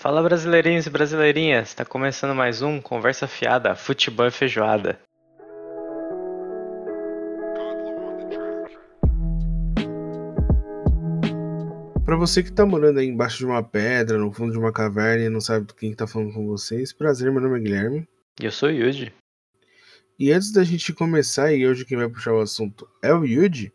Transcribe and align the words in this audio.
Fala 0.00 0.22
brasileirinhos 0.22 0.86
e 0.86 0.90
brasileirinhas, 0.90 1.74
tá 1.74 1.84
começando 1.84 2.32
mais 2.32 2.62
um 2.62 2.80
Conversa 2.80 3.26
Fiada, 3.26 3.74
Futebol 3.74 4.28
e 4.28 4.30
Feijoada. 4.30 4.96
Pra 12.04 12.14
você 12.14 12.44
que 12.44 12.52
tá 12.52 12.64
morando 12.64 13.00
aí 13.00 13.08
embaixo 13.08 13.38
de 13.38 13.46
uma 13.46 13.60
pedra, 13.60 14.16
no 14.18 14.32
fundo 14.32 14.52
de 14.52 14.58
uma 14.58 14.72
caverna 14.72 15.24
e 15.24 15.28
não 15.28 15.40
sabe 15.40 15.66
quem 15.76 15.92
tá 15.92 16.06
falando 16.06 16.32
com 16.32 16.46
vocês, 16.46 16.92
prazer, 16.92 17.32
meu 17.32 17.40
nome 17.40 17.58
é 17.58 17.62
Guilherme. 17.64 18.08
E 18.40 18.44
eu 18.44 18.52
sou 18.52 18.68
o 18.68 18.72
Yuji. 18.72 19.12
E 20.16 20.30
antes 20.30 20.52
da 20.52 20.62
gente 20.62 20.92
começar, 20.92 21.52
e 21.52 21.66
hoje 21.66 21.84
quem 21.84 21.98
vai 21.98 22.08
puxar 22.08 22.34
o 22.34 22.40
assunto 22.40 22.88
é 23.02 23.12
o 23.12 23.24
Yuji, 23.24 23.72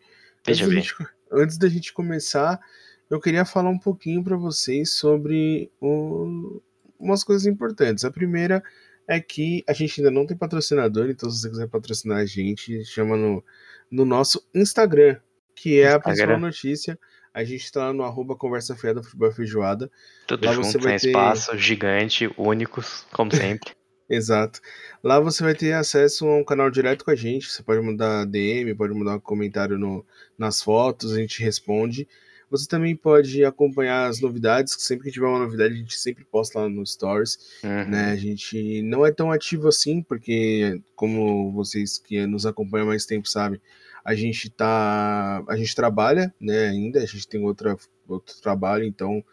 antes 0.48 0.60
Veja 0.60 0.64
da, 0.68 0.70
bem. 0.70 0.82
gente, 0.82 0.96
antes 1.30 1.58
da 1.58 1.68
gente 1.68 1.92
começar, 1.92 2.62
eu 3.14 3.20
queria 3.20 3.45
falar 3.45 3.70
um 3.70 3.77
pouquinho 3.77 4.23
pra 4.23 4.36
vocês 4.36 4.93
sobre 4.93 5.71
umas 7.00 7.23
coisas 7.23 7.45
importantes. 7.45 8.04
A 8.04 8.09
primeira 8.09 8.63
é 9.08 9.20
que 9.20 9.63
a 9.67 9.73
gente 9.73 10.02
ainda 10.02 10.09
não 10.09 10.26
tem 10.26 10.35
patrocinador, 10.35 11.09
então 11.09 11.30
se 11.30 11.41
você 11.41 11.49
quiser 11.49 11.68
patrocinar 11.68 12.18
a 12.18 12.26
gente, 12.26 12.84
chama 12.85 13.16
no, 13.16 13.44
no 13.91 14.04
nosso 14.04 14.44
Instagram, 14.54 15.18
que 15.55 15.80
é 15.80 15.91
a 15.91 15.99
principal 15.99 16.40
notícia. 16.40 16.98
A 17.31 17.44
gente 17.44 17.71
tá 17.71 17.85
lá 17.85 17.94
no 17.94 18.04
arroba 18.04 18.35
Conversa 18.35 18.76
Fiada 18.76 19.04
Futebol 19.04 19.32
Feijoada. 19.32 19.91
Tudo 20.26 20.45
Lá 20.45 20.54
junto, 20.54 20.68
você 20.68 20.77
vai 20.80 20.98
ter- 20.98 21.07
espaço, 21.07 21.57
gigante, 21.57 22.32
únicos, 22.35 23.05
como 23.12 23.32
sempre. 23.35 23.73
Exato. 24.09 24.59
Lá 25.04 25.20
você 25.20 25.43
vai 25.43 25.54
ter 25.54 25.73
acesso 25.73 26.27
a 26.27 26.35
um 26.35 26.43
canal 26.43 26.70
direto 26.71 27.05
com 27.05 27.12
a 27.12 27.16
gente. 27.16 27.48
Você 27.48 27.62
pode 27.62 27.82
mandar 27.82 28.26
DM, 28.26 28.73
pode 28.76 28.93
mandar 28.93 29.16
um 29.16 29.20
comentário 29.20 29.77
no, 29.77 30.05
nas 30.38 30.62
fotos, 30.62 31.13
a 31.13 31.18
gente 31.18 31.41
responde. 31.43 32.07
Você 32.53 32.67
também 32.67 32.95
pode 32.95 33.43
acompanhar 33.43 34.07
as 34.07 34.21
novidades, 34.21 34.75
que 34.75 34.84
sempre 34.84 35.05
que 35.05 35.12
tiver 35.12 35.25
uma 35.25 35.39
novidade, 35.39 35.73
a 35.73 35.77
gente 35.77 35.98
sempre 35.98 36.23
posta 36.23 36.59
lá 36.59 36.70
no 36.70 36.85
Stories. 36.85 37.39
Uhum. 37.63 37.89
Né? 37.89 38.12
A 38.12 38.16
gente 38.16 38.84
não 38.84 39.03
é 39.03 39.12
tão 39.12 39.31
ativo 39.31 39.67
assim, 39.67 40.03
porque, 40.03 40.79
como 40.95 41.51
vocês 41.51 41.98
que 41.98 42.27
nos 42.27 42.45
acompanham 42.45 42.85
há 42.85 42.90
mais 42.90 43.07
tempo 43.07 43.27
sabem, 43.27 43.60
a 44.05 44.13
gente 44.13 44.51
tá. 44.51 45.43
A 45.49 45.57
gente 45.57 45.73
trabalha, 45.73 46.32
né, 46.40 46.68
ainda, 46.68 47.01
a 47.01 47.05
gente 47.07 47.27
tem 47.27 47.43
outra, 47.43 47.76
outro 48.07 48.40
trabalho, 48.40 48.84
então 48.84 49.26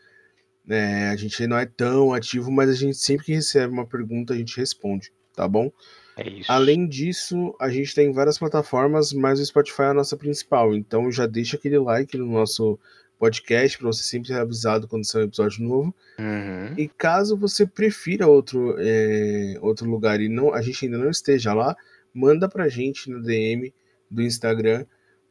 né, 0.65 1.11
a 1.11 1.17
gente 1.17 1.47
não 1.47 1.59
é 1.59 1.67
tão 1.67 2.15
ativo, 2.15 2.51
mas 2.51 2.71
a 2.71 2.75
gente 2.75 2.97
sempre 2.97 3.27
que 3.27 3.35
recebe 3.35 3.71
uma 3.71 3.87
pergunta, 3.87 4.33
a 4.33 4.37
gente 4.37 4.57
responde, 4.57 5.13
tá 5.37 5.47
bom? 5.47 5.71
É. 6.17 6.41
Além 6.49 6.89
disso, 6.89 7.55
a 7.61 7.69
gente 7.69 7.95
tem 7.95 8.13
várias 8.13 8.39
plataformas, 8.39 9.13
mas 9.13 9.41
o 9.41 9.45
Spotify 9.45 9.83
é 9.83 9.87
a 9.87 9.95
nossa 9.95 10.17
principal. 10.17 10.75
Então 10.75 11.13
já 11.13 11.27
deixa 11.27 11.59
aquele 11.59 11.79
like 11.79 12.17
no 12.17 12.27
nosso 12.27 12.79
podcast 13.21 13.77
para 13.77 13.87
você 13.87 14.03
sempre 14.03 14.29
ser 14.29 14.41
avisado 14.41 14.89
quando 14.89 15.05
sair 15.07 15.23
um 15.23 15.27
episódio 15.27 15.63
novo. 15.63 15.95
Uhum. 16.19 16.75
E 16.79 16.89
caso 16.89 17.37
você 17.37 17.67
prefira 17.67 18.27
outro, 18.27 18.75
é, 18.79 19.59
outro 19.61 19.89
lugar 19.89 20.21
e 20.23 20.29
não, 20.29 20.55
a 20.55 20.63
gente 20.63 20.87
ainda 20.87 20.97
não 20.97 21.11
esteja 21.11 21.53
lá, 21.53 21.77
manda 22.15 22.49
pra 22.49 22.67
gente 22.69 23.11
no 23.11 23.23
DM 23.23 23.73
do 24.11 24.23
Instagram 24.23 24.87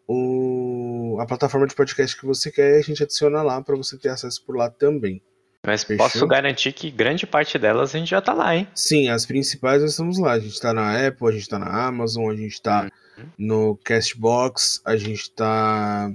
o, 0.07 1.17
a 1.19 1.25
plataforma 1.25 1.67
de 1.67 1.75
podcast 1.75 2.15
que 2.17 2.25
você 2.25 2.51
quer 2.51 2.75
e 2.75 2.79
a 2.79 2.81
gente 2.81 3.03
adiciona 3.03 3.41
lá 3.41 3.61
para 3.61 3.75
você 3.75 3.97
ter 3.97 4.09
acesso 4.09 4.43
por 4.45 4.55
lá 4.55 4.69
também. 4.69 5.21
Mas 5.65 5.83
Fechou? 5.83 6.05
posso 6.05 6.27
garantir 6.27 6.71
que 6.71 6.89
grande 6.89 7.27
parte 7.27 7.59
delas 7.59 7.93
a 7.93 7.99
gente 7.99 8.09
já 8.09 8.21
tá 8.21 8.33
lá, 8.33 8.55
hein? 8.55 8.67
Sim, 8.73 9.09
as 9.09 9.25
principais 9.25 9.81
nós 9.81 9.91
estamos 9.91 10.17
lá. 10.17 10.33
A 10.33 10.39
gente 10.39 10.59
tá 10.59 10.73
na 10.73 11.07
Apple, 11.07 11.27
a 11.27 11.31
gente 11.31 11.49
tá 11.49 11.59
na 11.59 11.87
Amazon, 11.87 12.31
a 12.31 12.35
gente 12.35 12.61
tá 12.61 12.89
Uhum. 13.17 13.25
no 13.37 13.79
Castbox, 13.83 14.81
a 14.85 14.95
gente 14.95 15.29
tá. 15.31 16.09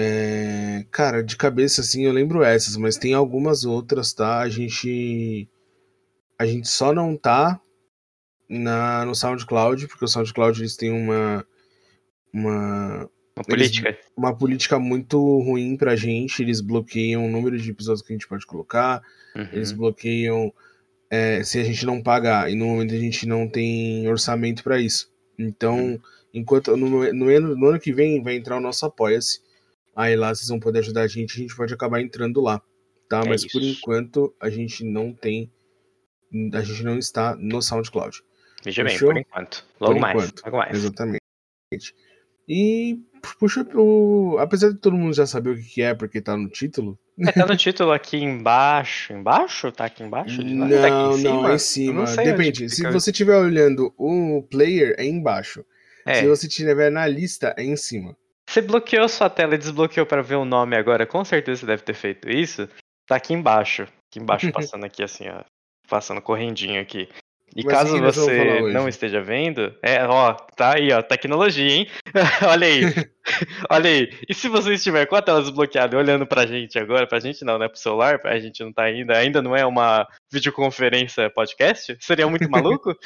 É, 0.00 0.86
Cara, 0.90 1.22
de 1.22 1.36
cabeça 1.36 1.80
assim 1.80 2.04
eu 2.04 2.12
lembro 2.12 2.42
essas, 2.42 2.76
mas 2.76 2.96
tem 2.96 3.14
algumas 3.14 3.64
outras, 3.64 4.12
tá? 4.12 4.40
A 4.40 4.48
gente. 4.48 5.48
A 6.38 6.46
gente 6.46 6.68
só 6.68 6.92
não 6.94 7.16
tá 7.16 7.60
na, 8.48 9.04
no 9.04 9.14
SoundCloud, 9.14 9.86
porque 9.88 10.04
o 10.04 10.08
SoundCloud 10.08 10.60
eles 10.60 10.76
têm 10.76 10.90
uma. 10.90 11.46
Uma, 12.32 13.10
Uma 13.36 13.44
política. 13.44 13.98
uma 14.16 14.36
política 14.36 14.78
muito 14.78 15.18
ruim 15.40 15.76
pra 15.76 15.96
gente. 15.96 16.42
Eles 16.42 16.60
bloqueiam 16.60 17.26
o 17.26 17.30
número 17.30 17.58
de 17.58 17.70
episódios 17.70 18.02
que 18.06 18.12
a 18.12 18.16
gente 18.16 18.28
pode 18.28 18.46
colocar. 18.46 19.02
Eles 19.52 19.70
Uhum. 19.72 19.76
bloqueiam 19.78 20.52
é, 21.10 21.42
se 21.42 21.58
a 21.58 21.64
gente 21.64 21.84
não 21.84 22.00
pagar 22.02 22.50
e 22.50 22.54
no 22.54 22.66
momento 22.66 22.94
a 22.94 22.98
gente 22.98 23.26
não 23.26 23.48
tem 23.48 24.08
orçamento 24.08 24.62
para 24.62 24.80
isso. 24.80 25.10
Então, 25.38 26.00
enquanto 26.32 26.76
no, 26.76 27.12
no 27.12 27.28
ano, 27.28 27.56
no 27.56 27.66
ano 27.66 27.80
que 27.80 27.92
vem 27.92 28.22
vai 28.22 28.36
entrar 28.36 28.56
o 28.56 28.60
nosso 28.60 28.86
Apoia-se. 28.86 29.40
Aí 30.00 30.16
lá 30.16 30.34
vocês 30.34 30.48
vão 30.48 30.58
poder 30.58 30.78
ajudar 30.78 31.02
a 31.02 31.06
gente, 31.06 31.36
a 31.36 31.42
gente 31.42 31.54
pode 31.54 31.74
acabar 31.74 32.00
entrando 32.00 32.40
lá, 32.40 32.62
tá? 33.06 33.20
É 33.20 33.28
Mas 33.28 33.44
por 33.46 33.60
isso. 33.60 33.78
enquanto 33.78 34.34
a 34.40 34.48
gente 34.48 34.82
não 34.82 35.12
tem, 35.12 35.52
a 36.54 36.62
gente 36.62 36.82
não 36.82 36.98
está 36.98 37.36
no 37.36 37.60
SoundCloud. 37.60 38.22
Veja 38.64 38.82
bem, 38.82 38.92
Fechou? 38.94 39.10
por 39.10 39.18
enquanto. 39.18 39.66
Logo 39.78 39.92
Por 39.94 40.00
mais, 40.00 40.16
enquanto. 40.16 40.42
logo 40.46 40.56
mais. 40.56 40.74
Exatamente. 40.74 41.20
E 42.48 42.98
puxa 43.38 43.66
o, 43.74 44.38
apesar 44.38 44.70
de 44.70 44.78
todo 44.78 44.96
mundo 44.96 45.14
já 45.14 45.26
saber 45.26 45.50
o 45.50 45.62
que 45.62 45.82
é 45.82 45.92
porque 45.94 46.22
tá 46.22 46.34
no 46.34 46.48
título. 46.48 46.98
É, 47.18 47.32
tá 47.32 47.44
no 47.46 47.54
título 47.58 47.92
aqui 47.92 48.16
embaixo. 48.16 49.12
Embaixo? 49.12 49.70
Tá 49.70 49.84
aqui 49.84 50.02
embaixo? 50.02 50.42
Não, 50.42 50.66
tá 50.68 50.86
aqui 50.86 51.20
em 51.20 51.24
não, 51.24 51.48
é 51.48 51.54
em 51.54 51.58
cima. 51.58 51.92
não 52.00 52.06
sei 52.06 52.24
onde 52.24 52.30
Depende. 52.32 52.70
Se 52.70 52.76
fica. 52.76 52.90
você 52.90 53.10
estiver 53.10 53.36
olhando 53.36 53.92
o 53.98 54.42
player, 54.50 54.94
é 54.98 55.04
embaixo. 55.04 55.62
É, 56.06 56.14
Se 56.14 56.26
você 56.26 56.46
estiver 56.46 56.90
na 56.90 57.06
lista, 57.06 57.54
é 57.58 57.62
em 57.62 57.76
cima. 57.76 58.16
Você 58.50 58.60
bloqueou 58.60 59.08
sua 59.08 59.30
tela 59.30 59.54
e 59.54 59.58
desbloqueou 59.58 60.04
pra 60.04 60.22
ver 60.22 60.34
o 60.34 60.44
nome 60.44 60.76
agora, 60.76 61.06
com 61.06 61.24
certeza 61.24 61.60
você 61.60 61.66
deve 61.66 61.84
ter 61.84 61.94
feito 61.94 62.28
isso. 62.28 62.68
Tá 63.06 63.14
aqui 63.14 63.32
embaixo. 63.32 63.86
Aqui 64.10 64.18
embaixo, 64.18 64.50
passando 64.50 64.84
aqui 64.84 65.04
assim, 65.04 65.28
ó. 65.28 65.44
Passando 65.88 66.20
correndinho 66.20 66.82
aqui. 66.82 67.08
E 67.54 67.64
Mas 67.64 67.72
caso 67.72 67.96
vamos 67.96 68.16
você 68.16 68.60
não 68.72 68.88
esteja 68.88 69.20
vendo, 69.20 69.72
é, 69.80 70.04
ó, 70.04 70.34
tá 70.34 70.74
aí, 70.74 70.92
ó, 70.92 71.00
tecnologia, 71.00 71.70
hein? 71.70 71.88
Olha 72.48 72.66
aí. 72.66 72.82
Olha 73.70 73.88
aí. 73.88 74.10
E 74.28 74.34
se 74.34 74.48
você 74.48 74.74
estiver 74.74 75.06
com 75.06 75.14
a 75.14 75.22
tela 75.22 75.42
desbloqueada 75.42 75.94
e 75.94 75.98
olhando 75.98 76.26
pra 76.26 76.44
gente 76.44 76.76
agora, 76.76 77.06
pra 77.06 77.20
gente 77.20 77.44
não, 77.44 77.56
né? 77.56 77.68
Pro 77.68 77.78
celular, 77.78 78.20
a 78.24 78.38
gente 78.40 78.64
não 78.64 78.72
tá 78.72 78.82
ainda, 78.82 79.16
ainda 79.16 79.40
não 79.40 79.54
é 79.54 79.64
uma 79.64 80.08
videoconferência 80.32 81.30
podcast? 81.30 81.96
Seria 82.00 82.26
muito 82.26 82.50
maluco? 82.50 82.96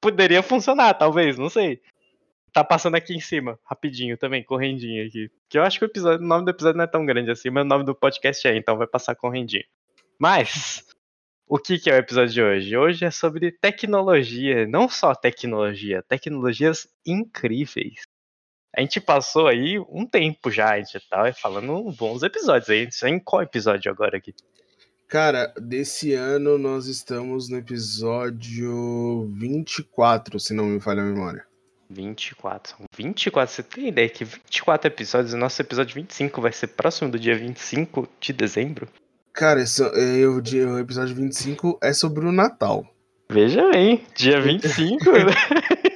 Poderia 0.00 0.42
funcionar, 0.42 0.94
talvez, 0.94 1.38
não 1.38 1.48
sei. 1.48 1.80
Tá 2.52 2.62
passando 2.62 2.96
aqui 2.96 3.14
em 3.14 3.20
cima, 3.20 3.58
rapidinho 3.64 4.18
também, 4.18 4.44
correndinho 4.44 5.06
aqui. 5.06 5.30
Que 5.48 5.58
eu 5.58 5.62
acho 5.62 5.78
que 5.78 5.84
o, 5.84 5.86
episódio, 5.86 6.22
o 6.22 6.28
nome 6.28 6.44
do 6.44 6.50
episódio 6.50 6.76
não 6.76 6.84
é 6.84 6.88
tão 6.88 7.06
grande 7.06 7.30
assim, 7.30 7.48
mas 7.48 7.64
o 7.64 7.68
nome 7.68 7.84
do 7.84 7.94
podcast 7.94 8.46
é, 8.46 8.54
então 8.54 8.76
vai 8.76 8.86
passar 8.86 9.14
correndinho. 9.14 9.64
Mas, 10.18 10.84
o 11.48 11.58
que, 11.58 11.78
que 11.78 11.90
é 11.90 11.94
o 11.94 11.98
episódio 11.98 12.34
de 12.34 12.42
hoje? 12.42 12.76
Hoje 12.76 13.04
é 13.06 13.10
sobre 13.10 13.52
tecnologia, 13.52 14.66
não 14.66 14.86
só 14.86 15.14
tecnologia, 15.14 16.02
tecnologias 16.02 16.86
incríveis. 17.06 18.02
A 18.76 18.82
gente 18.82 19.00
passou 19.00 19.48
aí 19.48 19.78
um 19.78 20.06
tempo 20.06 20.50
já, 20.50 20.74
a 20.74 20.78
gente 20.78 21.00
tá 21.08 21.32
falando 21.32 21.90
bons 21.92 22.22
episódios 22.22 22.68
aí. 22.68 22.86
Isso 22.86 23.06
é 23.06 23.08
em 23.08 23.18
qual 23.18 23.42
episódio 23.42 23.90
agora 23.90 24.18
aqui? 24.18 24.34
Cara, 25.08 25.52
desse 25.58 26.12
ano 26.14 26.58
nós 26.58 26.86
estamos 26.86 27.48
no 27.48 27.58
episódio 27.58 29.26
24, 29.36 30.38
se 30.38 30.54
não 30.54 30.66
me 30.66 30.80
falha 30.80 31.02
a 31.02 31.06
memória. 31.06 31.51
24. 31.92 32.70
São 32.76 32.86
24. 32.96 33.54
Você 33.54 33.62
tem 33.62 33.88
ideia 33.88 34.08
que 34.08 34.24
24 34.24 34.88
episódios, 34.88 35.32
o 35.34 35.36
nosso 35.36 35.60
episódio 35.60 35.94
25 35.94 36.40
vai 36.40 36.52
ser 36.52 36.68
próximo 36.68 37.10
do 37.10 37.18
dia 37.18 37.36
25 37.36 38.08
de 38.20 38.32
dezembro? 38.32 38.88
Cara, 39.32 39.60
esse, 39.62 39.82
é, 39.82 40.18
eu, 40.18 40.40
de- 40.40 40.60
o 40.62 40.78
episódio 40.78 41.14
25 41.14 41.78
é 41.82 41.92
sobre 41.92 42.26
o 42.26 42.32
Natal. 42.32 42.86
Veja 43.30 43.70
bem, 43.70 44.04
dia 44.14 44.40
25. 44.40 45.04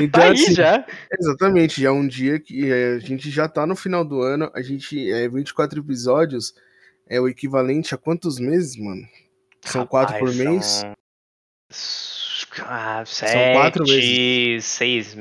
Então, 0.00 0.22
tá 0.22 0.26
aí 0.28 0.32
assim, 0.32 0.54
já. 0.54 0.84
Exatamente, 1.20 1.82
já 1.82 1.88
é 1.88 1.92
um 1.92 2.06
dia 2.06 2.40
que 2.40 2.70
é, 2.70 2.94
a 2.94 2.98
gente 2.98 3.30
já 3.30 3.48
tá 3.48 3.66
no 3.66 3.76
final 3.76 4.04
do 4.04 4.22
ano, 4.22 4.50
a 4.54 4.62
gente, 4.62 5.10
é, 5.12 5.28
24 5.28 5.78
episódios 5.80 6.54
é 7.06 7.20
o 7.20 7.28
equivalente 7.28 7.94
a 7.94 7.98
quantos 7.98 8.38
meses, 8.38 8.76
mano? 8.76 9.02
São 9.62 9.86
quatro 9.86 10.18
por 10.18 10.30
Rapaz, 10.30 10.36
mês? 10.36 10.84
Ah, 12.66 13.02
São 13.06 13.28
quatro 13.54 13.86
sete, 13.86 14.60
seis. 14.62 15.16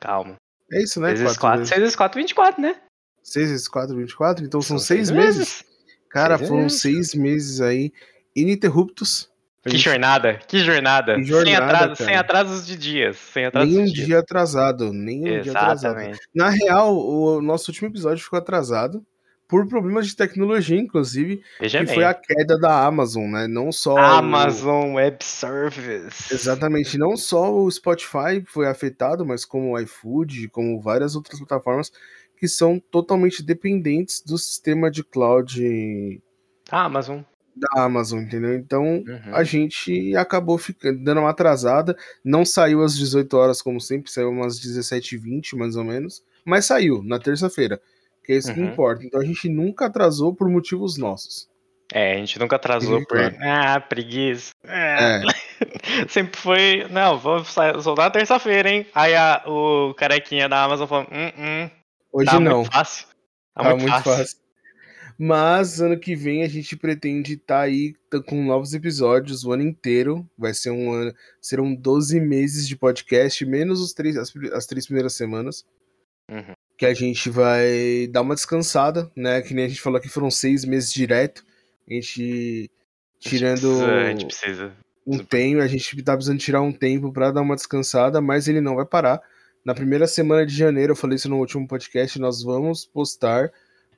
Calma. 0.00 0.36
É 0.72 0.82
isso, 0.82 1.00
né? 1.00 1.08
Seis 1.08 1.20
vezes 1.20 1.36
Quatro 1.36 1.40
4, 1.40 1.58
vezes. 1.58 1.68
6 1.70 1.80
vezes 1.80 1.96
4, 1.96 2.20
24, 2.20 2.62
né? 2.62 2.76
6 3.22 3.50
vezes 3.50 3.68
4, 3.68 3.96
24, 3.96 4.44
então 4.44 4.60
são, 4.62 4.78
seis 4.78 5.10
meses. 5.10 5.64
Cara, 6.10 6.36
Seis 6.38 6.48
foram 6.48 6.62
meses. 6.62 6.80
seis 6.80 7.14
meses 7.14 7.60
aí 7.60 7.92
ininterruptos. 8.34 9.28
Que 9.62 9.70
gente- 9.70 9.82
jornada, 9.82 10.38
que 10.46 10.60
jornada. 10.60 11.14
Que 11.16 11.24
sem, 11.24 11.26
jornada, 11.26 11.64
atraso, 11.66 11.84
cara. 11.86 11.96
sem 11.96 12.16
atrasos 12.16 12.66
de 12.66 12.76
dias. 12.76 13.16
Sem 13.18 13.44
atrasos 13.46 13.70
Nenhum 13.70 13.84
de 13.84 13.92
dias. 13.92 14.06
dia 14.06 14.18
atrasado, 14.20 14.92
nenhum 14.92 15.40
dia 15.42 15.52
atrasado. 15.52 15.96
Exatamente. 15.98 16.20
Na 16.34 16.48
real, 16.48 16.96
o 16.96 17.42
nosso 17.42 17.70
último 17.70 17.88
episódio 17.88 18.22
ficou 18.22 18.38
atrasado 18.38 19.04
por 19.48 19.66
problemas 19.66 20.06
de 20.06 20.14
tecnologia, 20.14 20.78
inclusive, 20.78 21.42
Veja 21.58 21.78
que 21.80 21.86
bem. 21.86 21.94
foi 21.94 22.04
a 22.04 22.12
queda 22.12 22.58
da 22.58 22.84
Amazon, 22.84 23.30
né? 23.30 23.48
Não 23.48 23.72
só 23.72 23.94
o- 23.94 23.98
Amazon 23.98 24.94
Web 24.94 25.24
Service. 25.24 26.32
Exatamente, 26.32 26.98
não 26.98 27.16
só 27.16 27.52
o 27.52 27.70
Spotify 27.70 28.44
foi 28.46 28.68
afetado, 28.68 29.24
mas 29.24 29.46
como 29.46 29.72
o 29.72 29.78
iFood, 29.80 30.48
como 30.48 30.78
várias 30.80 31.16
outras 31.16 31.38
plataformas 31.38 31.90
que 32.36 32.46
são 32.46 32.78
totalmente 32.78 33.42
dependentes 33.42 34.22
do 34.22 34.36
sistema 34.38 34.90
de 34.90 35.02
cloud 35.02 36.20
Amazon. 36.70 37.22
Da 37.56 37.82
Amazon, 37.82 38.20
entendeu? 38.20 38.54
Então 38.54 38.84
uhum. 38.84 39.34
a 39.34 39.42
gente 39.42 40.14
acabou 40.14 40.56
ficando, 40.58 41.02
dando 41.02 41.20
uma 41.22 41.30
atrasada. 41.30 41.96
Não 42.24 42.44
saiu 42.44 42.82
às 42.84 42.96
18 42.96 43.34
horas, 43.36 43.60
como 43.60 43.80
sempre, 43.80 44.12
saiu 44.12 44.30
umas 44.30 44.60
17h20, 44.60 45.56
mais 45.56 45.74
ou 45.74 45.82
menos. 45.82 46.22
Mas 46.44 46.66
saiu 46.66 47.02
na 47.02 47.18
terça-feira. 47.18 47.80
Que 48.28 48.34
é 48.34 48.36
isso 48.36 48.48
uhum. 48.50 48.54
que 48.56 48.60
importa. 48.60 49.06
Então 49.06 49.18
a 49.18 49.24
gente 49.24 49.48
nunca 49.48 49.86
atrasou 49.86 50.34
por 50.34 50.50
motivos 50.50 50.98
nossos. 50.98 51.48
É, 51.90 52.12
a 52.12 52.16
gente 52.18 52.38
nunca 52.38 52.56
atrasou 52.56 53.02
por. 53.06 53.18
Ah, 53.40 53.80
preguiça. 53.80 54.52
É. 54.64 55.22
Sempre 56.10 56.38
foi. 56.38 56.86
Não, 56.90 57.18
vou 57.18 57.42
soltar 57.42 58.04
na 58.04 58.10
terça-feira, 58.10 58.68
hein? 58.68 58.86
Aí 58.94 59.16
a, 59.16 59.42
o 59.46 59.94
carequinha 59.94 60.46
da 60.46 60.62
Amazon 60.62 60.86
falou: 60.86 61.06
hum, 61.10 61.32
hum, 61.38 61.70
Hoje 62.12 62.30
tá 62.30 62.38
não. 62.38 62.56
Muito 62.56 62.70
fácil. 62.70 63.06
Tá, 63.54 63.62
tá 63.62 63.70
muito, 63.70 63.80
muito 63.80 63.94
fácil. 63.94 64.12
fácil. 64.12 64.38
Mas 65.18 65.80
ano 65.80 65.98
que 65.98 66.14
vem 66.14 66.42
a 66.42 66.48
gente 66.48 66.76
pretende 66.76 67.32
estar 67.32 67.56
tá 67.56 67.60
aí 67.62 67.94
com 68.26 68.44
novos 68.44 68.74
episódios 68.74 69.42
o 69.42 69.52
ano 69.52 69.62
inteiro. 69.62 70.28
Vai 70.36 70.52
ser 70.52 70.70
um 70.70 70.92
ano. 70.92 71.14
Serão 71.40 71.74
12 71.74 72.20
meses 72.20 72.68
de 72.68 72.76
podcast, 72.76 73.42
menos 73.46 73.80
os 73.80 73.94
três, 73.94 74.18
as, 74.18 74.30
as 74.52 74.66
três 74.66 74.84
primeiras 74.84 75.14
semanas. 75.14 75.64
Uhum. 76.30 76.52
Que 76.78 76.86
a 76.86 76.94
gente 76.94 77.28
vai 77.28 78.08
dar 78.10 78.22
uma 78.22 78.34
descansada, 78.34 79.10
né? 79.14 79.42
Que 79.42 79.52
nem 79.52 79.66
a 79.66 79.68
gente 79.68 79.82
falou 79.82 80.00
que 80.00 80.08
foram 80.08 80.30
seis 80.30 80.64
meses 80.64 80.90
direto. 80.90 81.44
A 81.86 81.92
gente 81.92 82.70
tirando 83.20 83.84
a 83.84 84.10
gente 84.10 84.26
precisa, 84.26 84.72
um 85.06 85.18
tempo, 85.18 85.60
a 85.60 85.66
gente 85.66 86.02
tá 86.02 86.14
precisando 86.14 86.38
tirar 86.38 86.60
um 86.60 86.72
tempo 86.72 87.12
para 87.12 87.30
dar 87.30 87.40
uma 87.40 87.56
descansada, 87.56 88.20
mas 88.20 88.46
ele 88.46 88.60
não 88.60 88.76
vai 88.76 88.84
parar. 88.84 89.20
Na 89.64 89.74
primeira 89.74 90.06
semana 90.06 90.46
de 90.46 90.54
janeiro, 90.54 90.92
eu 90.92 90.96
falei 90.96 91.16
isso 91.16 91.28
no 91.28 91.38
último 91.38 91.66
podcast, 91.66 92.18
nós 92.18 92.42
vamos 92.42 92.86
postar 92.86 93.50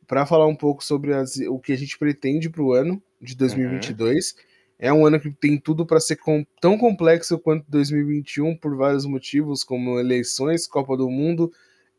para 0.07 0.25
falar 0.25 0.47
um 0.47 0.55
pouco 0.55 0.83
sobre 0.85 1.13
as, 1.13 1.37
o 1.37 1.59
que 1.59 1.73
a 1.73 1.77
gente 1.77 1.99
pretende 1.99 2.49
para 2.49 2.63
o 2.63 2.73
ano 2.73 3.03
de 3.21 3.37
2022. 3.37 4.33
Uhum. 4.33 4.51
É 4.79 4.93
um 4.93 5.05
ano 5.05 5.21
que 5.21 5.31
tem 5.31 5.59
tudo 5.59 5.85
para 5.85 6.01
ser 6.01 6.17
com, 6.17 6.45
tão 6.61 6.79
complexo 6.79 7.39
quanto 7.39 7.65
2021 7.69 8.57
por 8.57 8.77
vários 8.77 9.05
motivos, 9.05 9.63
como 9.63 10.01
eleições, 10.01 10.67
Copa 10.67 10.97
do 10.97 11.11
Mundo 11.11 11.53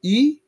e 0.04 0.42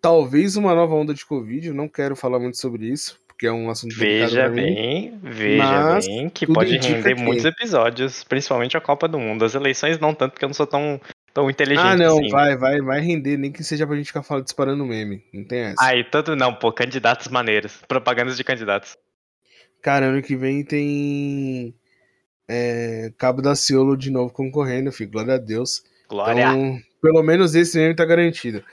talvez 0.00 0.56
uma 0.56 0.74
nova 0.74 0.94
onda 0.94 1.14
de 1.14 1.24
Covid. 1.24 1.68
Eu 1.68 1.74
não 1.74 1.88
quero 1.88 2.16
falar 2.16 2.38
muito 2.38 2.56
sobre 2.58 2.86
isso, 2.86 3.20
porque 3.26 3.46
é 3.46 3.52
um 3.52 3.70
assunto 3.70 3.96
Veja 3.96 4.48
bem, 4.48 5.12
mim, 5.12 5.20
veja 5.22 5.98
bem 6.04 6.28
que 6.28 6.46
pode 6.46 6.76
render 6.76 7.14
que... 7.14 7.22
muitos 7.22 7.44
episódios, 7.44 8.24
principalmente 8.24 8.76
a 8.76 8.80
Copa 8.80 9.06
do 9.06 9.18
Mundo. 9.18 9.44
As 9.44 9.54
eleições 9.54 9.98
não 9.98 10.14
tanto, 10.14 10.32
porque 10.32 10.44
eu 10.44 10.48
não 10.48 10.54
sou 10.54 10.66
tão, 10.66 11.00
tão 11.32 11.50
inteligente 11.50 11.84
Ah, 11.84 11.96
não, 11.96 12.18
assim. 12.18 12.28
vai, 12.30 12.56
vai, 12.56 12.80
vai 12.80 13.00
render, 13.00 13.36
nem 13.36 13.52
que 13.52 13.62
seja 13.62 13.86
pra 13.86 13.96
gente 13.96 14.06
ficar 14.06 14.22
falando, 14.22 14.44
disparando 14.44 14.84
meme. 14.84 15.22
Não 15.32 15.44
tem 15.44 15.60
essa. 15.60 15.76
Ah, 15.80 15.94
e 15.94 16.04
tanto 16.04 16.34
não, 16.34 16.54
pô, 16.54 16.72
candidatos 16.72 17.28
maneiros. 17.28 17.80
Propagandas 17.86 18.36
de 18.36 18.44
candidatos. 18.44 18.96
Cara, 19.82 20.06
ano 20.06 20.22
que 20.22 20.34
vem 20.34 20.64
tem 20.64 21.74
é, 22.48 23.12
Cabo 23.16 23.42
da 23.42 23.54
Ciolo 23.54 23.96
de 23.96 24.10
novo 24.10 24.32
concorrendo, 24.32 24.90
filho. 24.90 25.10
Glória 25.10 25.34
a 25.34 25.38
Deus. 25.38 25.82
Glória. 26.08 26.42
Então, 26.42 26.80
pelo 27.00 27.22
menos 27.22 27.54
esse 27.54 27.78
meme 27.78 27.94
tá 27.94 28.04
garantido. 28.04 28.64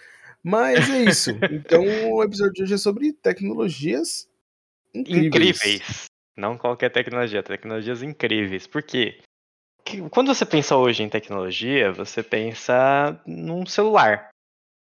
Mas 0.46 0.88
é 0.92 1.06
isso. 1.06 1.32
então 1.52 1.84
o 2.12 2.24
episódio 2.24 2.54
de 2.54 2.64
hoje 2.64 2.76
é 2.76 2.78
sobre 2.78 3.12
tecnologias 3.12 4.30
incríveis. 4.94 5.26
incríveis. 5.26 6.06
Não 6.38 6.56
qualquer 6.56 6.92
tecnologia, 6.92 7.42
tecnologias 7.42 8.04
incríveis. 8.04 8.68
Por 8.68 8.84
quê? 8.84 9.20
Porque 9.78 10.08
quando 10.10 10.28
você 10.28 10.46
pensa 10.46 10.78
hoje 10.78 11.02
em 11.02 11.10
tecnologia, 11.10 11.92
você 11.92 12.22
pensa 12.22 13.20
num 13.26 13.66
celular. 13.66 14.30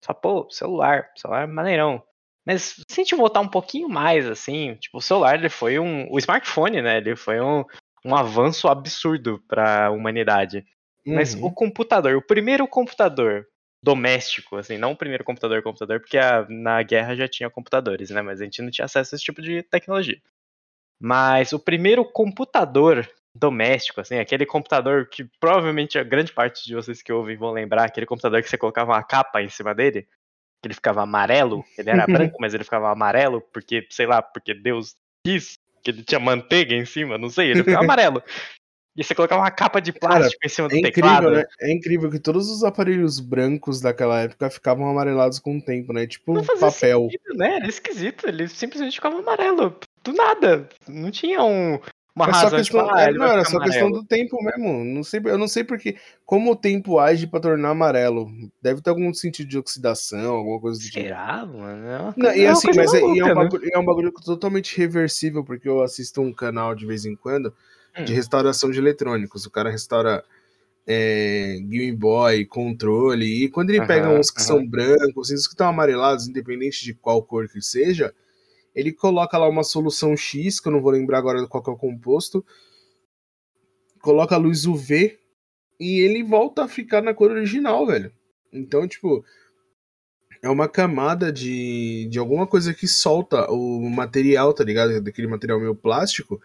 Só, 0.04 0.16
pô, 0.16 0.50
celular, 0.50 1.12
celular 1.16 1.44
é 1.44 1.48
maneirão. 1.48 2.02
Mas 2.44 2.84
se 2.90 3.00
a 3.00 3.04
gente 3.04 3.16
voltar 3.16 3.42
um 3.42 3.48
pouquinho 3.48 3.88
mais, 3.88 4.28
assim, 4.28 4.74
tipo, 4.76 4.98
o 4.98 5.02
celular 5.02 5.36
ele 5.36 5.50
foi 5.50 5.78
um. 5.78 6.12
O 6.12 6.18
smartphone, 6.18 6.82
né? 6.82 6.98
Ele 6.98 7.16
foi 7.16 7.40
um, 7.40 7.64
um 8.04 8.16
avanço 8.16 8.68
absurdo 8.68 9.40
para 9.48 9.88
a 9.88 9.92
humanidade. 9.92 10.66
Uhum. 11.06 11.16
Mas 11.16 11.36
o 11.36 11.52
computador, 11.52 12.16
o 12.16 12.26
primeiro 12.26 12.68
computador 12.68 13.46
doméstico, 13.84 14.58
assim, 14.58 14.78
não 14.78 14.92
o 14.92 14.98
primeiro 14.98 15.24
computador 15.24 15.64
computador, 15.64 16.00
porque 16.00 16.18
a, 16.18 16.46
na 16.48 16.84
guerra 16.84 17.16
já 17.16 17.28
tinha 17.28 17.50
computadores, 17.50 18.12
né? 18.12 18.22
Mas 18.22 18.40
a 18.40 18.44
gente 18.44 18.62
não 18.62 18.70
tinha 18.70 18.86
acesso 18.86 19.14
a 19.14 19.16
esse 19.16 19.26
tipo 19.26 19.42
de 19.42 19.64
tecnologia. 19.64 20.22
Mas 21.02 21.52
o 21.52 21.60
primeiro 21.60 22.06
computador 22.06 23.10
doméstico, 23.34 24.02
assim, 24.02 24.20
aquele 24.20 24.46
computador 24.46 25.08
que 25.08 25.24
provavelmente 25.40 25.98
a 25.98 26.04
grande 26.04 26.32
parte 26.32 26.66
de 26.66 26.76
vocês 26.76 27.02
que 27.02 27.12
ouvem 27.12 27.38
vão 27.38 27.52
lembrar, 27.52 27.86
aquele 27.86 28.06
computador 28.06 28.42
que 28.44 28.50
você 28.50 28.58
colocava 28.58 28.92
uma 28.92 29.04
capa 29.04 29.42
em 29.42 29.50
cima 29.50 29.74
dele, 29.74 30.04
que 30.62 30.68
ele 30.68 30.74
ficava 30.76 31.02
amarelo, 31.02 31.66
ele 31.78 31.90
era 31.90 32.06
branco, 32.06 32.38
mas 32.40 32.54
ele 32.54 32.64
ficava 32.64 32.92
amarelo, 32.92 33.42
porque, 33.54 33.88
sei 33.90 34.06
lá, 34.06 34.22
porque 34.22 34.54
Deus 34.54 34.96
quis 35.26 35.58
que 35.84 35.90
ele 35.90 36.04
tinha 36.04 36.20
manteiga 36.20 36.76
em 36.76 36.86
cima, 36.86 37.18
não 37.18 37.30
sei, 37.30 37.52
ele 37.52 37.64
ficava 37.64 37.82
amarelo. 37.84 38.22
E 38.96 39.04
você 39.04 39.16
colocava 39.16 39.42
uma 39.42 39.52
capa 39.52 39.80
de 39.80 39.94
plástico 39.94 40.42
Cara, 40.42 40.46
em 40.46 40.50
cima 40.50 40.68
do 40.68 40.76
é 40.76 40.82
teclado. 40.82 41.28
Incrível, 41.28 41.40
né? 41.40 41.46
É 41.62 41.72
incrível 41.72 42.12
que 42.12 42.20
todos 42.20 42.50
os 42.50 42.64
aparelhos 42.64 43.20
brancos 43.20 43.80
daquela 43.80 44.20
época 44.20 44.50
ficavam 44.50 44.90
amarelados 44.90 45.40
com 45.40 45.58
o 45.58 45.62
tempo, 45.62 45.94
né? 45.94 46.06
Tipo 46.06 46.34
não 46.34 46.44
papel. 46.44 47.04
Sentido, 47.10 47.38
né? 47.38 47.56
Era 47.56 47.68
esquisito, 47.68 48.28
ele 48.28 48.48
simplesmente 48.50 48.96
ficava 48.96 49.18
amarelo. 49.20 49.78
Do 50.04 50.14
nada. 50.14 50.68
Não 50.90 51.10
tinha 51.10 51.42
um, 51.42 51.80
uma 52.14 52.26
é 52.26 52.32
razão 52.32 52.58
questão, 52.58 52.82
de 52.82 52.88
falar, 52.88 53.04
é, 53.04 53.14
Não, 53.14 53.26
era 53.26 53.46
só 53.46 53.56
amarelo. 53.56 53.72
questão 53.72 53.92
do 53.92 54.04
tempo 54.06 54.44
mesmo. 54.44 54.84
Não 54.84 55.04
sei, 55.04 55.22
eu 55.24 55.38
não 55.38 55.48
sei 55.48 55.64
porque. 55.64 55.96
Como 56.26 56.52
o 56.52 56.56
tempo 56.56 57.00
age 57.00 57.28
pra 57.28 57.40
tornar 57.40 57.70
amarelo. 57.70 58.30
Deve 58.62 58.82
ter 58.82 58.90
algum 58.90 59.14
sentido 59.14 59.48
de 59.48 59.58
oxidação, 59.58 60.36
alguma 60.36 60.60
coisa 60.60 60.80
do 60.80 60.84
tipo. 60.84 61.00
Será, 61.00 61.46
mano? 61.46 61.88
É 61.88 62.14
não, 62.18 62.36
e 62.36 62.46
assim, 62.46 62.68
mas 62.76 62.94
é, 62.94 63.00
é, 63.00 63.04
um 63.06 63.36
bagulho, 63.36 63.70
é 63.74 63.80
um 63.80 63.86
bagulho 63.86 64.12
totalmente 64.12 64.78
reversível, 64.78 65.46
porque 65.46 65.70
eu 65.70 65.82
assisto 65.82 66.20
um 66.20 66.34
canal 66.34 66.76
de 66.76 66.86
vez 66.86 67.06
em 67.06 67.16
quando 67.16 67.54
de 68.06 68.12
hum. 68.12 68.16
restauração 68.16 68.72
de 68.72 68.80
eletrônicos. 68.80 69.46
O 69.46 69.52
cara 69.52 69.70
restaura 69.70 70.24
é, 70.86 71.58
Game 71.62 71.92
Boy, 71.94 72.46
controle, 72.46 73.46
e 73.46 73.50
quando 73.50 73.70
ele 73.70 73.86
pega 73.86 74.10
uns 74.10 74.32
que 74.32 74.42
são 74.42 74.66
brancos, 74.66 75.30
esses 75.30 75.48
que 75.48 75.54
estão 75.54 75.68
amarelados, 75.68 76.28
independente 76.28 76.84
de 76.84 76.94
qual 76.94 77.22
cor 77.24 77.48
que 77.48 77.62
seja, 77.62 78.14
ele 78.74 78.92
coloca 78.92 79.38
lá 79.38 79.48
uma 79.48 79.64
solução 79.64 80.16
X, 80.16 80.60
que 80.60 80.68
eu 80.68 80.72
não 80.72 80.82
vou 80.82 80.92
lembrar 80.92 81.18
agora 81.18 81.46
qual 81.48 81.64
é 81.68 81.70
o 81.72 81.78
composto, 81.78 82.44
coloca 84.02 84.36
a 84.36 84.38
luz 84.38 84.66
UV 84.66 85.20
e 85.80 86.00
ele 86.00 86.24
volta 86.24 86.64
a 86.64 86.68
ficar 86.68 87.02
na 87.02 87.14
cor 87.14 87.32
original, 87.32 87.86
velho. 87.86 88.12
Então, 88.52 88.88
tipo, 88.88 89.24
é 90.42 90.50
uma 90.50 90.68
camada 90.68 91.32
de, 91.32 92.08
de 92.10 92.18
alguma 92.20 92.48
coisa 92.48 92.74
que 92.74 92.88
solta 92.88 93.50
o 93.52 93.90
material, 93.90 94.54
tá 94.54 94.64
ligado? 94.64 95.02
Daquele 95.02 95.28
material 95.28 95.60
meio 95.60 95.76
plástico, 95.76 96.42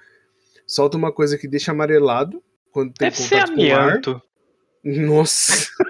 solta 0.66 0.96
uma 0.96 1.12
coisa 1.12 1.38
que 1.38 1.46
deixa 1.46 1.72
amarelado 1.72 2.42
quando 2.72 2.92
tem 2.92 3.08
Deve 3.08 3.22
contato 3.22 3.29
ser 3.29 3.52
amianto. 3.52 4.12
com 4.12 4.88
o 4.88 4.93
ar. 4.93 5.06
Nossa. 5.06 5.67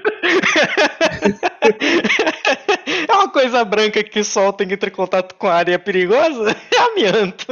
é 3.09 3.13
uma 3.13 3.31
coisa 3.31 3.65
branca 3.65 4.03
que 4.05 4.23
solta 4.23 4.65
e 4.65 4.73
entra 4.73 4.89
em 4.89 4.93
contato 4.93 5.35
com 5.35 5.47
a 5.47 5.55
área 5.55 5.75
é 5.75 5.79
perigosa? 5.79 6.55
É 6.75 6.79
amianto. 6.79 7.47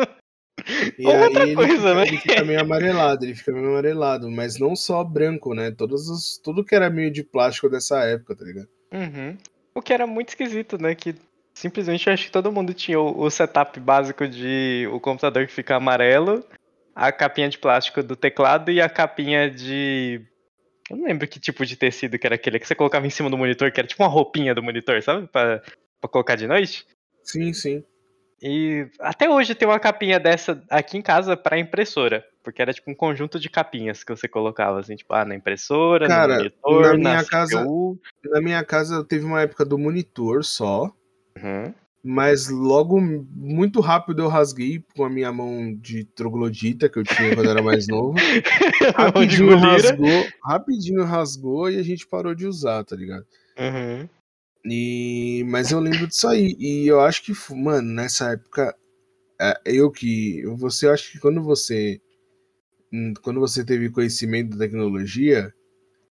E 0.98 1.06
Ou 1.06 1.18
outra 1.18 1.42
ele 1.42 1.54
coisa, 1.54 1.76
fica, 1.76 1.94
né? 1.94 2.06
Ele 2.06 2.16
fica 2.16 2.44
meio 2.44 2.60
amarelado, 2.60 3.24
ele 3.24 3.34
fica 3.34 3.52
meio 3.52 3.68
amarelado, 3.68 4.30
mas 4.30 4.58
não 4.58 4.74
só 4.74 5.04
branco, 5.04 5.54
né? 5.54 5.70
Todos 5.70 6.08
os, 6.08 6.38
tudo 6.38 6.64
que 6.64 6.74
era 6.74 6.88
meio 6.88 7.10
de 7.10 7.22
plástico 7.22 7.68
dessa 7.68 8.02
época, 8.04 8.36
tá 8.36 8.44
ligado? 8.44 8.68
Uhum. 8.92 9.36
O 9.74 9.82
que 9.82 9.92
era 9.92 10.06
muito 10.06 10.30
esquisito, 10.30 10.80
né? 10.80 10.94
Que 10.94 11.14
simplesmente 11.52 12.06
eu 12.06 12.12
acho 12.12 12.26
que 12.26 12.32
todo 12.32 12.52
mundo 12.52 12.72
tinha 12.72 12.98
o, 12.98 13.20
o 13.20 13.30
setup 13.30 13.78
básico 13.80 14.26
de 14.26 14.88
o 14.92 15.00
computador 15.00 15.46
que 15.46 15.52
fica 15.52 15.76
amarelo 15.76 16.44
a 16.94 17.10
capinha 17.10 17.48
de 17.48 17.58
plástico 17.58 18.02
do 18.02 18.14
teclado 18.14 18.70
e 18.70 18.80
a 18.80 18.88
capinha 18.88 19.50
de. 19.50 20.20
Eu 20.88 20.96
não 20.96 21.06
lembro 21.06 21.26
que 21.26 21.40
tipo 21.40 21.64
de 21.64 21.76
tecido 21.76 22.18
que 22.18 22.26
era 22.26 22.36
aquele 22.36 22.58
que 22.58 22.66
você 22.66 22.74
colocava 22.74 23.06
em 23.06 23.10
cima 23.10 23.30
do 23.30 23.38
monitor, 23.38 23.72
que 23.72 23.80
era 23.80 23.88
tipo 23.88 24.02
uma 24.02 24.08
roupinha 24.08 24.54
do 24.54 24.62
monitor, 24.62 25.02
sabe? 25.02 25.26
Pra, 25.26 25.60
pra 26.00 26.10
colocar 26.10 26.36
de 26.36 26.46
noite. 26.46 26.86
Sim, 27.22 27.52
sim. 27.52 27.82
E 28.42 28.86
até 29.00 29.28
hoje 29.28 29.54
tem 29.54 29.66
uma 29.66 29.80
capinha 29.80 30.20
dessa 30.20 30.62
aqui 30.68 30.98
em 30.98 31.02
casa 31.02 31.34
para 31.34 31.58
impressora, 31.58 32.22
porque 32.42 32.60
era 32.60 32.74
tipo 32.74 32.90
um 32.90 32.94
conjunto 32.94 33.40
de 33.40 33.48
capinhas 33.48 34.04
que 34.04 34.14
você 34.14 34.28
colocava, 34.28 34.78
assim, 34.78 34.94
tipo, 34.94 35.14
ah, 35.14 35.24
na 35.24 35.34
impressora, 35.34 36.06
Cara, 36.06 36.34
no 36.34 36.38
monitor, 36.40 36.82
na 36.82 36.94
minha 36.94 37.14
na 37.14 37.24
casa, 37.24 37.64
Na 38.24 38.40
minha 38.42 38.62
casa 38.62 39.02
teve 39.02 39.24
uma 39.24 39.40
época 39.40 39.64
do 39.64 39.78
monitor 39.78 40.44
só. 40.44 40.92
Uhum 41.42 41.72
mas 42.06 42.50
logo, 42.50 43.00
muito 43.00 43.80
rápido, 43.80 44.20
eu 44.20 44.28
rasguei 44.28 44.84
com 44.94 45.04
a 45.04 45.08
minha 45.08 45.32
mão 45.32 45.74
de 45.74 46.04
troglodita 46.04 46.86
que 46.86 46.98
eu 46.98 47.02
tinha 47.02 47.34
quando 47.34 47.48
era 47.48 47.62
mais 47.62 47.88
novo. 47.88 48.12
rapidinho 48.94 49.56
rasgou, 49.56 50.26
rapidinho 50.42 51.04
rasgou 51.04 51.70
e 51.70 51.78
a 51.78 51.82
gente 51.82 52.06
parou 52.06 52.34
de 52.34 52.46
usar, 52.46 52.84
tá 52.84 52.94
ligado? 52.94 53.24
Uhum. 53.58 54.06
E, 54.66 55.46
mas 55.48 55.70
eu 55.70 55.80
lembro 55.80 56.06
disso 56.06 56.28
aí. 56.28 56.54
E 56.58 56.86
eu 56.86 57.00
acho 57.00 57.22
que, 57.22 57.32
mano, 57.54 57.90
nessa 57.90 58.32
época, 58.32 58.76
é, 59.40 59.58
eu 59.64 59.90
que. 59.90 60.42
Você 60.58 60.86
acha 60.86 61.10
que 61.10 61.18
quando 61.18 61.42
você. 61.42 61.98
Hum, 62.92 63.14
quando 63.22 63.40
você 63.40 63.64
teve 63.64 63.88
conhecimento 63.88 64.50
da 64.50 64.66
tecnologia, 64.66 65.50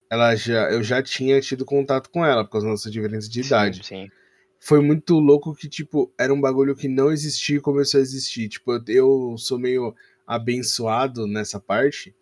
ela 0.10 0.38
já, 0.38 0.72
eu 0.72 0.82
já 0.82 1.04
tinha 1.04 1.42
tido 1.42 1.66
contato 1.66 2.10
com 2.10 2.26
ela, 2.26 2.46
por 2.46 2.52
causa 2.52 2.68
da 2.68 2.72
nossa 2.72 2.90
diferença 2.90 3.30
de 3.30 3.42
idade. 3.42 3.86
Sim, 3.86 4.06
sim 4.06 4.21
foi 4.64 4.80
muito 4.80 5.16
louco 5.16 5.56
que, 5.56 5.68
tipo, 5.68 6.14
era 6.16 6.32
um 6.32 6.40
bagulho 6.40 6.76
que 6.76 6.88
não 6.88 7.12
existia 7.12 7.58
e 7.58 7.60
começou 7.62 7.98
a 7.98 8.02
existir. 8.02 8.48
Tipo, 8.48 8.74
eu, 8.74 8.84
eu 8.88 9.36
sou 9.36 9.58
meio 9.58 9.96
abençoado 10.26 11.26
nessa 11.26 11.60
parte 11.60 12.16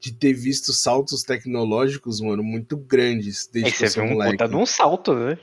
de 0.00 0.12
ter 0.12 0.32
visto 0.32 0.72
saltos 0.72 1.22
tecnológicos, 1.22 2.20
mano, 2.20 2.42
muito 2.42 2.76
grandes 2.76 3.46
desde 3.46 3.70
é 3.70 3.72
que, 3.72 3.78
que 3.78 3.88
você 3.88 4.00
viu 4.00 4.10
um 4.10 4.14
moleque. 4.14 4.32
puta 4.32 4.48
de 4.48 4.56
um 4.56 4.66
salto, 4.66 5.14
né? 5.14 5.38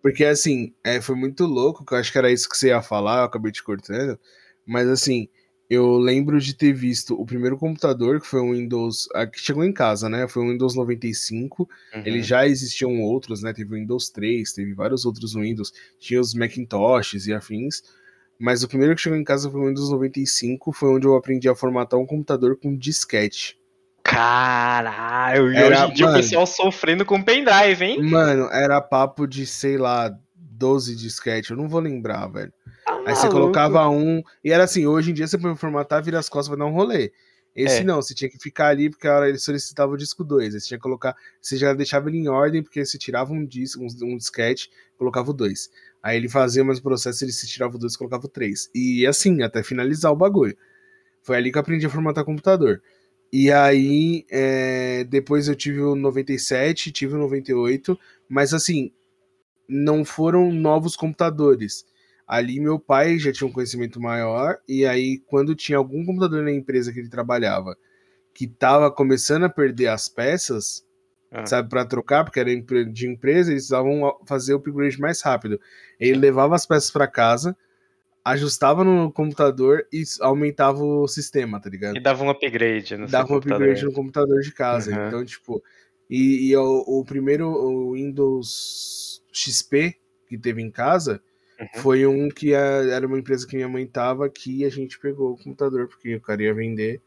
Porque, 0.00 0.24
assim, 0.24 0.72
é, 0.84 1.00
foi 1.00 1.16
muito 1.16 1.44
louco, 1.44 1.84
que 1.84 1.92
eu 1.92 1.98
acho 1.98 2.12
que 2.12 2.18
era 2.18 2.30
isso 2.30 2.48
que 2.48 2.56
você 2.56 2.68
ia 2.68 2.80
falar, 2.80 3.18
eu 3.18 3.24
acabei 3.24 3.50
te 3.50 3.62
cortando, 3.62 4.16
mas, 4.64 4.88
assim, 4.88 5.28
eu 5.70 5.96
lembro 5.98 6.40
de 6.40 6.52
ter 6.52 6.72
visto 6.72 7.14
o 7.14 7.24
primeiro 7.24 7.56
computador, 7.56 8.20
que 8.20 8.26
foi 8.26 8.40
um 8.40 8.52
Windows, 8.52 9.08
que 9.32 9.38
chegou 9.38 9.62
em 9.62 9.72
casa, 9.72 10.08
né, 10.08 10.26
foi 10.26 10.42
um 10.42 10.50
Windows 10.50 10.74
95, 10.74 11.62
uhum. 11.62 12.02
ele 12.04 12.20
já 12.24 12.44
existiam 12.44 13.00
outros, 13.00 13.40
né, 13.40 13.52
teve 13.52 13.72
o 13.72 13.78
Windows 13.78 14.10
3, 14.10 14.52
teve 14.52 14.74
vários 14.74 15.06
outros 15.06 15.34
Windows, 15.34 15.72
tinha 16.00 16.20
os 16.20 16.34
Macintoshes 16.34 17.28
e 17.28 17.32
afins, 17.32 17.84
mas 18.36 18.64
o 18.64 18.68
primeiro 18.68 18.96
que 18.96 19.00
chegou 19.00 19.16
em 19.16 19.22
casa 19.22 19.48
foi 19.48 19.60
o 19.60 19.68
Windows 19.68 19.90
95, 19.90 20.72
foi 20.72 20.88
onde 20.88 21.06
eu 21.06 21.14
aprendi 21.14 21.48
a 21.48 21.54
formatar 21.54 22.00
um 22.00 22.06
computador 22.06 22.56
com 22.56 22.76
disquete. 22.76 23.56
Caralho, 24.02 25.52
e 25.52 25.56
era, 25.56 25.84
hoje 25.84 25.92
em 25.92 25.94
dia 25.94 26.06
mano, 26.06 26.18
o 26.18 26.20
pessoal 26.20 26.46
sofrendo 26.46 27.04
com 27.04 27.22
pendrive, 27.22 27.84
hein? 27.84 28.02
Mano, 28.02 28.50
era 28.50 28.80
papo 28.80 29.24
de, 29.24 29.46
sei 29.46 29.78
lá, 29.78 30.12
12 30.60 30.94
disquete, 30.94 31.50
eu 31.50 31.56
não 31.56 31.66
vou 31.66 31.80
lembrar, 31.80 32.26
velho. 32.26 32.52
Tá 32.84 33.02
Aí 33.06 33.16
você 33.16 33.28
colocava 33.30 33.88
um. 33.88 34.22
E 34.44 34.52
era 34.52 34.64
assim, 34.64 34.86
hoje 34.86 35.10
em 35.10 35.14
dia 35.14 35.26
você 35.26 35.38
pode 35.38 35.58
formatar, 35.58 36.04
vira 36.04 36.18
as 36.18 36.28
costas, 36.28 36.48
vai 36.48 36.58
dar 36.58 36.66
um 36.66 36.74
rolê. 36.74 37.10
Esse 37.56 37.78
é. 37.78 37.84
não, 37.84 37.96
você 37.96 38.14
tinha 38.14 38.30
que 38.30 38.38
ficar 38.38 38.68
ali 38.68 38.90
porque 38.90 39.08
a 39.08 39.16
hora 39.16 39.28
ele 39.28 39.38
solicitava 39.38 39.90
o 39.90 39.96
disco 39.96 40.22
2. 40.22 40.52
Você 40.52 40.68
tinha 40.68 40.78
que 40.78 40.82
colocar. 40.82 41.16
Você 41.40 41.56
já 41.56 41.72
deixava 41.72 42.10
ele 42.10 42.18
em 42.18 42.28
ordem, 42.28 42.62
porque 42.62 42.84
você 42.84 42.98
tirava 42.98 43.32
um 43.32 43.44
disco, 43.44 43.82
um, 43.82 44.12
um 44.12 44.16
disquete, 44.18 44.70
colocava 44.98 45.30
o 45.30 45.34
2. 45.34 45.70
Aí 46.02 46.18
ele 46.18 46.28
fazia 46.28 46.62
mais 46.62 46.78
o 46.78 46.82
processo, 46.82 47.24
ele 47.24 47.32
se 47.32 47.48
tirava 47.48 47.76
o 47.76 47.78
2 47.78 47.94
e 47.94 47.98
colocava 47.98 48.26
o 48.26 48.28
3. 48.28 48.70
E 48.74 49.06
assim, 49.06 49.42
até 49.42 49.62
finalizar 49.62 50.12
o 50.12 50.16
bagulho. 50.16 50.56
Foi 51.22 51.38
ali 51.38 51.50
que 51.50 51.56
eu 51.56 51.60
aprendi 51.60 51.86
a 51.86 51.90
formatar 51.90 52.24
computador. 52.24 52.82
E 53.32 53.50
aí, 53.50 54.26
é, 54.30 55.04
depois 55.04 55.48
eu 55.48 55.54
tive 55.54 55.80
o 55.80 55.94
97, 55.94 56.92
tive 56.92 57.14
o 57.14 57.18
98, 57.18 57.98
mas 58.28 58.52
assim, 58.52 58.92
não 59.70 60.04
foram 60.04 60.52
novos 60.52 60.96
computadores. 60.96 61.86
Ali 62.26 62.60
meu 62.60 62.78
pai 62.78 63.18
já 63.18 63.32
tinha 63.32 63.48
um 63.48 63.52
conhecimento 63.52 64.00
maior, 64.00 64.58
e 64.68 64.84
aí 64.84 65.18
quando 65.26 65.54
tinha 65.54 65.78
algum 65.78 66.04
computador 66.04 66.42
na 66.42 66.52
empresa 66.52 66.92
que 66.92 66.98
ele 67.00 67.08
trabalhava 67.08 67.76
que 68.34 68.44
estava 68.44 68.90
começando 68.90 69.44
a 69.44 69.48
perder 69.48 69.88
as 69.88 70.08
peças, 70.08 70.84
ah. 71.30 71.46
sabe, 71.46 71.68
para 71.68 71.84
trocar, 71.84 72.24
porque 72.24 72.40
era 72.40 72.50
de 72.86 73.06
empresa, 73.06 73.50
eles 73.50 73.68
precisavam 73.68 74.18
fazer 74.26 74.54
o 74.54 74.56
upgrade 74.56 75.00
mais 75.00 75.20
rápido. 75.22 75.60
Ele 75.98 76.18
levava 76.18 76.54
as 76.54 76.66
peças 76.66 76.90
para 76.90 77.06
casa, 77.06 77.56
ajustava 78.24 78.84
no 78.84 79.12
computador 79.12 79.86
e 79.92 80.02
aumentava 80.20 80.82
o 80.82 81.06
sistema, 81.08 81.60
tá 81.60 81.68
ligado? 81.68 81.96
E 81.96 82.00
dava 82.00 82.22
um 82.24 82.30
upgrade 82.30 82.96
no 82.96 83.06
Dava 83.06 83.32
um 83.32 83.36
upgrade 83.36 83.84
no 83.84 83.92
computador 83.92 84.40
de 84.40 84.52
casa. 84.52 84.90
Uhum. 84.90 85.08
Então, 85.08 85.24
tipo, 85.24 85.62
e, 86.08 86.50
e 86.50 86.56
o, 86.56 86.84
o, 86.86 87.04
primeiro 87.04 87.48
o 87.48 87.92
Windows 87.92 89.19
XP 89.32 89.96
que 90.28 90.38
teve 90.38 90.62
em 90.62 90.70
casa 90.70 91.22
uhum. 91.60 91.82
foi 91.82 92.06
um 92.06 92.28
que 92.28 92.54
a, 92.54 92.58
era 92.58 93.06
uma 93.06 93.18
empresa 93.18 93.46
que 93.46 93.56
minha 93.56 93.68
mãe 93.68 93.86
tava 93.86 94.28
que 94.28 94.64
a 94.64 94.70
gente 94.70 94.98
pegou 94.98 95.32
o 95.32 95.36
computador, 95.36 95.88
porque 95.88 96.14
o 96.14 96.20
cara 96.20 96.42
ia 96.42 96.54
vender. 96.54 97.00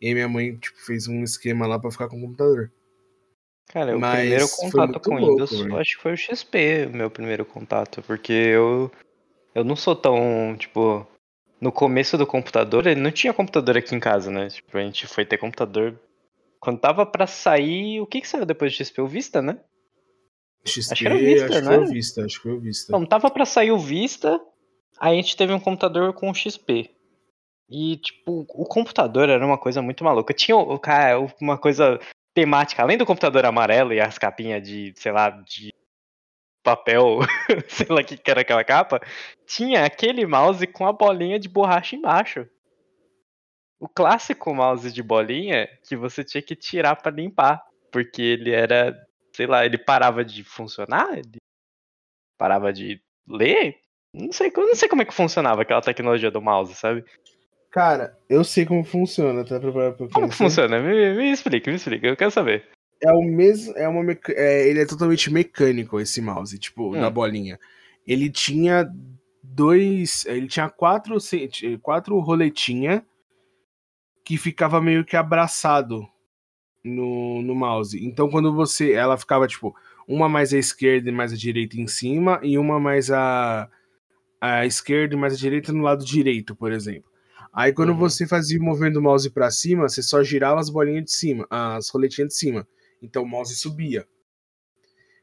E 0.00 0.12
minha 0.12 0.28
mãe, 0.28 0.56
tipo, 0.56 0.80
fez 0.84 1.06
um 1.06 1.22
esquema 1.22 1.66
lá 1.66 1.78
para 1.78 1.90
ficar 1.90 2.08
com 2.08 2.18
o 2.18 2.22
computador. 2.22 2.72
Cara, 3.68 3.96
Mas 3.96 4.14
o 4.14 4.20
primeiro 4.20 4.48
contato 4.48 5.00
com 5.00 5.14
louco, 5.14 5.46
Windows, 5.46 5.80
acho 5.80 5.96
que 5.96 6.02
foi 6.02 6.12
o 6.12 6.16
XP, 6.16 6.88
o 6.92 6.96
meu 6.96 7.10
primeiro 7.10 7.44
contato, 7.44 8.02
porque 8.02 8.32
eu 8.32 8.90
eu 9.54 9.64
não 9.64 9.76
sou 9.76 9.94
tão, 9.94 10.56
tipo, 10.58 11.06
no 11.60 11.70
começo 11.70 12.18
do 12.18 12.26
computador, 12.26 12.86
ele 12.86 13.00
não 13.00 13.10
tinha 13.10 13.32
computador 13.32 13.76
aqui 13.76 13.94
em 13.94 14.00
casa, 14.00 14.30
né? 14.30 14.48
Tipo, 14.48 14.76
a 14.76 14.82
gente 14.82 15.06
foi 15.06 15.24
ter 15.24 15.38
computador 15.38 15.98
quando 16.58 16.80
tava 16.80 17.04
para 17.04 17.26
sair, 17.26 18.00
o 18.00 18.06
que 18.06 18.20
que 18.20 18.28
saiu 18.28 18.46
depois 18.46 18.72
do 18.72 18.76
XP? 18.76 19.00
O 19.00 19.06
Vista, 19.06 19.42
né? 19.42 19.58
XP, 20.64 20.92
acho 20.92 21.04
que 21.04 21.14
Vista, 21.14 21.46
acho 21.46 21.60
né? 21.64 21.76
foi 21.76 21.84
o 21.84 21.86
Vista, 21.86 22.24
acho 22.24 22.36
que 22.36 22.42
foi 22.42 22.52
o 22.52 22.60
Vista. 22.60 22.92
Não, 22.92 23.06
tava 23.06 23.30
para 23.30 23.44
sair 23.44 23.72
o 23.72 23.78
Vista, 23.78 24.40
aí 24.98 25.18
a 25.18 25.22
gente 25.22 25.36
teve 25.36 25.52
um 25.52 25.60
computador 25.60 26.12
com 26.12 26.32
XP. 26.32 26.90
E, 27.68 27.96
tipo, 27.96 28.46
o 28.48 28.66
computador 28.66 29.28
era 29.28 29.44
uma 29.44 29.56
coisa 29.56 29.80
muito 29.80 30.04
maluca. 30.04 30.34
Tinha, 30.34 30.56
cara, 30.78 31.18
uma 31.40 31.56
coisa 31.56 31.98
temática, 32.34 32.82
além 32.82 32.98
do 32.98 33.06
computador 33.06 33.44
amarelo 33.46 33.92
e 33.92 34.00
as 34.00 34.18
capinhas 34.18 34.62
de, 34.62 34.92
sei 34.96 35.12
lá, 35.12 35.30
de 35.30 35.72
papel, 36.62 37.20
sei 37.68 37.86
lá 37.88 38.00
o 38.00 38.04
que, 38.04 38.16
que 38.16 38.30
era 38.30 38.42
aquela 38.42 38.62
capa, 38.62 39.00
tinha 39.46 39.84
aquele 39.84 40.26
mouse 40.26 40.66
com 40.66 40.86
a 40.86 40.92
bolinha 40.92 41.38
de 41.38 41.48
borracha 41.48 41.96
embaixo. 41.96 42.46
O 43.80 43.88
clássico 43.88 44.54
mouse 44.54 44.92
de 44.92 45.02
bolinha 45.02 45.68
que 45.88 45.96
você 45.96 46.22
tinha 46.22 46.42
que 46.42 46.54
tirar 46.54 46.96
para 46.96 47.10
limpar, 47.10 47.60
porque 47.90 48.22
ele 48.22 48.52
era, 48.52 48.94
sei 49.34 49.46
lá, 49.46 49.64
ele 49.64 49.78
parava 49.78 50.24
de 50.24 50.44
funcionar, 50.44 51.18
ele 51.18 51.36
parava 52.38 52.72
de 52.72 53.00
ler. 53.28 53.78
Não 54.14 54.32
sei, 54.32 54.52
não 54.54 54.74
sei 54.74 54.88
como 54.88 55.02
é 55.02 55.04
que 55.04 55.14
funcionava 55.14 55.62
aquela 55.62 55.80
tecnologia 55.80 56.30
do 56.30 56.42
mouse, 56.42 56.74
sabe? 56.74 57.04
Cara, 57.70 58.18
eu 58.28 58.44
sei 58.44 58.66
como 58.66 58.84
funciona, 58.84 59.44
tá 59.44 59.58
preparado 59.58 59.96
pra 59.96 60.08
Como 60.08 60.28
que 60.28 60.36
funciona? 60.36 60.78
Me, 60.78 61.14
me 61.14 61.30
explica, 61.30 61.70
me 61.70 61.76
explica, 61.76 62.06
eu 62.06 62.16
quero 62.16 62.30
saber 62.30 62.68
é 63.02 63.12
o 63.12 63.22
mesmo. 63.22 63.76
É 63.76 63.88
uma 63.88 64.16
é, 64.28 64.68
ele 64.68 64.80
é 64.80 64.86
totalmente 64.86 65.30
mecânico, 65.30 66.00
esse 66.00 66.20
mouse, 66.20 66.58
tipo, 66.58 66.94
hum. 66.94 67.00
da 67.00 67.10
bolinha. 67.10 67.58
Ele 68.06 68.30
tinha 68.30 68.88
dois. 69.42 70.24
Ele 70.26 70.46
tinha 70.46 70.70
quatro, 70.70 71.18
quatro 71.82 72.18
roletinha 72.20 73.04
que 74.24 74.38
ficava 74.38 74.80
meio 74.80 75.04
que 75.04 75.16
abraçado 75.16 76.06
no, 76.84 77.42
no 77.42 77.54
mouse. 77.54 78.02
Então 78.04 78.28
quando 78.28 78.52
você. 78.54 78.92
Ela 78.92 79.16
ficava, 79.16 79.46
tipo, 79.46 79.74
uma 80.06 80.28
mais 80.28 80.52
à 80.52 80.58
esquerda 80.58 81.08
e 81.08 81.12
mais 81.12 81.32
à 81.32 81.36
direita 81.36 81.80
em 81.80 81.86
cima, 81.86 82.40
e 82.42 82.58
uma 82.58 82.80
mais 82.80 83.10
à, 83.10 83.68
à 84.40 84.66
esquerda 84.66 85.14
e 85.14 85.18
mais 85.18 85.34
à 85.34 85.36
direita 85.36 85.72
no 85.72 85.82
lado 85.82 86.04
direito, 86.04 86.54
por 86.54 86.72
exemplo. 86.72 87.10
Aí 87.52 87.72
quando 87.72 87.90
uhum. 87.90 87.98
você 87.98 88.26
fazia 88.26 88.58
movendo 88.58 88.96
o 88.96 89.02
mouse 89.02 89.28
para 89.28 89.50
cima, 89.50 89.88
você 89.88 90.02
só 90.02 90.22
girava 90.22 90.58
as 90.58 90.70
bolinhas 90.70 91.04
de 91.04 91.12
cima, 91.12 91.46
as 91.50 91.90
roletinhas 91.90 92.28
de 92.28 92.34
cima. 92.34 92.66
Então 93.02 93.22
o 93.22 93.28
mouse 93.28 93.54
subia. 93.54 94.06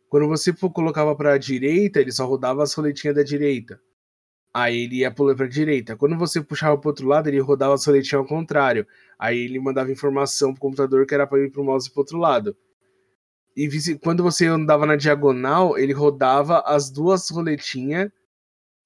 Quando 0.09 0.27
você 0.27 0.53
colocava 0.53 1.15
para 1.15 1.33
a 1.33 1.37
direita, 1.37 1.99
ele 1.99 2.11
só 2.11 2.25
rodava 2.25 2.63
as 2.63 2.73
roletinhas 2.73 3.15
da 3.15 3.23
direita. 3.23 3.79
Aí 4.53 4.83
ele 4.83 4.97
ia 4.97 5.11
para 5.11 5.45
a 5.45 5.47
direita. 5.47 5.95
Quando 5.95 6.17
você 6.17 6.41
puxava 6.41 6.77
para 6.77 6.89
outro 6.89 7.07
lado, 7.07 7.27
ele 7.27 7.39
rodava 7.39 7.75
as 7.75 7.85
roletinhas 7.85 8.21
ao 8.21 8.25
contrário. 8.25 8.85
Aí 9.17 9.37
ele 9.37 9.59
mandava 9.59 9.91
informação 9.91 10.53
pro 10.53 10.61
computador 10.61 11.05
que 11.05 11.13
era 11.13 11.27
para 11.27 11.39
ir 11.39 11.51
pro 11.51 11.63
mouse 11.63 11.89
pro 11.89 12.01
outro 12.01 12.17
lado. 12.17 12.57
E 13.55 13.69
quando 14.01 14.23
você 14.23 14.47
andava 14.47 14.85
na 14.85 14.95
diagonal, 14.95 15.77
ele 15.77 15.93
rodava 15.93 16.59
as 16.65 16.89
duas 16.89 17.29
roletinhas. 17.29 18.09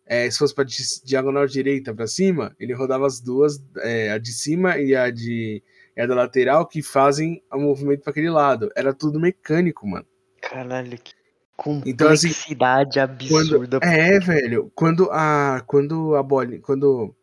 É, 0.05 0.29
se 0.29 0.37
fosse 0.37 0.53
para 0.53 0.65
diagonal 1.05 1.47
direita 1.47 1.93
para 1.93 2.07
cima, 2.07 2.53
ele 2.59 2.73
rodava 2.73 3.07
as 3.07 3.21
duas, 3.21 3.63
é, 3.77 4.11
a 4.11 4.17
de 4.17 4.33
cima 4.33 4.77
e 4.77 4.93
a 4.93 5.09
de 5.09 5.63
é 5.95 6.07
da 6.07 6.15
lateral 6.15 6.67
que 6.67 6.81
fazem 6.81 7.41
o 7.51 7.59
movimento 7.59 8.01
para 8.01 8.11
aquele 8.11 8.29
lado. 8.29 8.69
Era 8.75 8.93
tudo 8.93 9.19
mecânico, 9.19 9.87
mano. 9.87 10.05
Caralho, 10.41 10.97
que 10.97 11.13
complexidade 11.55 11.89
então, 11.89 12.09
assim, 12.09 12.99
absurda. 12.99 13.79
Quando, 13.79 13.83
é, 13.83 14.19
velho. 14.19 14.71
Quando 14.75 15.09
a, 15.11 15.63
quando 15.65 16.15
a 16.15 16.23
bola, 16.23 16.59
quando 16.59 17.15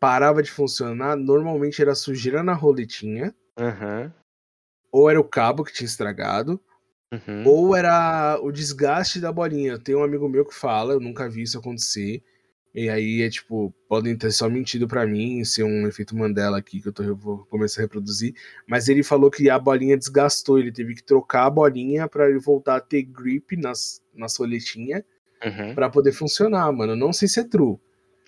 parava 0.00 0.42
de 0.42 0.50
funcionar, 0.50 1.16
normalmente 1.16 1.80
era 1.80 1.94
sujeira 1.94 2.42
na 2.42 2.54
roletinha. 2.54 3.34
Uhum. 3.58 4.10
Ou 4.92 5.10
era 5.10 5.20
o 5.20 5.24
cabo 5.24 5.64
que 5.64 5.72
tinha 5.72 5.86
estragado. 5.86 6.60
Uhum. 7.12 7.46
Ou 7.46 7.76
era 7.76 8.38
o 8.42 8.50
desgaste 8.50 9.20
da 9.20 9.30
bolinha. 9.30 9.78
Tem 9.78 9.94
um 9.94 10.02
amigo 10.04 10.28
meu 10.28 10.44
que 10.44 10.54
fala, 10.54 10.94
eu 10.94 11.00
nunca 11.00 11.28
vi 11.28 11.42
isso 11.42 11.58
acontecer 11.58 12.22
e 12.74 12.88
aí 12.88 13.22
é 13.22 13.30
tipo, 13.30 13.72
podem 13.88 14.16
ter 14.16 14.32
só 14.32 14.48
mentido 14.48 14.88
para 14.88 15.06
mim, 15.06 15.44
ser 15.44 15.62
um 15.62 15.86
efeito 15.86 16.16
Mandela 16.16 16.58
aqui 16.58 16.80
que 16.80 16.88
eu, 16.88 16.92
tô, 16.92 17.04
eu 17.04 17.14
vou 17.14 17.46
começar 17.46 17.80
a 17.80 17.84
reproduzir. 17.84 18.34
Mas 18.66 18.88
ele 18.88 19.04
falou 19.04 19.30
que 19.30 19.48
a 19.48 19.56
bolinha 19.58 19.96
desgastou, 19.96 20.58
ele 20.58 20.72
teve 20.72 20.94
que 20.94 21.04
trocar 21.04 21.46
a 21.46 21.50
bolinha 21.50 22.08
para 22.08 22.28
ele 22.28 22.40
voltar 22.40 22.76
a 22.76 22.80
ter 22.80 23.02
grip 23.02 23.56
nas, 23.56 24.02
na 24.12 24.28
soletinha 24.28 25.04
uhum. 25.44 25.72
para 25.72 25.88
poder 25.88 26.10
funcionar, 26.10 26.72
mano. 26.72 26.96
Não 26.96 27.12
sei 27.12 27.28
se 27.28 27.38
é 27.38 27.44
true. 27.44 27.76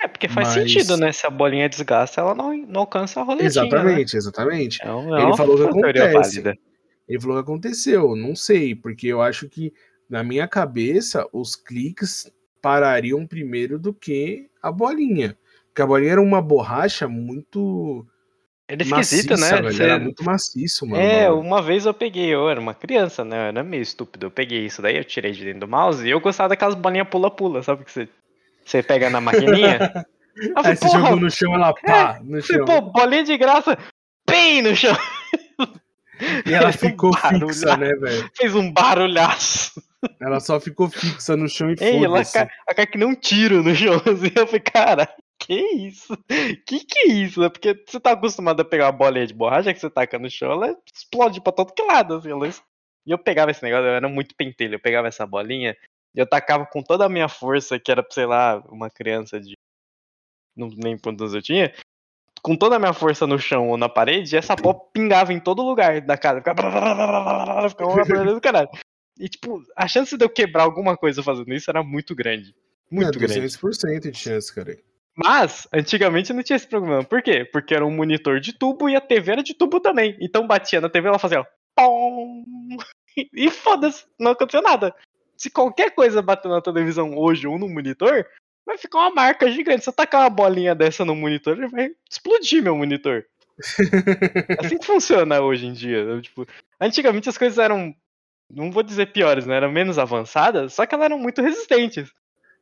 É, 0.01 0.07
porque 0.07 0.29
faz 0.29 0.55
mas... 0.55 0.71
sentido, 0.71 0.97
né? 0.97 1.11
Se 1.11 1.27
a 1.27 1.31
bolinha 1.31 1.69
desgasta, 1.69 2.21
ela 2.21 2.35
não, 2.35 2.57
não 2.57 2.83
alcança 2.83 3.21
a 3.21 3.25
roletinha. 3.25 3.49
Exatamente, 3.49 4.15
né? 4.15 4.19
exatamente. 4.19 4.79
É 4.81 4.93
um, 4.93 5.17
é 5.17 5.25
ele 5.25 5.37
falou 5.37 5.57
que 5.57 5.65
acontece. 5.67 6.41
Válida. 6.41 6.59
Ele 7.09 7.21
falou 7.21 7.37
que 7.37 7.43
aconteceu, 7.43 8.15
não 8.15 8.37
sei, 8.37 8.77
porque 8.77 9.09
eu 9.09 9.21
acho 9.21 9.49
que 9.49 9.73
na 10.09 10.23
minha 10.23 10.47
cabeça 10.47 11.27
os 11.33 11.57
cliques 11.57 12.31
parariam 12.67 13.25
primeiro 13.25 13.79
do 13.79 13.95
que 13.95 14.49
a 14.61 14.73
bolinha. 14.73 15.39
Porque 15.69 15.83
a 15.83 15.87
bolinha 15.87 16.11
era 16.11 16.21
uma 16.21 16.43
borracha 16.43 17.07
muito. 17.07 18.05
Era 18.67 18.83
esquisito, 18.83 19.37
né? 19.37 19.51
Velho, 19.51 19.73
Você... 19.73 19.85
Era 19.85 20.01
muito 20.01 20.25
maciço, 20.25 20.85
mano. 20.85 21.01
É, 21.01 21.31
uma 21.31 21.63
vez 21.63 21.87
eu 21.87 21.95
peguei, 21.95 22.27
eu 22.27 22.51
era 22.51 22.59
uma 22.59 22.75
criança, 22.75 23.25
né? 23.25 23.37
Eu 23.37 23.49
era 23.51 23.63
meio 23.63 23.85
estúpido. 23.85 24.27
Eu 24.27 24.33
peguei 24.33 24.67
isso 24.67 24.83
daí, 24.83 24.97
eu 24.97 25.05
tirei 25.05 25.31
de 25.31 25.45
dentro 25.45 25.61
do 25.61 25.69
mouse 25.69 26.05
e 26.05 26.11
eu 26.11 26.19
gostava 26.19 26.49
daquelas 26.49 26.75
bolinhas 26.75 27.07
pula-pula, 27.09 27.63
sabe? 27.63 27.85
Que 27.85 27.93
você, 27.93 28.09
você 28.65 28.83
pega 28.83 29.09
na 29.09 29.21
maquininha. 29.21 30.05
Aí 30.57 30.77
você 30.77 30.89
jogou 30.89 31.17
no 31.17 31.31
chão, 31.31 31.55
ela 31.55 31.73
pá, 31.73 32.19
no 32.21 32.43
chão. 32.43 32.65
Pô, 32.65 32.81
bolinha 32.81 33.23
de 33.23 33.39
graça, 33.39 33.79
bem 34.29 34.61
no 34.61 34.75
chão. 34.75 34.95
E 36.45 36.53
ela 36.53 36.73
ficou 36.75 37.11
um 37.11 37.47
fixa, 37.47 37.77
né, 37.77 37.95
velho? 37.95 38.29
Fez 38.35 38.55
um 38.57 38.73
barulhaço. 38.73 39.81
Ela 40.21 40.41
só 40.41 40.59
ficou 40.61 40.89
fixa 40.89 41.37
no 41.37 41.49
chão 41.49 41.71
e 41.71 41.77
Ei, 41.81 42.05
ela 42.05 42.25
cai, 42.25 42.43
ela 42.43 42.75
cai 42.75 42.87
que 42.87 42.99
nem 42.99 43.09
um 43.09 43.15
tiro 43.15 43.63
no 43.63 43.75
chão. 43.77 43.95
Assim, 43.97 44.33
eu 44.35 44.47
falei, 44.47 44.61
cara, 44.61 45.15
que 45.39 45.55
isso? 45.55 46.17
Que 46.67 46.85
que 46.85 46.99
é 46.99 47.13
isso? 47.13 47.41
né? 47.41 47.49
Porque 47.49 47.75
você 47.87 48.01
tá 48.01 48.13
acostumado 48.13 48.61
a 48.61 48.65
pegar 48.65 48.87
uma 48.87 48.93
bolinha 48.93 49.27
de 49.27 49.35
borracha 49.35 49.73
que 49.73 49.81
você 49.81 49.91
taca 49.91 50.19
no 50.19 50.31
chão, 50.31 50.53
ela 50.53 50.77
explode 50.95 51.41
pra 51.41 51.53
todo 51.53 51.73
que 51.73 51.83
lado. 51.83 52.15
Assim, 52.15 52.31
ela... 52.31 52.49
E 52.49 53.11
eu 53.11 53.19
pegava 53.19 53.51
esse 53.51 53.63
negócio, 53.63 53.87
eu 53.87 53.95
era 53.95 54.09
muito 54.09 54.35
pentelho. 54.35 54.75
Eu 54.75 54.81
pegava 54.81 55.07
essa 55.07 55.27
bolinha 55.27 55.77
e 56.15 56.19
eu 56.19 56.27
tacava 56.27 56.67
com 56.67 56.83
toda 56.83 57.05
a 57.05 57.09
minha 57.09 57.29
força, 57.29 57.79
que 57.79 57.93
era, 57.93 58.05
sei 58.11 58.27
lá, 58.27 58.63
uma 58.69 58.91
criança 58.91 59.39
de. 59.39 59.55
Não 60.57 60.69
lembro 60.69 61.03
quantos 61.03 61.35
eu 61.35 61.43
tinha. 61.43 61.73
Com 62.43 62.57
toda 62.57 62.77
a 62.77 62.79
minha 62.79 62.93
força 62.93 63.27
no 63.27 63.39
chão 63.39 63.69
ou 63.69 63.77
na 63.77 63.89
parede, 63.89 64.35
e 64.35 64.39
essa 64.39 64.57
pó 64.57 64.73
pingava 64.73 65.33
em 65.33 65.41
todo 65.41 65.63
lugar 65.63 66.01
da 66.01 66.17
casa. 66.17 66.39
Ficava, 66.39 66.63
ficava 67.69 67.93
uma 67.93 68.35
do 68.35 68.41
caralho. 68.41 68.71
E, 69.19 69.29
tipo, 69.29 69.63
a 69.75 69.89
chance 69.89 70.17
de 70.17 70.25
eu 70.25 70.29
quebrar 70.29 70.65
alguma 70.65 70.97
coisa 70.97 71.23
fazendo 71.23 71.53
isso 71.55 71.71
era 71.71 71.83
muito 71.83 72.15
grande. 72.15 72.55
Muito 72.91 73.19
é, 73.19 73.21
grande. 73.21 73.41
200% 73.41 74.11
de 74.11 74.19
chance, 74.19 74.55
cara. 74.55 74.77
Mas, 75.17 75.67
antigamente 75.73 76.33
não 76.33 76.43
tinha 76.43 76.57
esse 76.57 76.67
problema. 76.67 77.03
Por 77.03 77.23
quê? 77.23 77.45
Porque 77.45 77.75
era 77.75 77.87
um 77.87 77.91
monitor 77.91 78.39
de 78.39 78.53
tubo 78.53 78.89
e 78.89 78.95
a 78.95 79.01
TV 79.01 79.33
era 79.33 79.43
de 79.43 79.55
tubo 79.55 79.81
também. 79.81 80.17
Então 80.21 80.47
batia 80.47 80.81
na 80.81 80.91
TV 80.91 81.07
e 81.07 81.11
ela 81.11 81.19
fazia, 81.19 81.41
ó. 81.41 81.47
Pom! 81.75 82.45
E 83.33 83.51
foda-se, 83.51 84.05
não 84.21 84.33
aconteceu 84.33 84.61
nada. 84.61 84.95
Se 85.39 85.49
qualquer 85.49 85.95
coisa 85.95 86.21
bater 86.21 86.51
na 86.51 86.61
televisão 86.61 87.17
hoje 87.17 87.47
ou 87.47 87.59
no 87.59 87.67
monitor, 87.67 88.27
vai 88.67 88.77
ficar 88.77 88.99
uma 88.99 89.15
marca 89.15 89.51
gigante. 89.51 89.85
Se 89.85 89.89
eu 89.89 89.93
tacar 89.95 90.21
uma 90.21 90.29
bolinha 90.29 90.75
dessa 90.75 91.03
no 91.03 91.17
monitor, 91.17 91.57
ele 91.57 91.69
vai 91.69 91.93
explodir 92.11 92.63
meu 92.63 92.77
monitor. 92.77 93.25
assim 94.61 94.77
que 94.77 94.85
funciona 94.85 95.41
hoje 95.41 95.67
em 95.67 95.73
dia. 95.73 96.21
Tipo, 96.21 96.47
antigamente 96.79 97.29
as 97.29 97.39
coisas 97.39 97.57
eram, 97.57 97.95
não 98.53 98.71
vou 98.71 98.83
dizer 98.83 99.13
piores, 99.13 99.47
né? 99.47 99.57
Eram 99.57 99.73
menos 99.73 99.99
avançadas, 99.99 100.75
só 100.75 100.87
que 100.87 100.95
elas 100.95 101.07
eram 101.07 101.19
muito 101.19 101.41
resistentes. 101.43 102.11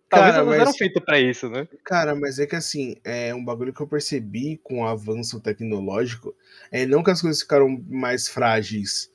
Talvez 0.08 0.34
Cara, 0.34 0.44
elas 0.44 0.48
mas- 0.58 0.60
eram 0.68 0.74
feitas 0.74 1.02
pra 1.04 1.18
isso, 1.18 1.48
né? 1.48 1.66
Cara, 1.84 2.14
mas 2.14 2.38
é 2.38 2.46
que 2.46 2.54
assim, 2.56 2.96
é 3.04 3.34
um 3.34 3.44
bagulho 3.44 3.72
que 3.72 3.80
eu 3.80 3.86
percebi 3.88 4.58
com 4.62 4.80
o 4.80 4.86
avanço 4.86 5.40
tecnológico, 5.40 6.34
é 6.70 6.86
não 6.86 7.02
que 7.02 7.10
as 7.10 7.20
coisas 7.20 7.42
ficaram 7.42 7.82
mais 7.88 8.28
frágeis 8.28 9.10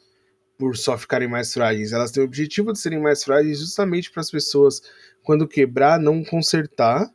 por 0.58 0.76
só 0.76 0.98
ficarem 0.98 1.28
mais 1.28 1.54
frágeis, 1.54 1.94
elas 1.94 2.12
têm 2.12 2.22
o 2.22 2.26
objetivo 2.26 2.74
de 2.74 2.80
serem 2.80 3.00
mais 3.00 3.24
frágeis 3.24 3.60
justamente 3.60 4.12
para 4.12 4.20
as 4.20 4.30
pessoas, 4.30 4.82
quando 5.24 5.48
quebrar, 5.48 6.00
não 6.00 6.24
consertar 6.24 7.10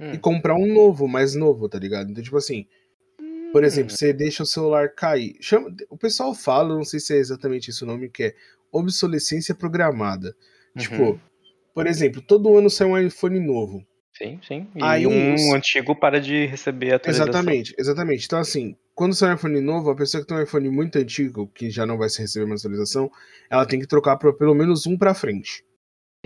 Hum. 0.00 0.12
e 0.12 0.18
comprar 0.18 0.54
um 0.54 0.72
novo, 0.72 1.08
mais 1.08 1.34
novo, 1.34 1.68
tá 1.68 1.76
ligado? 1.76 2.08
Então, 2.08 2.22
tipo 2.22 2.36
assim, 2.36 2.66
por 3.50 3.64
exemplo, 3.64 3.92
Hum. 3.92 3.96
você 3.96 4.12
deixa 4.12 4.44
o 4.44 4.46
celular 4.46 4.90
cair. 4.94 5.36
Chama, 5.40 5.74
o 5.90 5.96
pessoal 5.96 6.32
fala, 6.36 6.72
não 6.76 6.84
sei 6.84 7.00
se 7.00 7.14
é 7.14 7.16
exatamente 7.16 7.70
esse 7.70 7.82
o 7.82 7.86
nome, 7.86 8.08
que 8.08 8.22
é 8.22 8.34
obsolescência 8.72 9.54
programada. 9.54 10.34
Uhum. 10.76 10.82
Tipo, 10.82 11.20
por 11.74 11.86
exemplo, 11.86 12.20
todo 12.22 12.56
ano 12.56 12.68
sai 12.70 12.86
um 12.86 12.98
iPhone 12.98 13.38
novo. 13.40 13.84
Sim, 14.16 14.40
sim. 14.46 14.66
E 14.74 14.82
Aí 14.82 15.06
um 15.06 15.34
os- 15.34 15.52
antigo 15.54 15.94
para 15.94 16.20
de 16.20 16.46
receber 16.46 16.92
a 16.92 16.96
atualização. 16.96 17.28
Exatamente, 17.30 17.74
exatamente. 17.78 18.26
Então, 18.26 18.40
assim, 18.40 18.74
quando 18.94 19.14
sai 19.14 19.30
um 19.30 19.34
iPhone 19.36 19.60
novo, 19.60 19.90
a 19.90 19.94
pessoa 19.96 20.20
que 20.20 20.26
tem 20.26 20.36
um 20.36 20.42
iPhone 20.42 20.68
muito 20.70 20.98
antigo, 20.98 21.46
que 21.54 21.70
já 21.70 21.86
não 21.86 21.96
vai 21.96 22.08
se 22.08 22.20
receber 22.20 22.44
uma 22.46 22.56
atualização, 22.56 23.08
ela 23.48 23.64
tem 23.64 23.78
que 23.78 23.86
trocar 23.86 24.16
para 24.16 24.32
pelo 24.32 24.54
menos 24.56 24.86
um 24.86 24.98
para 24.98 25.14
frente, 25.14 25.62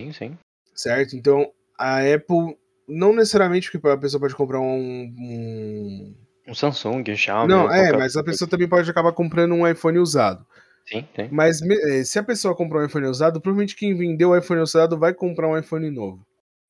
Sim, 0.01 0.11
sim. 0.13 0.39
certo? 0.75 1.15
Então, 1.17 1.53
a 1.79 1.99
Apple, 1.99 2.57
não 2.89 3.15
necessariamente 3.15 3.71
porque 3.71 3.87
a 3.87 3.97
pessoa 3.99 4.21
pode 4.23 4.35
comprar 4.35 4.61
um. 4.61 5.15
um- 5.19 6.17
Um 6.49 6.55
Samsung, 6.55 7.05
um 7.11 7.15
Xiaomi. 7.17 7.49
Não, 7.53 7.63
qualquer 7.67 7.95
é, 7.95 7.97
mas 7.97 8.17
a 8.17 8.25
pessoa 8.25 8.49
também 8.49 8.69
pode 8.69 8.91
acabar 8.91 9.13
comprando 9.13 9.55
um 9.55 9.69
iPhone 9.69 9.99
usado. 9.99 10.45
Sim, 10.87 11.07
sim. 11.15 11.29
Mas 11.31 11.61
eh, 11.63 12.05
se 12.05 12.19
a 12.19 12.23
pessoa 12.23 12.57
comprar 12.57 12.81
um 12.83 12.87
iPhone 12.87 13.07
usado, 13.07 13.41
provavelmente 13.41 13.77
quem 13.77 13.95
vendeu 13.95 14.31
o 14.31 14.37
iPhone 14.37 14.61
usado 14.61 14.99
vai 14.99 15.15
comprar 15.15 15.49
um 15.49 15.59
iPhone 15.59 15.91
novo. 15.91 16.27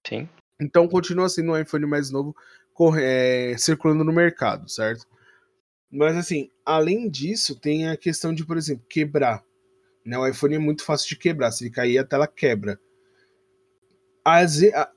Sim. 0.07 0.29
Então 0.61 0.87
continua 0.87 1.29
sendo 1.29 1.53
um 1.53 1.59
iPhone 1.59 1.87
mais 1.87 2.11
novo 2.11 2.35
é, 2.99 3.55
circulando 3.59 4.05
no 4.05 4.13
mercado, 4.13 4.69
certo? 4.69 5.07
Mas 5.91 6.17
assim, 6.17 6.51
além 6.65 7.09
disso, 7.09 7.59
tem 7.59 7.89
a 7.89 7.97
questão 7.97 8.35
de, 8.35 8.45
por 8.45 8.57
exemplo, 8.57 8.85
quebrar. 8.89 9.45
Né? 10.05 10.19
O 10.19 10.27
iPhone 10.27 10.55
é 10.55 10.59
muito 10.59 10.85
fácil 10.85 11.09
de 11.09 11.17
quebrar. 11.17 11.53
Se 11.53 11.65
ele 11.65 11.71
cair, 11.71 11.99
a 11.99 12.05
tela 12.05 12.27
quebra. 12.27 12.79
A, 14.25 14.41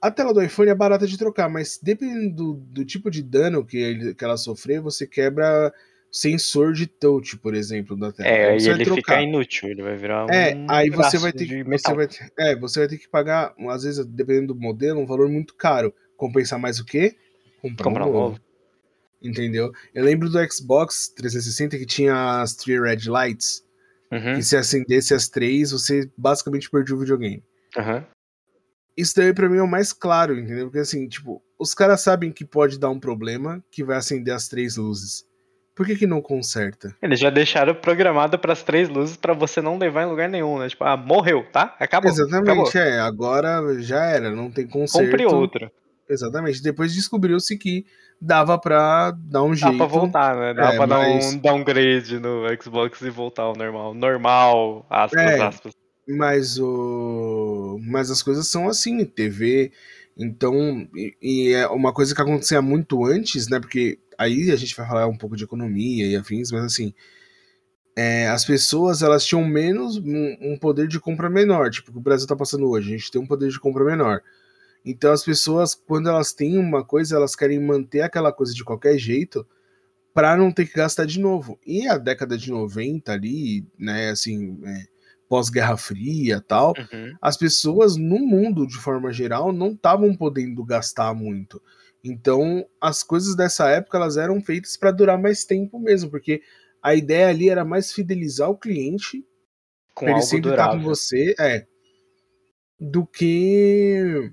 a 0.02 0.12
tela 0.12 0.34
do 0.34 0.42
iPhone 0.42 0.70
é 0.70 0.76
barata 0.76 1.08
de 1.08 1.18
trocar, 1.18 1.50
mas 1.50 1.80
dependendo 1.82 2.36
do, 2.36 2.54
do 2.54 2.86
tipo 2.86 3.10
de 3.10 3.24
dano 3.24 3.66
que, 3.66 3.78
ele- 3.78 4.14
que 4.14 4.24
ela 4.24 4.38
sofrer, 4.38 4.80
você 4.80 5.08
quebra 5.08 5.74
sensor 6.16 6.72
de 6.72 6.88
touch, 6.88 7.38
por 7.38 7.54
exemplo, 7.54 7.98
da 7.98 8.10
tela. 8.10 8.30
É, 8.30 8.52
Aí 8.52 8.66
ele 8.66 8.86
trocar. 8.86 8.96
fica 9.18 9.22
inútil, 9.22 9.70
ele 9.70 9.84
vai 9.84 9.98
virar 9.98 10.26
É, 10.32 10.56
um 10.56 10.72
aí 10.72 10.90
você 10.90 11.18
vai 11.18 11.34
ter 11.34 11.46
de 11.46 11.64
que, 11.64 11.70
você 11.70 11.94
vai, 11.94 12.08
ter- 12.08 12.32
é, 12.40 12.56
você 12.56 12.80
vai 12.80 12.88
ter 12.88 12.98
que 12.98 13.10
pagar, 13.10 13.54
às 13.70 13.84
vezes, 13.84 14.06
dependendo 14.06 14.54
do 14.54 14.60
modelo, 14.60 15.02
um 15.02 15.06
valor 15.06 15.28
muito 15.28 15.54
caro. 15.56 15.94
Compensar 16.16 16.58
mais 16.58 16.80
o 16.80 16.86
quê? 16.86 17.18
Comprar, 17.62 17.84
Comprar 17.84 18.06
um 18.06 18.14
novo. 18.14 18.20
novo. 18.30 18.40
Entendeu? 19.22 19.72
Eu 19.94 20.06
lembro 20.06 20.30
do 20.30 20.38
Xbox 20.52 21.10
360 21.10 21.78
que 21.78 21.86
tinha 21.86 22.42
as 22.42 22.54
Three 22.56 22.80
Red 22.80 23.10
Lights, 23.10 23.64
Uhum, 24.12 24.36
que 24.36 24.44
se 24.44 24.56
acendesse 24.56 25.14
as 25.14 25.28
três, 25.28 25.72
você 25.72 26.10
basicamente 26.18 26.70
perdia 26.70 26.96
o 26.96 27.00
videogame. 27.00 27.44
aham. 27.78 28.06
Isso 28.96 29.14
daí 29.18 29.34
pra 29.34 29.50
mim 29.50 29.58
é 29.58 29.62
o 29.62 29.68
mais 29.68 29.92
claro, 29.92 30.40
entendeu? 30.40 30.68
Porque 30.68 30.80
assim, 30.80 31.10
tipo, 31.10 31.44
os 31.60 31.74
caras 31.74 32.00
sabem 32.00 32.32
que 32.32 32.46
pode 32.46 32.80
dar 32.80 32.90
um 32.90 33.00
problema 33.00 33.62
que 33.70 33.84
vai 33.84 33.98
acender 33.98 34.34
as 34.34 34.48
três 34.48 34.78
luzes. 34.78 35.26
Por 35.76 35.86
que 35.86 35.96
que 35.96 36.08
não 36.08 36.22
conserta? 36.22 36.96
Eles 37.02 37.20
já 37.20 37.30
deixaram 37.30 37.76
programado 37.76 38.40
para 38.40 38.54
as 38.54 38.64
três 38.64 38.88
luzes 38.88 39.18
pra 39.18 39.34
você 39.34 39.62
não 39.62 39.78
levar 39.78 40.04
em 40.04 40.10
lugar 40.10 40.30
nenhum, 40.30 40.58
né? 40.58 40.70
Tipo, 40.70 40.86
ah, 40.86 40.96
morreu, 40.96 41.46
tá? 41.52 41.76
Acabou. 41.80 42.10
Exatamente, 42.10 42.50
acabou. 42.50 42.72
é. 42.76 43.00
Agora 43.02 43.82
já 43.82 44.04
era, 44.06 44.32
não 44.32 44.50
tem 44.50 44.66
conserto. 44.68 45.10
Compre 45.12 45.26
outra. 45.26 45.72
Exatamente. 46.10 46.62
Depois 46.64 46.94
descobriu-se 46.94 47.58
que 47.58 47.86
dava 48.22 48.58
pra 48.58 49.12
dar 49.12 49.44
um 49.44 49.50
Dá 49.50 49.56
jeito. 49.56 49.78
pra 49.78 49.86
voltar, 49.86 50.36
né? 50.38 50.54
Dá 50.54 50.74
É, 50.74 50.78
pra 50.78 50.86
dar 50.86 50.98
mas- 51.00 51.34
um 51.34 51.38
downgrade 51.40 52.20
no 52.20 52.44
Xbox 52.62 53.02
e 53.02 53.10
voltar 53.10 53.44
ao 53.44 53.56
normal. 53.56 53.94
Normal, 53.94 54.86
aspas, 54.90 55.22
É. 55.22 55.42
aspas. 55.42 55.74
Mas 56.08 56.58
o. 56.60 57.80
Mas 57.86 58.10
as 58.12 58.22
coisas 58.22 58.48
são 58.48 58.70
assim, 58.70 59.04
TV. 59.04 59.72
Então, 60.18 60.88
e, 60.96 61.16
e 61.22 61.54
é 61.54 61.68
uma 61.68 61.92
coisa 61.92 62.16
que 62.16 62.22
acontecia 62.22 62.62
muito 62.62 63.04
antes, 63.04 63.50
né? 63.50 63.60
Porque 63.60 63.98
aí 64.18 64.52
a 64.52 64.56
gente 64.56 64.76
vai 64.76 64.88
falar 64.88 65.08
um 65.08 65.18
pouco 65.18 65.36
de 65.36 65.44
economia 65.44 66.06
e 66.08 66.16
afins, 66.16 66.52
mas 66.52 66.64
assim. 66.66 66.94
é, 67.96 68.28
as 68.28 68.44
pessoas 68.44 69.02
elas 69.02 69.26
tinham 69.26 69.46
menos 69.46 69.98
um, 69.98 70.38
um 70.42 70.58
poder 70.60 70.88
de 70.88 71.00
compra 71.00 71.30
menor, 71.30 71.70
tipo 71.70 71.90
o 71.90 71.94
que 71.94 72.00
o 72.00 72.02
Brasil 72.02 72.28
tá 72.28 72.36
passando 72.36 72.70
hoje, 72.70 72.94
a 72.94 72.98
gente 72.98 73.12
tem 73.12 73.22
um 73.22 73.28
poder 73.28 73.50
de 73.50 73.60
compra 73.60 73.84
menor. 73.86 74.22
Então 74.84 75.12
as 75.12 75.24
pessoas, 75.24 75.74
quando 75.74 76.10
elas 76.10 76.34
têm 76.34 76.58
uma 76.58 76.84
coisa, 76.84 77.16
elas 77.16 77.36
querem 77.36 77.60
manter 77.60 78.02
aquela 78.02 78.32
coisa 78.32 78.54
de 78.54 78.64
qualquer 78.64 78.98
jeito 78.98 79.48
para 80.14 80.36
não 80.38 80.52
ter 80.52 80.66
que 80.68 80.76
gastar 80.76 81.06
de 81.06 81.20
novo. 81.20 81.60
E 81.66 81.88
a 81.88 81.98
década 81.98 82.38
de 82.38 82.50
90 82.52 83.12
ali, 83.12 83.66
né, 83.80 84.10
assim, 84.10 84.60
é, 84.66 84.84
pós-Guerra 85.28 85.76
Fria 85.76 86.40
tal, 86.40 86.74
Uhum. 86.78 87.14
as 87.22 87.36
pessoas 87.36 87.96
no 87.98 88.20
mundo, 88.20 88.68
de 88.68 88.78
forma 88.78 89.12
geral, 89.12 89.52
não 89.52 89.72
estavam 89.72 90.16
podendo 90.16 90.64
gastar 90.64 91.14
muito. 91.16 91.62
Então, 92.06 92.64
as 92.80 93.02
coisas 93.02 93.36
dessa 93.36 93.68
época 93.68 93.98
elas 93.98 94.16
eram 94.16 94.40
feitas 94.40 94.78
para 94.78 94.92
durar 94.92 95.20
mais 95.20 95.44
tempo 95.44 95.80
mesmo, 95.80 96.12
porque 96.12 96.42
a 96.82 96.94
ideia 96.94 97.30
ali 97.30 97.50
era 97.50 97.66
mais 97.66 97.92
fidelizar 97.92 98.48
o 98.48 98.58
cliente, 98.58 99.26
Com 99.96 100.08
ele 100.08 100.22
sempre 100.22 100.52
estar 100.52 100.70
com 100.70 100.82
você, 100.82 101.34
é, 101.40 101.66
do 102.80 103.08
que 103.08 104.32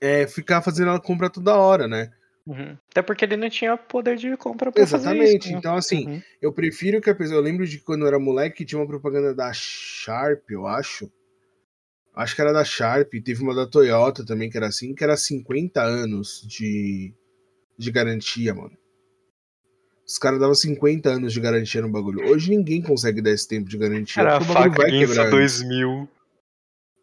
é, 0.00 0.26
ficar 0.26 0.62
fazendo 0.62 0.88
ela 0.88 1.00
compra 1.00 1.30
toda 1.30 1.54
hora, 1.56 1.86
né? 1.86 2.10
Uhum. 2.44 2.76
Até 2.90 3.02
porque 3.02 3.24
ele 3.24 3.36
não 3.36 3.48
tinha 3.48 3.76
poder 3.76 4.16
de 4.16 4.36
compra 4.36 4.72
pra 4.72 4.84
fazer 4.84 4.96
Exatamente. 5.10 5.38
isso. 5.44 5.52
né? 5.52 5.58
Então, 5.58 5.76
assim, 5.76 6.08
Uhum. 6.08 6.22
eu 6.40 6.52
prefiro 6.52 7.00
que 7.00 7.08
a 7.08 7.14
pessoa. 7.14 7.38
Eu 7.38 7.42
lembro 7.42 7.64
de 7.64 7.78
quando 7.78 8.00
eu 8.02 8.08
era 8.08 8.18
moleque, 8.18 8.64
tinha 8.64 8.80
uma 8.80 8.86
propaganda 8.88 9.32
da 9.32 9.52
Sharp, 9.52 10.50
eu 10.50 10.66
acho. 10.66 11.08
Acho 12.14 12.34
que 12.34 12.42
era 12.42 12.52
da 12.52 12.64
Sharp, 12.64 13.10
teve 13.24 13.42
uma 13.42 13.54
da 13.54 13.66
Toyota 13.66 14.24
também, 14.24 14.50
que 14.50 14.56
era 14.56 14.66
assim, 14.66 14.94
que 14.94 15.02
era 15.02 15.16
50 15.16 15.82
anos 15.82 16.42
de, 16.46 17.14
de 17.78 17.90
garantia, 17.90 18.54
mano. 18.54 18.76
Os 20.06 20.18
caras 20.18 20.38
davam 20.38 20.54
50 20.54 21.08
anos 21.08 21.32
de 21.32 21.40
garantia 21.40 21.80
no 21.80 21.88
bagulho. 21.88 22.28
Hoje 22.28 22.50
ninguém 22.50 22.82
consegue 22.82 23.22
dar 23.22 23.30
esse 23.30 23.48
tempo 23.48 23.68
de 23.68 23.78
garantia. 23.78 24.22
Era 24.22 24.36
a 24.36 24.40
faca 24.40 24.82
vai 24.82 24.90
quebrar. 24.90 25.26
antes. 25.26 25.62
2000. 25.62 26.08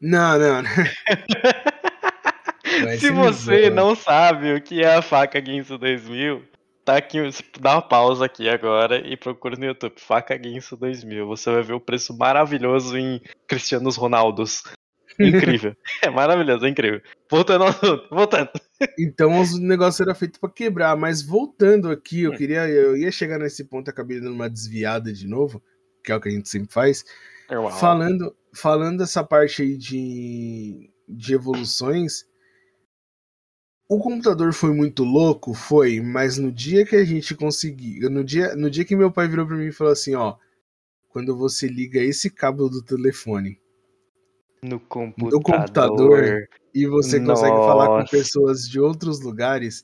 Não, 0.01 0.39
não. 0.39 0.63
Se 2.99 3.09
você 3.09 3.69
bizarro. 3.69 3.75
não 3.75 3.95
sabe 3.95 4.53
o 4.53 4.61
que 4.61 4.81
é 4.81 4.95
a 4.95 5.01
faca 5.01 5.39
Guinso 5.39 5.77
2000, 5.77 6.43
tá 6.85 6.97
aqui, 6.97 7.17
dá 7.59 7.75
uma 7.75 7.81
pausa 7.81 8.25
aqui 8.25 8.47
agora 8.47 9.05
e 9.05 9.17
procura 9.17 9.57
no 9.57 9.65
YouTube, 9.65 9.95
faca 9.97 10.37
Guinso 10.37 10.77
2000. 10.77 11.27
Você 11.27 11.51
vai 11.51 11.63
ver 11.63 11.73
o 11.73 11.79
preço 11.79 12.15
maravilhoso 12.15 12.97
em 12.97 13.21
Cristianos 13.47 13.95
Ronaldos. 13.95 14.63
Incrível. 15.19 15.75
É 16.01 16.09
maravilhoso, 16.09 16.65
é 16.65 16.69
incrível. 16.69 17.01
Voltando 17.29 17.63
ao 17.63 17.69
assunto, 17.69 18.07
voltando. 18.09 18.49
Então 18.97 19.41
o 19.41 19.57
negócio 19.59 20.03
era 20.03 20.15
feito 20.15 20.39
para 20.39 20.49
quebrar, 20.49 20.95
mas 20.95 21.21
voltando 21.21 21.89
aqui, 21.91 22.21
eu 22.21 22.31
queria, 22.31 22.67
eu 22.69 22.95
ia 22.95 23.11
chegar 23.11 23.37
nesse 23.37 23.65
ponto, 23.65 23.89
acabei 23.89 24.19
dando 24.19 24.33
uma 24.33 24.49
desviada 24.49 25.11
de 25.11 25.27
novo, 25.27 25.61
que 26.03 26.11
é 26.11 26.15
o 26.15 26.21
que 26.21 26.29
a 26.29 26.31
gente 26.31 26.47
sempre 26.47 26.71
faz. 26.71 27.03
Normal. 27.49 27.71
Falando, 27.71 28.35
falando 28.53 28.99
dessa 28.99 29.23
parte 29.23 29.61
aí 29.61 29.77
de, 29.77 30.89
de 31.07 31.33
evoluções, 31.33 32.23
o 33.89 33.99
computador 33.99 34.53
foi 34.53 34.73
muito 34.73 35.03
louco, 35.03 35.53
foi, 35.53 35.99
mas 35.99 36.37
no 36.37 36.51
dia 36.51 36.85
que 36.85 36.95
a 36.95 37.03
gente 37.03 37.35
conseguiu, 37.35 38.09
no 38.09 38.23
dia, 38.23 38.55
no 38.55 38.69
dia 38.69 38.85
que 38.85 38.95
meu 38.95 39.11
pai 39.11 39.27
virou 39.27 39.47
para 39.47 39.57
mim 39.57 39.67
e 39.67 39.71
falou 39.71 39.91
assim, 39.91 40.15
ó, 40.15 40.37
quando 41.09 41.35
você 41.35 41.67
liga 41.67 41.99
esse 41.99 42.29
cabo 42.29 42.69
do 42.69 42.83
telefone 42.83 43.59
no 44.63 44.79
computador, 44.79 45.31
no 45.31 45.41
computador 45.43 46.47
e 46.73 46.85
você 46.87 47.19
Nossa. 47.19 47.41
consegue 47.41 47.65
falar 47.65 47.89
com 47.89 48.05
pessoas 48.05 48.69
de 48.69 48.79
outros 48.79 49.21
lugares, 49.21 49.83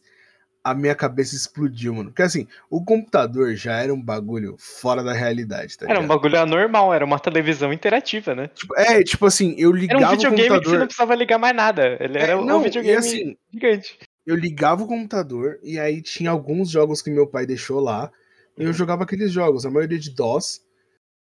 a 0.64 0.74
minha 0.74 0.96
cabeça 0.96 1.36
explodiu, 1.36 1.94
mano. 1.96 2.10
Porque 2.12 2.24
assim, 2.24 2.48
o 2.70 2.84
computador 2.84 3.56
já 3.56 3.78
era 3.82 3.94
um 3.94 4.02
bagulho 4.02 4.56
fora 4.60 5.04
da 5.04 5.14
realidade, 5.14 5.78
tá 5.78 5.86
Era 5.90 6.00
um 6.00 6.08
bagulho 6.08 6.40
anormal, 6.40 6.94
era 6.94 7.06
uma 7.06 7.20
televisão 7.20 7.72
interativa, 7.74 8.34
né? 8.36 8.50
Tipo, 8.50 8.76
é, 8.80 9.04
tipo 9.04 9.26
assim, 9.26 9.56
eu 9.58 9.72
Era 9.88 10.00
ligava 10.00 10.14
um 10.14 10.18
videogame 10.18 10.58
o 10.58 10.62
que 10.62 10.68
você 10.70 10.78
computador. 10.78 10.80
não 10.80 10.88
precisava 10.88 11.16
ligar 11.16 11.38
mais 11.38 11.56
nada. 11.56 11.98
Ele 12.00 12.18
era 12.18 12.32
É, 12.32 12.36
um 12.36 12.44
não, 12.46 12.62
videogame 12.62 12.94
e 12.94 12.96
assim, 12.96 13.38
gigante. 13.54 14.00
eu 14.26 14.36
ligava 14.36 14.84
o 14.84 14.88
computador 14.88 15.60
e 15.64 15.80
aí 15.80 16.02
tinha 16.02 16.32
alguns 16.32 16.70
jogos 16.70 17.02
que 17.02 17.12
meu 17.12 17.28
pai 17.28 17.46
deixou 17.46 17.80
lá. 17.80 18.12
E 18.58 18.64
eu 18.64 18.68
Uhum. 18.68 18.74
jogava 18.74 19.04
aqueles 19.04 19.32
jogos, 19.32 19.66
a 19.66 19.72
maioria 19.72 20.00
de 20.00 20.12
DOS. 20.16 20.65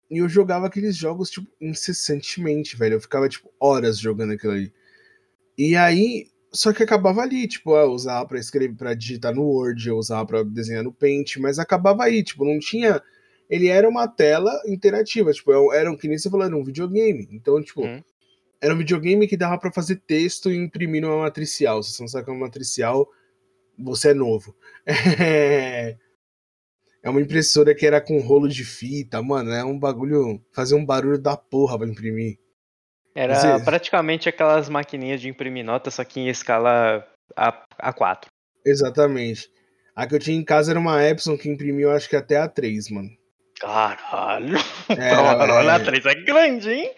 E 0.09 0.17
eu 0.19 0.29
jogava 0.29 0.67
aqueles 0.67 0.95
jogos, 0.95 1.29
tipo, 1.29 1.47
incessantemente, 1.59 2.75
velho. 2.77 2.95
Eu 2.95 3.01
ficava, 3.01 3.27
tipo, 3.27 3.51
horas 3.59 3.97
jogando 3.99 4.33
aquilo 4.33 4.53
ali. 4.53 4.73
E 5.57 5.75
aí, 5.75 6.27
só 6.53 6.71
que 6.73 6.83
acabava 6.83 7.21
ali, 7.21 7.47
tipo, 7.47 7.75
eu 7.75 7.91
usava 7.91 8.27
pra 8.27 8.39
escrever, 8.39 8.75
pra 8.75 8.93
digitar 8.93 9.33
no 9.33 9.43
Word, 9.43 9.87
eu 9.87 9.97
usava 9.97 10.25
pra 10.25 10.43
desenhar 10.43 10.83
no 10.83 10.93
Paint, 10.93 11.37
mas 11.37 11.59
acabava 11.59 12.03
aí, 12.03 12.23
tipo, 12.23 12.45
não 12.45 12.59
tinha. 12.59 13.01
Ele 13.49 13.67
era 13.67 13.87
uma 13.87 14.07
tela 14.07 14.51
interativa, 14.67 15.31
tipo, 15.31 15.51
era 15.73 15.91
um, 15.91 15.97
que 15.97 16.07
nem 16.07 16.17
você 16.17 16.29
falou, 16.29 16.45
era 16.45 16.55
um 16.57 16.63
videogame. 16.63 17.27
Então, 17.31 17.61
tipo, 17.63 17.81
Uhum. 17.81 18.01
era 18.61 18.73
um 18.73 18.77
videogame 18.77 19.27
que 19.27 19.37
dava 19.37 19.57
pra 19.59 19.71
fazer 19.71 19.97
texto 20.07 20.51
e 20.51 20.55
imprimir 20.57 21.01
numa 21.01 21.19
matricial. 21.19 21.81
Se 21.83 21.93
você 21.93 22.03
não 22.03 22.07
sabe 22.07 22.23
o 22.23 22.25
que 22.25 22.31
é 22.31 22.33
uma 22.33 22.45
matricial, 22.45 23.07
você 23.77 24.09
é 24.09 24.13
novo. 24.13 24.55
É... 25.21 25.97
é 27.05 27.09
uma 27.09 27.21
impressora 27.21 27.73
que 27.75 27.85
era 27.85 28.01
com 28.01 28.19
rolo 28.19 28.49
de 28.49 28.65
fita, 28.65 29.21
mano. 29.21 29.51
É 29.51 29.63
um 29.63 29.77
bagulho. 29.79 30.41
Fazer 30.53 30.75
um 30.75 30.83
barulho 30.85 31.17
da 31.19 31.37
porra 31.37 31.77
pra 31.77 31.87
imprimir. 31.87 32.37
Era 33.15 33.35
Você- 33.35 33.63
praticamente 33.63 34.27
aquelas 34.27 34.67
maquininhas 34.67 35.21
de 35.21 35.29
imprimir 35.29 35.63
nota, 35.63 35.89
só 35.89 36.03
que 36.03 36.19
em 36.19 36.27
escala 36.27 37.07
A, 37.35 37.65
A4. 37.79 38.25
Exatamente. 38.65 39.47
A 39.95 40.05
que 40.05 40.15
eu 40.15 40.19
tinha 40.19 40.37
em 40.37 40.43
casa 40.43 40.71
era 40.71 40.79
uma 40.79 41.01
Epson 41.01 41.37
que 41.37 41.47
imprimiu, 41.47 41.91
acho 41.91 42.09
que 42.09 42.15
até 42.15 42.37
a 42.37 42.47
3, 42.49 42.89
mano. 42.89 43.09
Caralho! 43.65 44.57
Era- 44.89 45.35
Caralho, 45.37 45.69
a 45.69 45.73
é- 45.75 45.79
3 45.83 46.05
é 46.05 46.15
grande, 46.15 46.69
hein? 46.69 46.91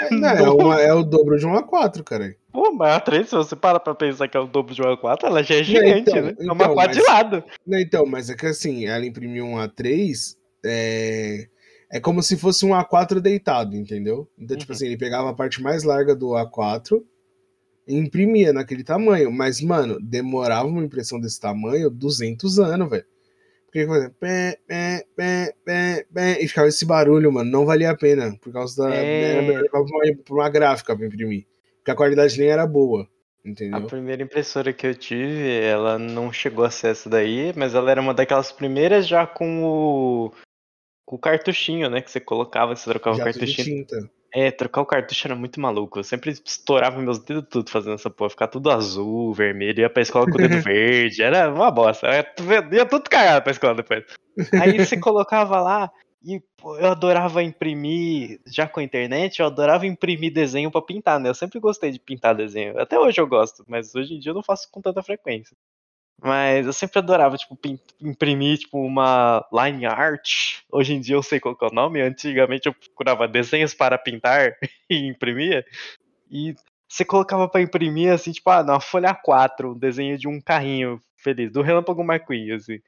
É, 0.00 0.10
não, 0.14 0.28
é, 0.28 0.50
uma- 0.50 0.80
é 0.80 0.92
o 0.94 1.02
dobro 1.04 1.38
de 1.38 1.46
um 1.46 1.52
A4, 1.52 2.02
cara. 2.02 2.34
Pô, 2.50 2.72
mas 2.72 2.94
a 2.96 3.00
3, 3.00 3.28
se 3.28 3.34
você 3.36 3.54
para 3.54 3.78
pra 3.78 3.94
pensar 3.94 4.26
que 4.26 4.34
é 4.36 4.40
o 4.40 4.46
dobro 4.46 4.74
de 4.74 4.80
uma 4.80 4.96
4, 4.96 5.26
ela 5.26 5.42
já 5.42 5.56
é 5.56 5.62
gigante, 5.62 6.10
então, 6.10 6.22
né? 6.22 6.28
É 6.30 6.42
então, 6.42 6.54
uma 6.54 6.72
4 6.72 6.92
de 6.96 7.02
mas- 7.04 7.08
lado. 7.12 7.44
Não, 7.66 7.78
então, 7.78 8.06
mas 8.06 8.30
é 8.30 8.34
que 8.34 8.46
assim, 8.46 8.86
ela 8.86 9.04
imprimiu 9.04 9.44
um 9.44 9.56
A3, 9.56 10.36
é, 10.64 11.48
é 11.92 12.00
como 12.00 12.22
se 12.22 12.36
fosse 12.38 12.64
um 12.64 12.70
A4 12.70 13.20
deitado, 13.20 13.76
entendeu? 13.76 14.26
Então, 14.38 14.56
tipo 14.56 14.72
Uhum. 14.72 14.76
assim, 14.76 14.86
ele 14.86 14.96
pegava 14.96 15.28
a 15.28 15.34
parte 15.34 15.62
mais 15.62 15.84
larga 15.84 16.16
do 16.16 16.28
A4 16.30 17.02
e 17.86 17.94
imprimia 17.94 18.54
naquele 18.54 18.82
tamanho. 18.82 19.30
Mas, 19.30 19.60
mano, 19.60 19.98
demorava 20.00 20.66
uma 20.66 20.82
impressão 20.82 21.20
desse 21.20 21.38
tamanho 21.38 21.90
200 21.90 22.58
anos, 22.58 22.88
velho. 22.88 23.04
Pé, 24.18 24.58
pé, 24.66 25.04
pé, 25.14 25.54
pé, 25.64 26.06
pé, 26.14 26.38
e 26.42 26.48
ficava 26.48 26.68
esse 26.68 26.84
barulho, 26.86 27.30
mano. 27.32 27.50
Não 27.50 27.66
valia 27.66 27.90
a 27.90 27.96
pena, 27.96 28.36
por 28.40 28.52
causa 28.52 28.84
da. 28.84 28.94
É. 28.94 29.32
Era 29.32 29.42
melhor 29.42 29.62
levar 29.62 29.70
pra 29.70 29.80
uma, 29.80 30.16
pra 30.24 30.34
uma 30.34 30.48
gráfica 30.48 30.96
pra 30.96 31.06
imprimir. 31.06 31.46
Porque 31.78 31.90
a 31.90 31.94
qualidade 31.94 32.38
nem 32.38 32.48
era 32.48 32.66
boa, 32.66 33.06
A 33.44 33.48
entendeu? 33.48 33.86
primeira 33.86 34.22
impressora 34.22 34.72
que 34.72 34.86
eu 34.86 34.94
tive, 34.94 35.60
ela 35.60 35.98
não 35.98 36.32
chegou 36.32 36.64
a 36.64 36.70
ser 36.70 36.88
essa 36.88 37.08
daí, 37.08 37.52
mas 37.56 37.74
ela 37.74 37.90
era 37.90 38.00
uma 38.00 38.14
daquelas 38.14 38.50
primeiras 38.50 39.06
já 39.06 39.26
com 39.26 39.62
o. 39.64 40.32
Com 41.04 41.14
o 41.16 41.18
cartuchinho, 41.20 41.88
né? 41.88 42.00
Que 42.00 42.10
você 42.10 42.18
colocava, 42.18 42.74
você 42.74 42.90
trocava 42.90 43.14
o 43.14 43.18
Jato 43.18 43.32
de 43.32 43.38
cartuchinho. 43.38 43.86
tinta. 43.86 44.10
É, 44.34 44.50
trocar 44.50 44.82
o 44.82 44.86
cartucho 44.86 45.26
era 45.26 45.34
muito 45.34 45.60
maluco. 45.60 45.98
Eu 45.98 46.04
sempre 46.04 46.30
estourava 46.30 47.00
meus 47.00 47.18
dedos 47.18 47.44
tudo 47.48 47.70
fazendo 47.70 47.94
essa 47.94 48.10
porra. 48.10 48.30
Ficar 48.30 48.48
tudo 48.48 48.70
azul, 48.70 49.32
vermelho, 49.32 49.80
ia 49.80 49.88
pra 49.90 50.02
escola 50.02 50.26
com 50.26 50.32
o 50.34 50.36
dedo 50.36 50.60
verde. 50.62 51.22
Era 51.22 51.52
uma 51.52 51.70
bosta. 51.70 52.08
Tu- 52.36 52.42
Ia 52.74 52.84
tudo 52.86 53.08
cagado 53.08 53.42
pra 53.42 53.52
escola 53.52 53.74
depois. 53.74 54.04
Aí 54.60 54.76
você 54.84 54.98
colocava 54.98 55.60
lá 55.60 55.90
e 56.24 56.40
pô, 56.56 56.76
eu 56.76 56.86
adorava 56.90 57.42
imprimir, 57.42 58.40
já 58.46 58.66
com 58.68 58.80
a 58.80 58.82
internet, 58.82 59.38
eu 59.40 59.46
adorava 59.46 59.86
imprimir 59.86 60.32
desenho 60.32 60.70
pra 60.70 60.82
pintar, 60.82 61.20
né? 61.20 61.28
Eu 61.28 61.34
sempre 61.34 61.60
gostei 61.60 61.90
de 61.90 62.00
pintar 62.00 62.34
desenho. 62.34 62.78
Até 62.80 62.98
hoje 62.98 63.20
eu 63.20 63.26
gosto, 63.26 63.64
mas 63.68 63.94
hoje 63.94 64.14
em 64.14 64.18
dia 64.18 64.30
eu 64.30 64.34
não 64.34 64.42
faço 64.42 64.68
com 64.70 64.80
tanta 64.82 65.02
frequência. 65.02 65.56
Mas 66.22 66.66
eu 66.66 66.72
sempre 66.72 66.98
adorava, 66.98 67.36
tipo, 67.36 67.58
imprimir, 68.00 68.58
tipo, 68.58 68.78
uma 68.78 69.46
line 69.52 69.84
art. 69.86 70.62
Hoje 70.70 70.94
em 70.94 71.00
dia 71.00 71.14
eu 71.14 71.22
sei 71.22 71.38
qual 71.38 71.56
é 71.60 71.66
o 71.66 71.74
nome. 71.74 72.00
Antigamente 72.00 72.66
eu 72.66 72.74
procurava 72.74 73.28
desenhos 73.28 73.74
para 73.74 73.98
pintar 73.98 74.56
e 74.90 75.06
imprimia. 75.06 75.64
E 76.30 76.54
você 76.88 77.04
colocava 77.04 77.48
pra 77.48 77.60
imprimir, 77.60 78.12
assim, 78.12 78.32
tipo, 78.32 78.48
ah, 78.50 78.62
na 78.62 78.80
folha 78.80 79.14
A4, 79.14 79.72
um 79.72 79.78
desenho 79.78 80.16
de 80.16 80.28
um 80.28 80.40
carrinho 80.40 81.00
feliz, 81.16 81.52
do 81.52 81.62
Relâmpago 81.62 82.02
McQueen, 82.02 82.52
assim. 82.52 82.80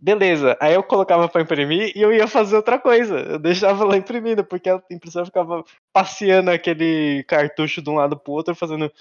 Beleza, 0.00 0.56
aí 0.60 0.74
eu 0.74 0.82
colocava 0.82 1.28
pra 1.28 1.40
imprimir 1.40 1.92
e 1.96 2.02
eu 2.02 2.12
ia 2.12 2.28
fazer 2.28 2.56
outra 2.56 2.78
coisa. 2.78 3.20
Eu 3.20 3.38
deixava 3.38 3.84
lá 3.84 3.96
imprimindo, 3.96 4.44
porque 4.44 4.68
a 4.68 4.82
impressora 4.90 5.24
ficava 5.24 5.64
passeando 5.92 6.50
aquele 6.50 7.24
cartucho 7.24 7.80
de 7.80 7.88
um 7.88 7.94
lado 7.94 8.18
pro 8.18 8.32
outro, 8.34 8.54
fazendo. 8.54 8.92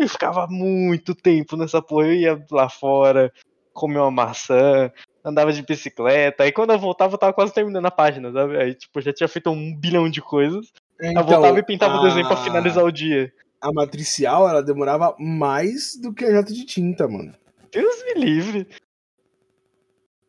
E 0.00 0.08
ficava 0.08 0.46
muito 0.48 1.14
tempo 1.14 1.56
nessa 1.56 1.80
porra. 1.82 2.06
Eu 2.06 2.14
ia 2.14 2.46
lá 2.50 2.68
fora, 2.68 3.32
comer 3.72 3.98
uma 3.98 4.10
maçã, 4.10 4.90
andava 5.24 5.52
de 5.52 5.62
bicicleta. 5.62 6.44
Aí 6.44 6.52
quando 6.52 6.72
eu 6.72 6.78
voltava, 6.78 7.14
eu 7.14 7.18
tava 7.18 7.32
quase 7.32 7.52
terminando 7.54 7.86
a 7.86 7.90
página, 7.90 8.32
sabe? 8.32 8.56
Aí, 8.56 8.74
tipo, 8.74 9.00
já 9.00 9.12
tinha 9.12 9.28
feito 9.28 9.50
um 9.50 9.74
bilhão 9.76 10.08
de 10.10 10.20
coisas. 10.20 10.72
É, 11.00 11.08
Aí 11.08 11.14
eu 11.16 11.24
voltava 11.24 11.58
e 11.58 11.62
pintava 11.64 11.96
o 11.96 12.00
a- 12.00 12.02
desenho 12.08 12.26
pra 12.28 12.36
finalizar 12.36 12.84
o 12.84 12.92
dia. 12.92 13.32
a 13.60 13.72
matricial, 13.72 14.48
ela 14.48 14.62
demorava 14.62 15.14
mais 15.18 15.96
do 16.00 16.12
que 16.12 16.24
a 16.24 16.32
jato 16.32 16.52
de 16.52 16.64
tinta, 16.66 17.06
mano. 17.08 17.32
Deus 17.70 18.04
me 18.04 18.14
livre. 18.24 18.66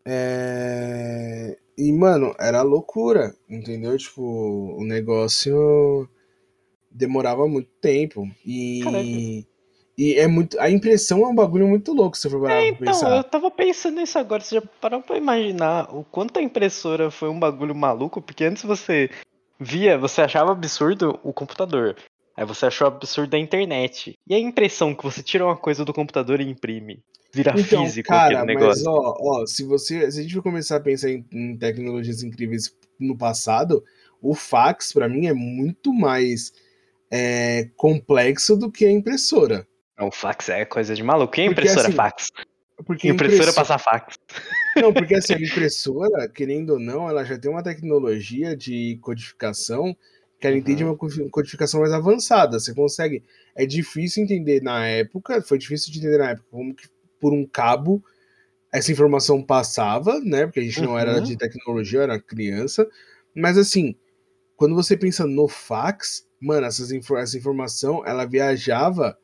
É... 0.06 1.58
E, 1.78 1.92
mano, 1.92 2.36
era 2.40 2.62
loucura, 2.62 3.34
entendeu? 3.50 3.98
Tipo, 3.98 4.22
o 4.22 4.84
negócio 4.86 6.08
demorava 6.94 7.48
muito 7.48 7.70
tempo. 7.82 8.30
E. 8.46 8.82
Caraca. 8.84 9.54
E 9.96 10.16
é 10.16 10.28
muito. 10.28 10.60
A 10.60 10.70
impressão 10.72 11.24
é 11.24 11.28
um 11.28 11.36
bagulho 11.36 11.68
muito 11.68 11.94
louco, 11.94 12.16
se 12.18 12.24
você 12.24 12.30
for 12.32 12.42
parar 12.42 12.56
É, 12.64 12.68
então, 12.70 12.86
eu 12.88 12.94
pensar. 12.94 13.24
tava 13.26 13.52
pensando 13.52 13.98
nisso 14.00 14.18
agora. 14.18 14.42
Você 14.42 14.56
já 14.56 14.62
parou 14.82 15.02
pra 15.02 15.18
imaginar 15.18 15.94
o 15.96 16.04
quanto 16.04 16.40
a 16.40 16.42
impressora 16.42 17.12
foi 17.12 17.30
um 17.30 17.40
bagulho 17.40 17.76
maluco? 17.76 18.20
Porque 18.22 18.44
antes 18.44 18.64
você 18.64 19.10
via, 19.60 19.98
você 19.98 20.22
achava 20.22 20.52
absurdo 20.52 21.20
o 21.24 21.32
computador. 21.32 21.96
Aí 22.36 22.44
você 22.44 22.66
achou 22.66 22.88
absurdo 22.88 23.36
a 23.36 23.40
internet. 23.40 24.14
E 24.28 24.34
a 24.34 24.40
impressão 24.40 24.96
que 24.96 25.04
você 25.04 25.22
tira 25.22 25.46
uma 25.46 25.56
coisa 25.56 25.86
do 25.86 25.94
computador 25.94 26.42
e 26.42 26.50
imprime? 26.50 27.00
Vira 27.32 27.54
Então, 27.56 27.84
físico 27.86 28.10
cara, 28.10 28.40
aquele 28.42 28.54
mas 28.56 28.62
negócio. 28.84 28.86
ó, 28.90 29.16
ó, 29.20 29.46
se 29.46 29.64
você. 29.64 30.12
Se 30.12 30.20
a 30.20 30.24
gente 30.24 30.34
for 30.34 30.42
começar 30.42 30.78
a 30.78 30.80
pensar 30.80 31.12
em, 31.12 31.24
em 31.32 31.56
tecnologias 31.56 32.24
incríveis 32.24 32.76
no 33.00 33.16
passado, 33.16 33.84
o 34.20 34.34
fax, 34.34 34.92
pra 34.92 35.08
mim, 35.08 35.28
é 35.28 35.34
muito 35.34 35.94
mais 35.94 36.52
é, 37.16 37.70
complexo 37.78 38.58
do 38.58 38.72
que 38.72 38.86
a 38.86 38.92
impressora. 38.92 39.68
Não, 39.96 40.10
fax 40.12 40.50
é 40.50 40.66
coisa 40.66 40.96
de 40.96 41.04
maluco. 41.04 41.40
E 41.40 41.44
a 41.44 41.46
Porque, 41.46 41.52
impressora 41.62 41.88
assim, 41.88 41.96
fax? 41.96 42.32
Porque 42.88 43.08
Impressora 43.08 43.42
impressora- 43.52 43.54
passa 43.68 43.78
fax. 43.78 44.18
Não, 44.78 44.92
porque 44.92 45.14
assim, 45.14 45.36
a 45.36 45.40
impressora, 45.40 46.28
querendo 46.28 46.72
ou 46.72 46.80
não, 46.80 47.08
ela 47.08 47.24
já 47.24 47.38
tem 47.38 47.52
uma 47.52 47.62
tecnologia 47.62 48.58
de 48.58 48.98
codificação 49.04 49.96
que 50.40 50.48
ela 50.48 50.56
Uhum. 50.56 50.62
entende 50.62 50.84
uma 50.84 50.98
co- 50.98 51.08
codificação 51.30 51.82
mais 51.82 51.94
avançada. 51.94 52.60
Você 52.60 52.74
consegue. 52.74 53.22
É 53.56 53.68
difícil 53.68 54.24
entender 54.24 54.64
na 54.64 54.88
época, 54.88 55.40
foi 55.44 55.60
difícil 55.60 55.92
de 55.94 56.00
entender 56.00 56.18
na 56.18 56.32
época 56.32 56.48
como 56.50 56.74
que 56.74 56.88
por 57.22 57.32
um 57.32 57.46
cabo 57.46 58.04
essa 58.72 58.92
informação 58.92 59.44
passava, 59.44 60.20
né? 60.22 60.48
Porque 60.48 60.60
a 60.60 60.64
gente 60.64 60.82
não 60.82 60.98
era 60.98 61.18
Uhum. 61.18 61.24
de 61.24 61.38
tecnologia, 61.38 62.02
era 62.02 62.20
criança. 62.20 62.90
Mas 63.36 63.56
assim, 63.60 63.96
quando 64.58 64.74
você 64.74 64.98
pensa 64.98 65.28
no 65.28 65.48
fax, 65.48 66.26
mano, 66.44 66.66
essas 66.66 66.92
essa 66.92 67.38
informação 67.38 68.06
ela 68.06 68.26
viajava 68.26 69.18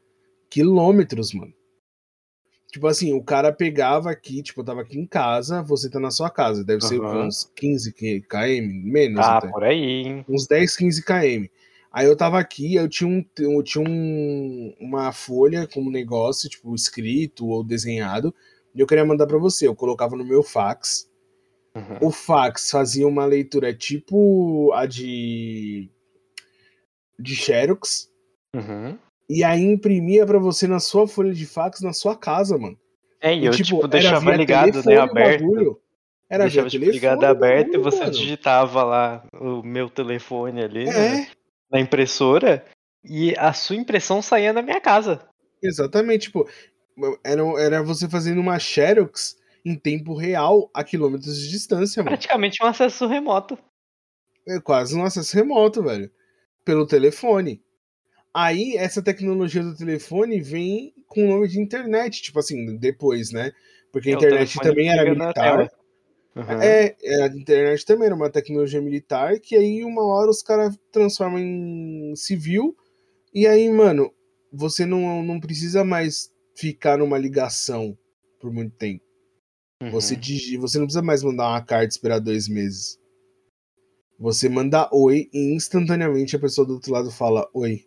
quilômetros, 0.49 1.33
mano. 1.33 1.53
Tipo 2.71 2.85
assim, 2.85 3.13
o 3.13 3.23
cara 3.23 3.51
pegava 3.51 4.11
aqui, 4.11 4.43
tipo, 4.43 4.61
eu 4.61 4.65
tava 4.65 4.81
aqui 4.81 4.99
em 4.99 5.05
casa, 5.05 5.63
você 5.63 5.89
tá 5.89 5.99
na 5.99 6.11
sua 6.11 6.29
casa. 6.29 6.63
Deve 6.63 6.81
ser 6.81 7.01
Aham. 7.01 7.25
uns 7.25 7.51
15 7.55 7.93
km, 7.93 8.61
menos 8.83 9.25
Ah, 9.25 9.37
até. 9.37 9.47
por 9.47 9.63
aí, 9.63 9.79
hein? 9.79 10.25
Uns 10.29 10.47
10, 10.47 10.77
15 10.77 11.03
km. 11.03 11.47
Aí 11.91 12.05
eu 12.05 12.15
tava 12.15 12.37
aqui, 12.39 12.75
eu 12.75 12.87
tinha, 12.87 13.09
um, 13.09 13.25
eu 13.39 13.63
tinha 13.63 13.83
um, 13.83 14.75
uma 14.79 15.11
folha 15.11 15.67
com 15.67 15.81
um 15.81 15.89
negócio, 15.89 16.47
tipo, 16.47 16.75
escrito 16.75 17.47
ou 17.47 17.63
desenhado, 17.63 18.33
e 18.75 18.79
eu 18.79 18.85
queria 18.85 19.03
mandar 19.03 19.25
pra 19.25 19.39
você. 19.39 19.67
Eu 19.67 19.75
colocava 19.75 20.15
no 20.15 20.23
meu 20.23 20.43
fax. 20.43 21.09
Uhum. 21.75 22.09
O 22.09 22.11
fax 22.11 22.69
fazia 22.69 23.07
uma 23.07 23.25
leitura 23.25 23.73
tipo 23.73 24.71
a 24.73 24.85
de. 24.85 25.89
De 27.19 27.35
Xerox. 27.35 28.07
Uhum. 28.55 28.97
E 29.29 29.43
aí 29.43 29.61
imprimia 29.61 30.25
pra 30.25 30.39
você 30.39 30.67
na 30.67 30.79
sua 30.79 31.07
folha 31.07 31.33
de 31.33 31.45
fax 31.45 31.81
na 31.81 31.93
sua 31.93 32.15
casa, 32.15 32.57
mano. 32.57 32.77
É, 33.21 33.35
e 33.35 33.45
eu, 33.45 33.51
tipo, 33.51 33.77
era 33.79 33.87
deixava 33.87 34.35
ligado, 34.35 34.83
né, 34.85 34.97
aberto. 34.97 35.79
Era 36.29 36.45
deixava, 36.45 36.69
tipo, 36.69 36.85
ligado 36.85 37.23
aberto 37.25 37.75
e 37.75 37.77
você 37.77 37.99
mano. 37.99 38.11
digitava 38.11 38.83
lá 38.83 39.23
o 39.33 39.61
meu 39.61 39.89
telefone 39.89 40.63
ali 40.63 40.85
né, 40.85 41.23
É, 41.23 41.27
na 41.71 41.79
impressora 41.79 42.65
e 43.03 43.35
a 43.37 43.51
sua 43.53 43.75
impressão 43.75 44.21
saía 44.21 44.53
na 44.53 44.61
minha 44.61 44.79
casa. 44.79 45.27
exatamente. 45.61 46.27
Tipo, 46.27 46.47
era, 47.23 47.41
era 47.59 47.83
você 47.83 48.07
fazendo 48.07 48.39
uma 48.39 48.57
Xerox 48.57 49.37
em 49.65 49.75
tempo 49.75 50.15
real 50.15 50.69
a 50.73 50.83
quilômetros 50.83 51.37
de 51.37 51.49
distância, 51.49 52.01
mano. 52.01 52.15
Praticamente 52.15 52.63
um 52.63 52.67
acesso 52.67 53.05
remoto. 53.07 53.57
É 54.47 54.59
quase 54.59 54.97
um 54.97 55.03
acesso 55.03 55.35
remoto, 55.35 55.83
velho. 55.83 56.09
Pelo 56.69 56.85
telefone. 56.85 57.63
Aí, 58.31 58.77
essa 58.77 59.01
tecnologia 59.01 59.63
do 59.63 59.75
telefone 59.75 60.39
vem 60.39 60.93
com 61.07 61.25
o 61.25 61.29
nome 61.29 61.47
de 61.47 61.59
internet, 61.59 62.21
tipo 62.21 62.37
assim, 62.37 62.77
depois, 62.77 63.31
né? 63.31 63.51
Porque 63.91 64.09
a 64.09 64.13
É, 64.13 64.15
internet 64.15 64.51
telefone 64.51 64.69
também 64.69 64.89
era 64.91 65.03
militar. 65.03 65.71
Uhum. 66.35 66.45
É, 66.61 66.95
é, 67.01 67.23
a 67.23 67.27
internet 67.27 67.85
também 67.85 68.05
era 68.05 68.15
uma 68.15 68.29
tecnologia 68.29 68.79
militar 68.81 69.39
que 69.39 69.55
aí 69.55 69.83
uma 69.83 70.05
hora 70.05 70.29
os 70.29 70.43
caras 70.43 70.77
transformam 70.91 71.39
em 71.39 72.15
civil 72.15 72.75
e 73.33 73.47
aí, 73.47 73.67
mano, 73.69 74.13
você 74.53 74.85
não, 74.85 75.23
não 75.23 75.39
precisa 75.39 75.83
mais 75.83 76.31
ficar 76.55 76.99
numa 76.99 77.17
ligação 77.17 77.97
por 78.39 78.53
muito 78.53 78.75
tempo. 78.77 79.03
Você, 79.89 80.15
Uhum. 80.15 80.21
digi, 80.21 80.57
você 80.57 80.77
não 80.77 80.85
precisa 80.85 81.01
mais 81.01 81.23
mandar 81.23 81.49
uma 81.49 81.63
carta 81.63 81.85
e 81.85 81.89
esperar 81.89 82.19
dois 82.19 82.47
meses. 82.47 82.99
Você 84.19 84.49
manda 84.49 84.89
oi 84.91 85.29
e 85.33 85.55
instantaneamente 85.55 86.35
a 86.35 86.39
pessoa 86.39 86.67
do 86.67 86.73
outro 86.73 86.91
lado 86.91 87.09
fala 87.11 87.47
oi. 87.53 87.85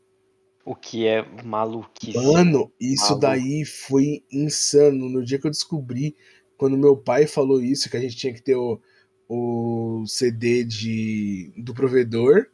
O 0.65 0.75
que 0.75 1.07
é 1.07 1.25
maluquice. 1.45 2.17
Mano, 2.17 2.73
isso 2.81 3.03
Maluco. 3.05 3.21
daí 3.21 3.65
foi 3.65 4.23
insano. 4.33 5.09
No 5.09 5.25
dia 5.25 5.39
que 5.39 5.47
eu 5.47 5.51
descobri, 5.51 6.17
quando 6.57 6.79
meu 6.79 6.97
pai 6.97 7.27
falou 7.27 7.61
isso, 7.61 7.91
que 7.91 7.97
a 7.97 8.01
gente 8.01 8.17
tinha 8.17 8.33
que 8.33 8.41
ter 8.43 8.55
o, 8.55 8.81
o 9.29 10.05
CD 10.07 10.65
de, 10.65 11.53
do 11.59 11.75
provedor. 11.75 12.47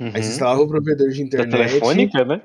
Uhum. 0.00 0.10
Aí 0.12 0.22
você 0.22 0.30
instalava 0.32 0.62
o 0.62 0.68
provedor 0.68 1.08
de 1.10 1.18
Da 1.20 1.24
internet. 1.44 1.50
telefônica, 1.70 2.24
né? 2.24 2.38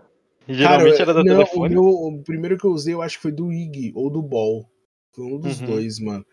Cara, 0.45 0.53
Geralmente 0.53 1.01
era 1.01 1.13
da 1.13 1.23
não, 1.23 1.35
telefone. 1.37 1.75
O, 1.77 1.83
meu, 1.83 1.91
o 2.19 2.23
primeiro 2.23 2.57
que 2.57 2.65
eu 2.65 2.71
usei, 2.71 2.93
eu 2.93 3.01
acho 3.01 3.17
que 3.17 3.23
foi 3.23 3.31
do 3.31 3.51
IG 3.51 3.91
ou 3.95 4.09
do 4.09 4.21
Ball. 4.21 4.63
Foi 5.11 5.25
um 5.25 5.39
dos 5.39 5.59
Uhum. 5.59 5.65
dois, 5.67 5.99
mano. 5.99 6.25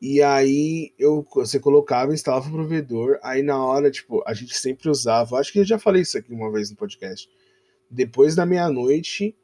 E 0.00 0.22
aí 0.22 0.92
eu, 0.98 1.26
você 1.34 1.58
colocava, 1.58 2.12
instalava 2.12 2.48
o 2.48 2.52
provedor, 2.52 3.18
aí 3.22 3.42
na 3.42 3.64
hora, 3.64 3.90
tipo, 3.90 4.22
a 4.26 4.34
gente 4.34 4.54
sempre 4.56 4.88
usava, 4.90 5.38
acho 5.38 5.52
que 5.52 5.60
eu 5.60 5.64
já 5.64 5.78
falei 5.78 6.02
isso 6.02 6.18
aqui 6.18 6.32
uma 6.32 6.52
vez 6.52 6.70
no 6.70 6.76
podcast. 6.76 7.28
Depois 7.90 8.34
da 8.34 8.44
meia-noite 8.44 9.34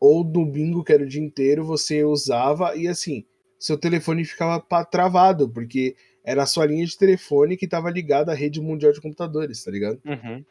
ou 0.00 0.22
domingo, 0.22 0.84
que 0.84 0.92
era 0.92 1.02
o 1.02 1.08
dia 1.08 1.22
inteiro, 1.22 1.64
você 1.64 2.04
usava 2.04 2.76
e 2.76 2.86
assim, 2.86 3.24
seu 3.58 3.76
telefone 3.76 4.24
ficava 4.24 4.64
travado, 4.90 5.48
porque 5.50 5.96
era 6.24 6.42
a 6.42 6.46
sua 6.46 6.66
linha 6.66 6.86
de 6.86 6.96
telefone 6.96 7.56
que 7.56 7.66
tava 7.66 7.90
ligada 7.90 8.32
à 8.32 8.34
rede 8.34 8.60
mundial 8.60 8.92
de 8.92 9.00
computadores, 9.00 9.64
tá 9.64 9.70
ligado? 9.70 10.00
Uhum. 10.04 10.44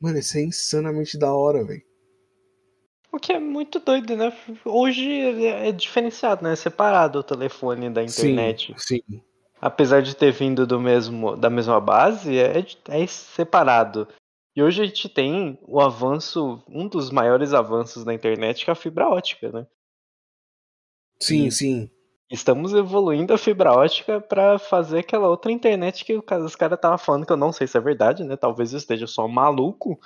Mano, 0.00 0.18
isso 0.18 0.38
é 0.38 0.42
insanamente 0.42 1.18
da 1.18 1.34
hora, 1.34 1.64
velho. 1.64 1.82
O 3.16 3.18
que 3.18 3.32
é 3.32 3.40
muito 3.40 3.80
doido, 3.80 4.14
né? 4.14 4.30
Hoje 4.62 5.10
é 5.10 5.68
é 5.68 5.72
diferenciado, 5.72 6.44
né? 6.44 6.52
É 6.52 6.56
separado 6.56 7.18
o 7.20 7.22
telefone 7.22 7.88
da 7.88 8.02
internet. 8.02 8.74
Sim, 8.76 9.00
sim. 9.08 9.22
Apesar 9.58 10.02
de 10.02 10.14
ter 10.14 10.30
vindo 10.32 10.66
do 10.66 10.78
mesmo, 10.78 11.34
da 11.34 11.48
mesma 11.48 11.80
base, 11.80 12.38
é, 12.38 12.58
é 12.90 13.06
separado. 13.06 14.06
E 14.54 14.62
hoje 14.62 14.82
a 14.82 14.84
gente 14.84 15.08
tem 15.08 15.58
o 15.66 15.80
avanço, 15.80 16.62
um 16.68 16.86
dos 16.86 17.10
maiores 17.10 17.54
avanços 17.54 18.04
da 18.04 18.12
internet, 18.12 18.64
que 18.64 18.70
é 18.70 18.72
a 18.72 18.76
fibra 18.76 19.08
ótica, 19.08 19.50
né? 19.50 19.66
Sim, 21.18 21.46
E- 21.46 21.50
sim. 21.50 21.90
Estamos 22.30 22.74
evoluindo 22.74 23.32
a 23.32 23.38
fibra 23.38 23.72
ótica 23.72 24.20
para 24.20 24.58
fazer 24.58 24.98
aquela 24.98 25.28
outra 25.28 25.50
internet 25.50 26.04
que 26.04 26.12
os 26.16 26.56
caras 26.56 26.76
estavam 26.76 26.98
falando, 26.98 27.24
que 27.24 27.32
eu 27.32 27.36
não 27.36 27.52
sei 27.52 27.66
se 27.66 27.78
é 27.78 27.80
verdade, 27.80 28.24
né? 28.24 28.36
Talvez 28.36 28.72
eu 28.72 28.78
esteja 28.78 29.06
só 29.06 29.26
maluco, 29.26 29.98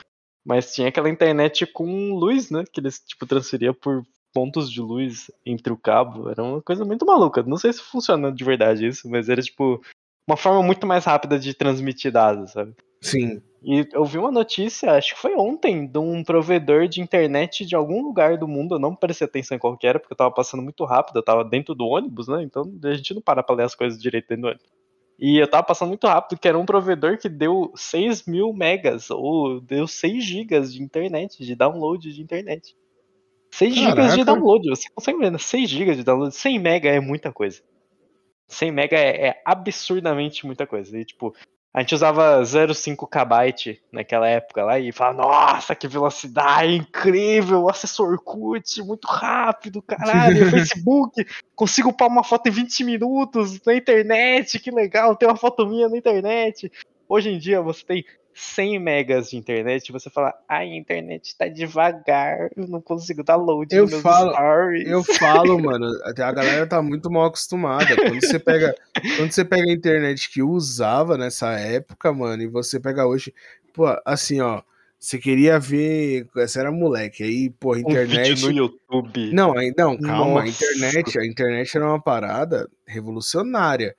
mas 0.44 0.74
tinha 0.74 0.88
aquela 0.88 1.10
internet 1.10 1.66
com 1.66 2.14
luz, 2.14 2.50
né? 2.50 2.64
Que 2.70 2.80
eles 2.80 3.00
tipo 3.00 3.26
transferiam 3.26 3.74
por 3.74 4.04
pontos 4.32 4.70
de 4.70 4.80
luz 4.80 5.30
entre 5.44 5.72
o 5.72 5.76
cabo. 5.76 6.30
Era 6.30 6.42
uma 6.42 6.62
coisa 6.62 6.84
muito 6.84 7.04
maluca. 7.04 7.42
Não 7.42 7.56
sei 7.56 7.72
se 7.72 7.82
funciona 7.82 8.32
de 8.32 8.44
verdade 8.44 8.86
isso, 8.86 9.08
mas 9.08 9.28
era 9.28 9.42
tipo 9.42 9.80
uma 10.28 10.36
forma 10.36 10.62
muito 10.62 10.86
mais 10.86 11.04
rápida 11.04 11.38
de 11.38 11.54
transmitir 11.54 12.12
dados, 12.12 12.52
sabe? 12.52 12.74
Sim. 13.00 13.42
E 13.62 13.86
eu 13.92 14.04
vi 14.04 14.16
uma 14.16 14.30
notícia, 14.30 14.92
acho 14.92 15.14
que 15.14 15.20
foi 15.20 15.34
ontem, 15.36 15.86
de 15.86 15.98
um 15.98 16.24
provedor 16.24 16.88
de 16.88 17.00
internet 17.00 17.66
de 17.66 17.74
algum 17.74 18.02
lugar 18.02 18.38
do 18.38 18.48
mundo. 18.48 18.76
Eu 18.76 18.78
não 18.78 18.94
prestei 18.94 19.26
atenção 19.26 19.56
em 19.56 19.60
qual 19.60 19.76
que 19.76 19.86
era, 19.86 19.98
porque 19.98 20.12
eu 20.12 20.16
tava 20.16 20.30
passando 20.30 20.62
muito 20.62 20.84
rápido. 20.84 21.16
Eu 21.16 21.22
tava 21.22 21.44
dentro 21.44 21.74
do 21.74 21.86
ônibus, 21.86 22.28
né? 22.28 22.42
Então 22.42 22.62
a 22.84 22.94
gente 22.94 23.12
não 23.14 23.20
para 23.20 23.42
pra 23.42 23.54
ler 23.54 23.64
as 23.64 23.74
coisas 23.74 24.00
direito 24.00 24.28
dentro 24.28 24.42
do 24.42 24.48
ônibus. 24.48 24.79
E 25.20 25.36
eu 25.36 25.46
tava 25.46 25.62
passando 25.62 25.88
muito 25.90 26.06
rápido, 26.06 26.38
que 26.38 26.48
era 26.48 26.58
um 26.58 26.64
provedor 26.64 27.18
que 27.18 27.28
deu 27.28 27.70
6 27.76 28.24
mil 28.24 28.54
megas, 28.54 29.10
ou 29.10 29.60
deu 29.60 29.86
6 29.86 30.24
gigas 30.24 30.72
de 30.72 30.82
internet, 30.82 31.44
de 31.44 31.54
download 31.54 32.10
de 32.10 32.22
internet. 32.22 32.74
6 33.50 33.74
gigas 33.74 34.12
de 34.14 34.24
Caraca. 34.24 34.24
download, 34.24 34.66
você 34.70 34.88
consegue 34.94 35.18
ver, 35.18 35.30
né? 35.30 35.36
6 35.36 35.68
gigas 35.68 35.98
de 35.98 36.04
download. 36.04 36.34
100 36.34 36.58
mega 36.58 36.88
é 36.88 37.00
muita 37.00 37.30
coisa. 37.30 37.62
100 38.48 38.72
mega 38.72 38.96
é, 38.96 39.26
é 39.26 39.42
absurdamente 39.44 40.46
muita 40.46 40.66
coisa. 40.66 40.98
E, 40.98 41.04
tipo, 41.04 41.34
a 41.72 41.80
gente 41.80 41.94
usava 41.94 42.42
0,5 42.42 43.08
kbyte 43.08 43.80
naquela 43.92 44.28
época 44.28 44.64
lá 44.64 44.78
e 44.78 44.90
falava, 44.90 45.22
nossa, 45.22 45.74
que 45.74 45.86
velocidade 45.86 46.74
incrível, 46.74 47.68
acesso 47.68 48.02
Orkut, 48.02 48.82
muito 48.82 49.06
rápido, 49.06 49.80
caralho, 49.80 50.50
Facebook, 50.50 51.24
consigo 51.54 51.90
upar 51.90 52.08
uma 52.08 52.24
foto 52.24 52.48
em 52.48 52.52
20 52.52 52.84
minutos 52.84 53.60
na 53.64 53.74
internet, 53.74 54.58
que 54.58 54.70
legal, 54.72 55.14
tem 55.14 55.28
uma 55.28 55.36
foto 55.36 55.64
minha 55.64 55.88
na 55.88 55.96
internet. 55.96 56.70
Hoje 57.08 57.30
em 57.30 57.38
dia 57.38 57.62
você 57.62 57.84
tem 57.84 58.04
100 58.40 58.78
megas 58.78 59.30
de 59.30 59.36
internet 59.36 59.92
você 59.92 60.08
fala, 60.08 60.32
ai, 60.48 60.70
a 60.72 60.76
internet 60.76 61.36
tá 61.36 61.46
devagar, 61.46 62.48
eu 62.56 62.66
não 62.66 62.80
consigo 62.80 63.22
dar 63.22 63.36
load 63.36 63.74
Eu 63.74 63.86
falo- 63.86 64.32
stories. 64.32 64.88
Eu 64.88 65.04
falo, 65.04 65.58
mano, 65.60 65.86
até 66.04 66.22
a 66.22 66.32
galera 66.32 66.66
tá 66.66 66.80
muito 66.80 67.10
mal 67.10 67.26
acostumada. 67.26 67.94
Quando 67.96 68.20
você 68.20 68.38
pega, 68.38 68.74
quando 69.16 69.30
você 69.32 69.44
pega 69.44 69.68
a 69.70 69.72
internet 69.72 70.30
que 70.30 70.42
usava 70.42 71.18
nessa 71.18 71.50
época, 71.52 72.12
mano, 72.12 72.42
e 72.42 72.46
você 72.46 72.80
pega 72.80 73.06
hoje, 73.06 73.34
pô, 73.74 73.84
assim, 74.06 74.40
ó, 74.40 74.62
você 74.98 75.18
queria 75.18 75.58
ver, 75.58 76.26
você 76.34 76.60
era 76.60 76.70
moleque, 76.72 77.22
aí, 77.22 77.50
pô, 77.50 77.72
a 77.74 77.76
um 77.76 77.80
internet 77.80 78.28
vídeo 78.34 78.48
no 78.48 78.56
YouTube. 78.56 79.32
Não, 79.32 79.54
não, 79.76 79.96
calma, 79.98 80.40
a 80.42 80.44
Nossa. 80.44 80.48
internet, 80.48 81.18
a 81.18 81.26
internet 81.26 81.76
era 81.76 81.86
uma 81.86 82.00
parada 82.02 82.68
revolucionária. 82.86 83.94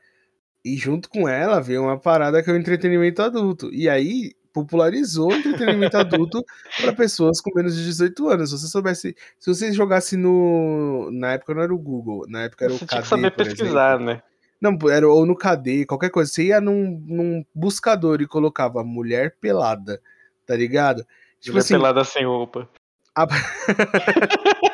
E 0.64 0.78
junto 0.78 1.10
com 1.10 1.28
ela 1.28 1.60
veio 1.60 1.82
uma 1.84 2.00
parada 2.00 2.42
que 2.44 2.50
é 2.50 2.54
o 2.54 2.58
entretenimento 2.58 3.22
adulto. 3.22 3.70
E 3.74 3.90
aí 3.90 4.34
popularizou 4.54 5.32
o 5.32 5.36
entretenimento 5.36 5.96
adulto 5.98 6.44
para 6.80 6.94
pessoas 6.94 7.40
com 7.42 7.52
menos 7.56 7.76
de 7.76 7.84
18 7.86 8.30
anos. 8.30 8.50
Se 8.52 8.60
você 8.60 8.68
soubesse, 8.68 9.16
se 9.40 9.54
você 9.54 9.72
jogasse 9.74 10.16
no 10.18 11.10
na 11.12 11.34
época 11.34 11.56
não 11.56 11.62
era 11.64 11.74
o 11.74 11.78
Google, 11.80 12.26
na 12.28 12.44
época 12.44 12.66
era 12.66 12.74
Você 12.74 12.84
o 12.84 12.88
tinha 12.88 13.02
KD, 13.02 13.04
que 13.04 13.10
saber 13.10 13.32
pesquisar, 13.32 13.96
exemplo. 13.96 14.06
né? 14.14 14.22
Não, 14.62 14.78
era 14.92 15.08
ou 15.10 15.26
no 15.26 15.36
KD, 15.36 15.86
qualquer 15.88 16.12
coisa. 16.12 16.30
Você 16.32 16.44
ia 16.48 16.62
num, 16.62 17.02
num 17.08 17.44
buscador 17.56 18.22
e 18.22 18.28
colocava 18.28 18.84
mulher 18.84 19.36
pelada, 19.42 20.00
tá 20.46 20.56
ligado? 20.56 21.04
Tipo 21.40 21.54
Mulher 21.54 21.60
assim, 21.64 21.74
pelada 21.74 22.04
sem 22.04 22.24
roupa. 22.26 22.70
a- 23.16 23.28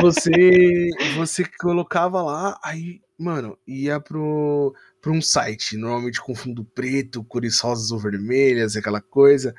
você 0.00 0.88
você 1.16 1.44
colocava 1.58 2.22
lá, 2.22 2.58
aí, 2.62 3.00
mano, 3.22 3.56
ia 3.66 4.00
pro, 4.00 4.74
pro 5.00 5.12
um 5.12 5.22
site, 5.22 5.76
normalmente 5.76 6.20
com 6.20 6.34
fundo 6.34 6.64
preto, 6.64 7.24
cores 7.24 7.60
rosas 7.60 7.90
ou 7.90 7.98
vermelhas, 7.98 8.76
aquela 8.76 9.00
coisa. 9.00 9.54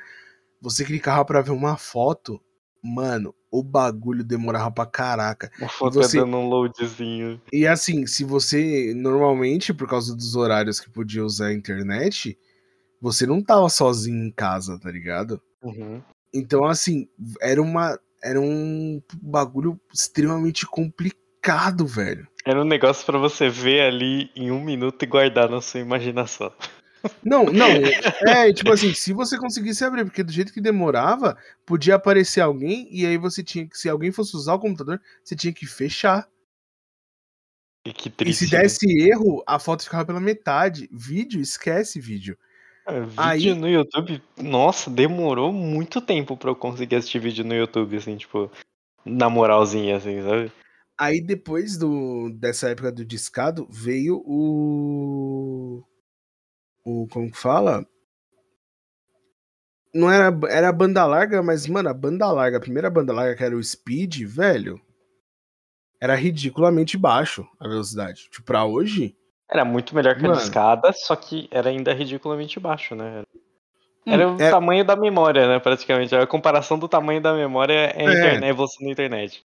Você 0.60 0.84
clicava 0.84 1.24
pra 1.24 1.42
ver 1.42 1.50
uma 1.50 1.76
foto, 1.76 2.40
mano, 2.82 3.34
o 3.50 3.62
bagulho 3.62 4.24
demorava 4.24 4.70
pra 4.70 4.86
caraca. 4.86 5.50
Uma 5.58 5.68
foto 5.68 5.94
você- 5.94 6.18
dando 6.18 6.36
um 6.36 6.48
loadzinho. 6.48 7.40
E 7.52 7.66
assim, 7.66 8.06
se 8.06 8.24
você, 8.24 8.92
normalmente, 8.94 9.72
por 9.72 9.88
causa 9.88 10.14
dos 10.14 10.36
horários 10.36 10.80
que 10.80 10.90
podia 10.90 11.24
usar 11.24 11.46
a 11.48 11.54
internet, 11.54 12.38
você 13.00 13.26
não 13.26 13.42
tava 13.42 13.68
sozinho 13.68 14.24
em 14.24 14.30
casa, 14.30 14.78
tá 14.78 14.90
ligado? 14.90 15.40
Uhum. 15.62 16.02
Então, 16.32 16.64
assim, 16.64 17.08
era 17.40 17.60
uma. 17.62 17.98
era 18.22 18.40
um 18.40 19.00
bagulho 19.22 19.78
extremamente 19.92 20.66
complicado, 21.44 21.86
velho. 21.86 22.26
Era 22.44 22.60
um 22.60 22.64
negócio 22.64 23.04
para 23.04 23.18
você 23.18 23.48
ver 23.48 23.82
ali 23.82 24.30
em 24.34 24.50
um 24.50 24.62
minuto 24.62 25.02
e 25.02 25.06
guardar 25.06 25.48
na 25.48 25.60
sua 25.60 25.80
imaginação. 25.80 26.52
Não, 27.22 27.44
não. 27.44 27.68
É, 28.26 28.50
tipo 28.52 28.72
assim, 28.72 28.94
se 28.94 29.12
você 29.12 29.36
conseguisse 29.36 29.84
abrir, 29.84 30.04
porque 30.04 30.22
do 30.22 30.32
jeito 30.32 30.52
que 30.52 30.60
demorava, 30.60 31.36
podia 31.66 31.96
aparecer 31.96 32.40
alguém 32.40 32.88
e 32.90 33.04
aí 33.04 33.18
você 33.18 33.42
tinha 33.42 33.66
que, 33.68 33.76
se 33.76 33.90
alguém 33.90 34.10
fosse 34.10 34.34
usar 34.34 34.54
o 34.54 34.58
computador, 34.58 35.00
você 35.22 35.36
tinha 35.36 35.52
que 35.52 35.66
fechar. 35.66 36.26
E, 37.86 37.92
que 37.92 38.08
E 38.08 38.12
triste, 38.12 38.46
se 38.46 38.54
né? 38.54 38.62
desse 38.62 38.86
erro, 39.06 39.42
a 39.46 39.58
foto 39.58 39.84
ficava 39.84 40.06
pela 40.06 40.20
metade. 40.20 40.88
Vídeo, 40.90 41.42
esquece 41.42 42.00
vídeo. 42.00 42.38
É, 42.86 43.00
vídeo 43.00 43.14
aí- 43.18 43.54
no 43.54 43.68
YouTube, 43.68 44.22
nossa, 44.38 44.90
demorou 44.90 45.52
muito 45.52 46.00
tempo 46.00 46.36
pra 46.38 46.50
eu 46.50 46.56
conseguir 46.56 46.96
assistir 46.96 47.18
vídeo 47.18 47.44
no 47.44 47.54
YouTube, 47.54 47.96
assim, 47.96 48.16
tipo, 48.16 48.50
na 49.04 49.28
moralzinha, 49.28 49.96
assim, 49.98 50.22
sabe? 50.22 50.50
Aí 50.98 51.20
depois 51.20 51.76
do, 51.76 52.30
dessa 52.30 52.68
época 52.70 52.92
do 52.92 53.04
discado, 53.04 53.66
veio 53.70 54.22
o. 54.24 55.82
O. 56.84 57.06
Como 57.08 57.30
que 57.30 57.36
fala? 57.38 57.84
Não 59.92 60.10
era, 60.10 60.36
era 60.50 60.68
a 60.68 60.72
banda 60.72 61.04
larga, 61.06 61.42
mas, 61.42 61.66
mano, 61.68 61.88
a 61.88 61.94
banda 61.94 62.30
larga, 62.30 62.56
a 62.58 62.60
primeira 62.60 62.90
banda 62.90 63.12
larga, 63.12 63.36
que 63.36 63.44
era 63.44 63.56
o 63.56 63.62
Speed, 63.62 64.22
velho, 64.24 64.80
era 66.00 66.14
ridiculamente 66.16 66.98
baixo 66.98 67.46
a 67.60 67.68
velocidade. 67.68 68.28
Tipo, 68.30 68.44
pra 68.44 68.64
hoje. 68.64 69.16
Era 69.50 69.64
muito 69.64 69.94
melhor 69.94 70.14
que 70.16 70.24
a 70.24 70.28
Mano. 70.28 70.40
discada, 70.40 70.92
só 70.92 71.14
que 71.14 71.48
era 71.50 71.70
ainda 71.70 71.92
ridiculamente 71.92 72.58
baixo, 72.58 72.94
né? 72.94 73.22
Era 74.06 74.30
o 74.30 74.40
é- 74.40 74.50
tamanho 74.50 74.84
da 74.84 74.96
memória, 74.96 75.46
né, 75.46 75.58
praticamente. 75.60 76.14
A 76.14 76.26
comparação 76.26 76.78
do 76.78 76.88
tamanho 76.88 77.20
da 77.22 77.32
memória 77.32 77.72
é 77.74 78.06
a, 78.06 78.10
É. 78.10 78.14
internet, 78.14 78.44
a 78.44 78.48
evolução 78.48 78.84
da 78.86 78.92
internet. 78.92 79.44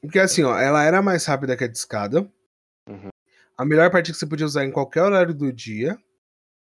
Porque 0.00 0.18
assim, 0.18 0.42
ó, 0.44 0.56
ela 0.58 0.82
era 0.84 1.02
mais 1.02 1.24
rápida 1.26 1.56
que 1.56 1.64
a 1.64 1.68
discada. 1.68 2.20
Uhum. 2.88 3.08
A 3.56 3.64
melhor 3.64 3.90
parte 3.90 4.12
que 4.12 4.18
você 4.18 4.26
podia 4.26 4.46
usar 4.46 4.64
em 4.64 4.70
qualquer 4.70 5.02
horário 5.02 5.34
do 5.34 5.52
dia. 5.52 5.98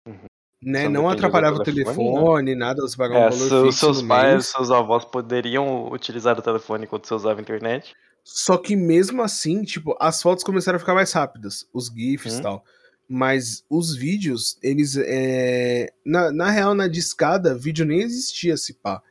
Uhum. 0.07 0.25
Né? 0.63 0.87
Não 0.89 1.07
atrapalhava 1.07 1.57
o 1.57 1.63
telefone, 1.63 1.95
telefone, 1.97 2.55
nada, 2.55 2.81
você 2.81 2.97
pagava 2.97 3.25
É, 3.25 3.27
um 3.27 3.37
valor 3.47 3.65
fixo 3.67 3.79
seus 3.79 4.01
pais, 4.01 4.33
mês. 4.33 4.47
seus 4.47 4.71
avós 4.71 5.05
poderiam 5.05 5.91
utilizar 5.91 6.37
o 6.37 6.41
telefone 6.41 6.85
enquanto 6.85 7.07
você 7.07 7.13
usava 7.13 7.39
a 7.39 7.41
internet. 7.43 7.93
Só 8.23 8.57
que 8.57 8.75
mesmo 8.75 9.21
assim, 9.21 9.63
tipo, 9.63 9.95
as 9.99 10.21
fotos 10.21 10.43
começaram 10.43 10.77
a 10.77 10.79
ficar 10.79 10.95
mais 10.95 11.11
rápidas, 11.11 11.67
os 11.73 11.87
GIFs 11.87 12.33
e 12.33 12.35
Uhum. 12.37 12.41
tal. 12.41 12.65
Mas 13.07 13.63
os 13.69 13.95
vídeos, 13.95 14.57
eles. 14.61 14.97
É... 14.97 15.93
Na, 16.05 16.31
na 16.31 16.49
real, 16.49 16.73
na 16.73 16.87
discada, 16.87 17.55
vídeo 17.55 17.85
nem 17.85 18.01
existia, 18.01 18.57
se 18.57 18.73
pá. 18.73 19.01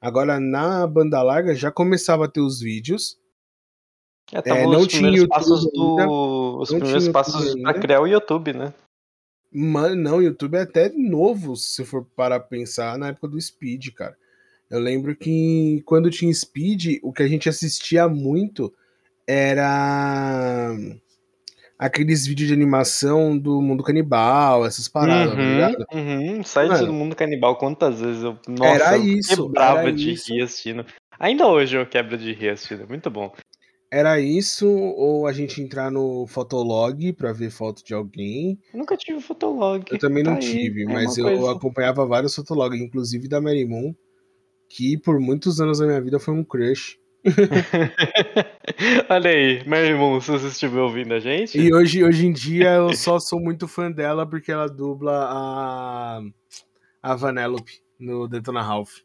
Agora, 0.00 0.38
na 0.40 0.86
banda 0.86 1.20
larga, 1.22 1.54
já 1.54 1.70
começava 1.70 2.24
a 2.26 2.28
ter 2.28 2.40
os 2.40 2.60
vídeos. 2.60 3.18
É, 4.44 4.50
É, 4.50 4.62
não 4.64 4.80
os 4.80 4.88
tinha 4.88 5.08
YouTube 5.10 5.28
passos 5.28 5.60
ainda. 5.66 6.06
do. 6.06 6.58
Os 6.60 6.68
primeiros 6.70 7.08
passos 7.08 7.54
ainda. 7.54 7.74
criar 7.74 8.00
o 8.00 8.06
YouTube, 8.06 8.52
né? 8.52 8.72
Mano, 9.52 9.94
não, 9.94 10.16
o 10.16 10.22
YouTube 10.22 10.56
é 10.56 10.62
até 10.62 10.88
novo, 10.88 11.54
se 11.56 11.84
for 11.84 12.04
parar 12.16 12.40
pra 12.40 12.48
pensar, 12.48 12.98
na 12.98 13.08
época 13.08 13.28
do 13.28 13.40
Speed, 13.40 13.90
cara. 13.94 14.16
Eu 14.68 14.80
lembro 14.80 15.14
que 15.14 15.80
quando 15.86 16.10
tinha 16.10 16.32
Speed, 16.34 16.98
o 17.02 17.12
que 17.12 17.22
a 17.22 17.28
gente 17.28 17.48
assistia 17.48 18.08
muito 18.08 18.72
era 19.26 20.74
aqueles 21.78 22.26
vídeos 22.26 22.48
de 22.48 22.54
animação 22.54 23.36
do 23.38 23.60
mundo 23.60 23.82
canibal, 23.84 24.64
essas 24.66 24.88
paradas, 24.88 25.34
tá 25.34 25.40
ligado? 25.40 25.86
uhum. 25.92 26.42
Site 26.42 26.70
Mano. 26.70 26.86
do 26.86 26.92
mundo 26.92 27.14
canibal, 27.16 27.56
quantas 27.56 28.00
vezes 28.00 28.22
eu. 28.22 28.36
Nossa, 28.48 28.64
Era 28.74 28.96
eu 28.98 29.04
isso, 29.04 29.44
quebrava 29.46 29.80
era 29.80 29.92
de 29.92 30.12
isso. 30.12 30.32
rir 30.32 30.42
assistindo. 30.42 30.84
Ainda 31.18 31.46
hoje 31.46 31.76
eu 31.76 31.86
quebro 31.86 32.16
de 32.18 32.32
rir 32.32 32.50
assistindo, 32.50 32.88
muito 32.88 33.08
bom. 33.10 33.32
Era 33.94 34.18
isso, 34.18 34.68
ou 34.68 35.24
a 35.24 35.32
gente 35.32 35.62
entrar 35.62 35.88
no 35.88 36.26
Fotolog 36.26 37.12
pra 37.12 37.32
ver 37.32 37.48
foto 37.48 37.80
de 37.84 37.94
alguém. 37.94 38.58
Eu 38.72 38.80
nunca 38.80 38.96
tive 38.96 39.20
fotolog. 39.20 39.84
Eu 39.88 40.00
também 40.00 40.24
tá 40.24 40.30
não 40.32 40.38
aí, 40.38 40.42
tive, 40.42 40.82
é 40.82 40.86
mas 40.86 41.16
eu 41.16 41.26
coisa. 41.26 41.52
acompanhava 41.52 42.04
vários 42.04 42.34
fotologs, 42.34 42.80
inclusive 42.80 43.28
da 43.28 43.40
Mary 43.40 43.64
Moon, 43.64 43.94
que 44.68 44.98
por 44.98 45.20
muitos 45.20 45.60
anos 45.60 45.78
da 45.78 45.86
minha 45.86 46.00
vida 46.00 46.18
foi 46.18 46.34
um 46.34 46.42
crush. 46.42 46.98
Olha 49.08 49.30
aí, 49.30 49.62
meu 49.64 49.78
irmão, 49.78 50.20
se 50.20 50.28
você 50.28 50.48
estiver 50.48 50.80
ouvindo 50.80 51.14
a 51.14 51.20
gente. 51.20 51.56
E 51.56 51.72
hoje, 51.72 52.02
hoje 52.02 52.26
em 52.26 52.32
dia 52.32 52.74
eu 52.74 52.92
só 52.94 53.20
sou 53.20 53.38
muito 53.38 53.68
fã 53.68 53.92
dela 53.92 54.28
porque 54.28 54.50
ela 54.50 54.66
dubla 54.66 55.28
a, 55.30 56.20
a 57.00 57.14
Vanellope 57.14 57.80
no 57.96 58.26
Detona 58.26 58.60
Ralph. 58.60 59.04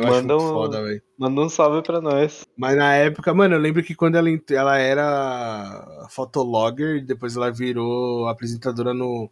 Eu 0.00 0.06
acho 0.06 0.16
Manda 0.22 0.34
muito 0.34 0.46
um- 0.46 0.52
foda, 0.52 0.82
velho. 0.82 1.02
Manda 1.18 1.40
um 1.42 1.48
salve 1.48 1.82
pra 1.82 2.00
nós. 2.00 2.44
Mas 2.56 2.76
na 2.76 2.94
época, 2.94 3.32
mano, 3.34 3.54
eu 3.54 3.60
lembro 3.60 3.82
que 3.82 3.94
quando 3.94 4.16
ela, 4.16 4.28
ela 4.50 4.78
era 4.78 6.06
fotologger, 6.10 6.96
e 6.96 7.00
depois 7.00 7.36
ela 7.36 7.50
virou 7.50 8.26
apresentadora 8.28 8.94
no 8.94 9.30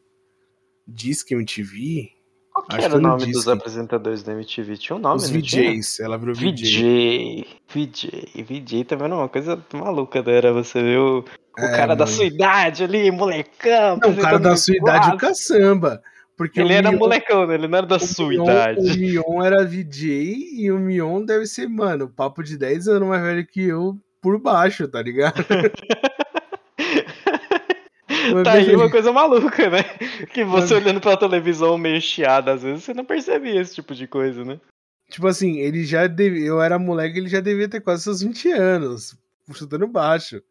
Disque 0.86 1.34
MTV. 1.34 2.10
Qual 2.52 2.66
que 2.66 2.74
Acho 2.76 2.84
era 2.86 2.92
que 2.94 2.98
o 2.98 3.00
no 3.02 3.08
nome 3.08 3.32
dos 3.32 3.46
apresentadores 3.48 4.22
da 4.22 4.32
MTV? 4.32 4.76
Tinha 4.78 4.96
um 4.96 4.98
nome, 4.98 5.16
Os 5.16 5.28
tinha? 5.30 5.40
VJs, 5.70 6.00
ela 6.00 6.18
virou 6.18 6.34
VJ. 6.34 6.52
VJ. 6.52 7.46
VJ. 7.72 8.42
VJ 8.42 8.84
também 8.84 9.06
era 9.06 9.14
uma 9.14 9.28
coisa 9.28 9.62
maluca, 9.72 10.22
né? 10.22 10.32
Era 10.32 10.52
você 10.52 10.82
ver 10.82 10.98
o, 10.98 11.20
o 11.20 11.24
É, 11.60 11.76
cara 11.76 11.94
da 11.94 12.04
mano. 12.04 12.16
sua 12.16 12.24
idade 12.24 12.82
ali, 12.84 13.10
molecão. 13.10 13.98
Não, 14.02 14.10
o 14.10 14.16
cara 14.16 14.38
da 14.38 14.56
sua 14.56 14.74
idade, 14.76 14.98
o 14.98 15.10
quadro. 15.10 15.18
caçamba. 15.18 16.02
Porque 16.38 16.60
Ele 16.60 16.72
era 16.72 16.90
Mion- 16.90 17.00
molecão, 17.00 17.46
né? 17.46 17.54
Ele 17.56 17.66
não 17.68 17.78
era 17.78 17.86
da 17.86 17.98
sua 17.98 18.28
Mion- 18.28 18.44
idade. 18.44 18.80
O 18.80 18.96
Mion 18.96 19.42
era 19.44 19.64
VJ 19.64 20.54
e 20.54 20.70
o 20.70 20.78
Mion 20.78 21.22
deve 21.24 21.44
ser, 21.46 21.68
mano, 21.68 22.08
papo 22.08 22.42
de 22.44 22.56
10 22.56 22.86
anos 22.88 23.08
mais 23.08 23.20
velho 23.22 23.44
que 23.46 23.60
eu 23.62 23.98
por 24.22 24.40
baixo, 24.40 24.86
tá 24.88 25.02
ligado? 25.02 25.34
Tá 28.44 28.52
aí 28.52 28.74
uma 28.76 28.90
coisa 28.90 29.10
maluca, 29.12 29.70
né? 29.70 29.82
Que 30.32 30.44
você 30.44 30.74
Mas- 30.74 30.84
olhando 30.84 31.00
pra 31.00 31.16
televisão 31.16 31.78
meio 31.78 32.00
chiada, 32.00 32.52
às 32.52 32.62
vezes 32.62 32.84
você 32.84 32.92
não 32.94 33.04
percebia 33.04 33.60
esse 33.60 33.74
tipo 33.74 33.94
de 33.94 34.06
coisa, 34.06 34.44
né? 34.44 34.60
Tipo 35.10 35.26
assim, 35.26 35.58
ele 35.58 35.84
já 35.84 36.06
devia. 36.06 36.44
Eu 36.46 36.60
era 36.60 36.78
moleque, 36.78 37.18
ele 37.18 37.28
já 37.28 37.40
devia 37.40 37.68
ter 37.68 37.80
quase 37.80 38.02
seus 38.02 38.20
20 38.20 38.50
anos, 38.52 39.16
chutando 39.54 39.86
baixo. 39.86 40.42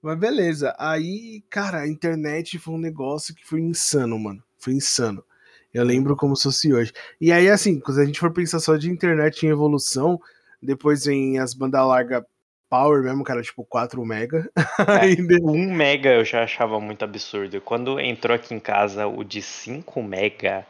Mas 0.00 0.16
beleza. 0.18 0.74
Aí, 0.78 1.42
cara, 1.50 1.80
a 1.80 1.88
internet 1.88 2.58
foi 2.58 2.74
um 2.74 2.78
negócio 2.78 3.34
que 3.34 3.44
foi 3.44 3.60
insano, 3.60 4.16
mano. 4.18 4.40
Foi 4.58 4.72
insano. 4.72 5.24
Eu 5.72 5.84
lembro 5.84 6.16
como 6.16 6.34
se 6.36 6.44
fosse 6.44 6.72
hoje. 6.72 6.92
E 7.20 7.30
aí, 7.32 7.48
assim, 7.50 7.78
quando 7.80 8.00
a 8.00 8.04
gente 8.06 8.18
for 8.20 8.32
pensar 8.32 8.60
só 8.60 8.76
de 8.76 8.90
internet 8.90 9.44
em 9.44 9.50
evolução, 9.50 10.20
depois 10.62 11.04
vem 11.04 11.38
as 11.38 11.52
bandas 11.54 11.86
largas 11.86 12.22
Power 12.68 13.00
mesmo, 13.00 13.22
cara, 13.22 13.42
tipo 13.42 13.64
4 13.64 14.04
mega. 14.04 14.50
Aí 14.88 15.14
de- 15.14 15.40
Um 15.40 15.72
mega 15.72 16.12
eu 16.12 16.24
já 16.24 16.42
achava 16.42 16.80
muito 16.80 17.04
absurdo. 17.04 17.60
Quando 17.60 18.00
entrou 18.00 18.34
aqui 18.34 18.52
em 18.54 18.58
casa 18.58 19.06
o 19.06 19.22
de 19.22 19.40
5 19.40 20.02
mega. 20.02 20.66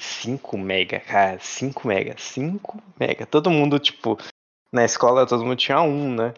5 0.00 0.58
mega, 0.58 0.98
cara, 0.98 1.38
5 1.38 1.86
mega, 1.86 2.16
5 2.18 2.82
mega. 2.98 3.24
Todo 3.24 3.50
mundo, 3.50 3.78
tipo, 3.78 4.18
na 4.72 4.84
escola 4.84 5.24
todo 5.26 5.44
mundo 5.44 5.56
tinha 5.56 5.80
um, 5.80 6.12
né? 6.12 6.34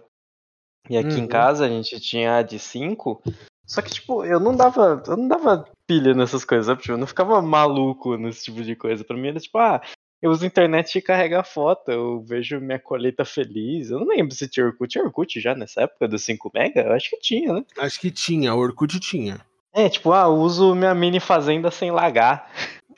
E 0.91 0.99
aqui 0.99 1.15
em 1.19 1.23
Uhum. 1.23 1.29
casa 1.29 1.65
a 1.65 1.69
gente 1.69 1.99
tinha 1.99 2.43
de 2.43 2.59
5. 2.59 3.23
Só 3.67 3.81
que, 3.81 3.91
tipo, 3.91 4.23
eu 4.27 4.39
não 4.39 4.55
dava. 4.55 5.03
Eu 5.07 5.17
não 5.17 5.29
dava 5.29 5.65
pilha 5.87 6.15
nessas 6.15 6.45
coisas, 6.45 6.67
sabe? 6.67 6.81
Tipo, 6.81 6.95
eu 6.95 6.99
não 6.99 7.07
ficava 7.07 7.41
maluco 7.43 8.17
nesse 8.17 8.45
tipo 8.45 8.63
de 8.63 8.75
coisa. 8.75 9.05
Pra 9.05 9.17
mim 9.17 9.29
era 9.29 9.41
tipo, 9.41 9.59
ah, 9.59 9.81
eu 10.23 10.31
uso 10.31 10.45
a 10.45 10.47
internet 10.47 10.97
e 10.97 11.03
carrega 11.03 11.45
foto, 11.45 11.91
eu 11.91 12.23
vejo 12.23 12.61
minha 12.61 12.79
colheita 12.79 13.25
feliz. 13.25 13.91
Eu 13.91 14.01
não 14.01 14.07
lembro 14.07 14.35
se 14.35 14.49
tinha 14.49 14.65
Orkut. 14.65 14.91
Tinha 14.91 15.05
Orkut 15.05 15.41
já 15.41 15.55
nessa 15.55 15.83
época 15.83 16.09
do 16.09 16.19
5 16.19 16.51
mega? 16.55 16.81
Eu 16.81 16.93
acho 16.93 17.11
que 17.11 17.19
tinha, 17.19 17.53
né? 17.53 17.65
Acho 17.79 18.01
que 18.01 18.11
tinha, 18.11 18.55
o 18.55 18.59
Orkut 18.59 18.99
tinha. 19.01 19.39
É, 19.75 19.89
tipo, 19.89 20.13
ah, 20.13 20.23
eu 20.23 20.35
uso 20.35 20.75
minha 20.75 20.95
mini 20.95 21.21
fazenda 21.21 21.71
sem 21.71 21.91
lagar. 21.91 22.51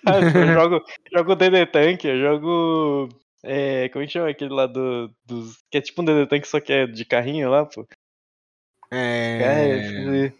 Sabe, 0.05 0.27
tipo, 0.27 0.38
eu 0.38 0.55
jogo, 0.55 0.85
jogo 1.12 1.35
DD 1.35 1.66
Tank, 1.66 2.05
eu 2.05 2.20
jogo. 2.20 3.09
É, 3.42 3.88
como 3.88 4.05
é 4.05 4.07
que 4.07 4.12
chama 4.12 4.29
aquele 4.29 4.53
lá 4.53 4.66
do, 4.66 5.11
dos. 5.25 5.57
Que 5.70 5.79
é 5.79 5.81
tipo 5.81 6.03
um 6.03 6.05
DD 6.05 6.27
Tank, 6.27 6.44
só 6.44 6.61
que 6.61 6.72
é 6.72 6.87
de 6.87 7.05
carrinho 7.05 7.51
lá, 7.51 7.64
pô. 7.64 7.85
É. 8.90 10.29
É, 10.29 10.33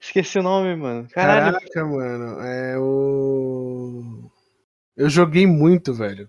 esqueci 0.00 0.38
o 0.38 0.42
nome, 0.42 0.74
mano. 0.76 1.08
Caralho. 1.10 1.58
Caraca, 1.58 1.84
mano, 1.84 2.40
é 2.40 2.78
o. 2.78 4.30
Eu 4.96 5.08
joguei 5.08 5.46
muito, 5.46 5.94
velho. 5.94 6.28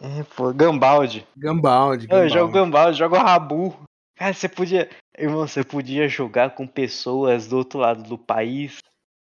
É, 0.00 0.22
pô, 0.36 0.52
Gambaldi. 0.52 1.26
Gambaldi, 1.36 2.04
Eu 2.04 2.10
Gambaldi. 2.10 2.34
jogo 2.34 2.52
Gambaldi, 2.52 2.98
jogo 2.98 3.16
Rabu. 3.16 3.76
Cara, 4.16 4.32
você 4.32 4.48
podia. 4.48 4.88
Irmão, 5.16 5.46
você 5.46 5.64
podia 5.64 6.08
jogar 6.08 6.54
com 6.54 6.66
pessoas 6.66 7.48
do 7.48 7.56
outro 7.56 7.80
lado 7.80 8.02
do 8.04 8.16
país. 8.16 8.78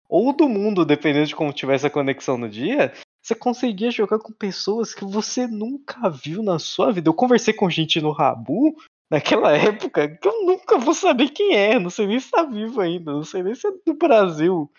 Ou 0.07 0.33
do 0.33 0.47
mundo, 0.47 0.85
dependendo 0.85 1.27
de 1.27 1.35
como 1.35 1.53
tivesse 1.53 1.87
a 1.87 1.89
conexão 1.89 2.37
no 2.37 2.49
dia. 2.49 2.93
Você 3.23 3.35
conseguia 3.35 3.91
jogar 3.91 4.19
com 4.19 4.33
pessoas 4.33 4.93
que 4.93 5.05
você 5.05 5.47
nunca 5.47 6.09
viu 6.09 6.41
na 6.41 6.57
sua 6.57 6.91
vida. 6.91 7.07
Eu 7.09 7.13
conversei 7.13 7.53
com 7.53 7.69
gente 7.69 8.01
no 8.01 8.11
Rabu 8.11 8.75
naquela 9.11 9.51
época 9.55 10.07
que 10.07 10.27
eu 10.27 10.45
nunca 10.45 10.77
vou 10.79 10.93
saber 10.93 11.29
quem 11.29 11.55
é. 11.55 11.77
Não 11.77 11.89
sei 11.89 12.07
nem 12.07 12.19
se 12.19 12.31
tá 12.31 12.43
vivo 12.43 12.79
ainda. 12.81 13.11
Não 13.11 13.23
sei 13.23 13.43
nem 13.43 13.53
se 13.53 13.67
é 13.67 13.71
do 13.85 13.93
Brasil. 13.93 14.71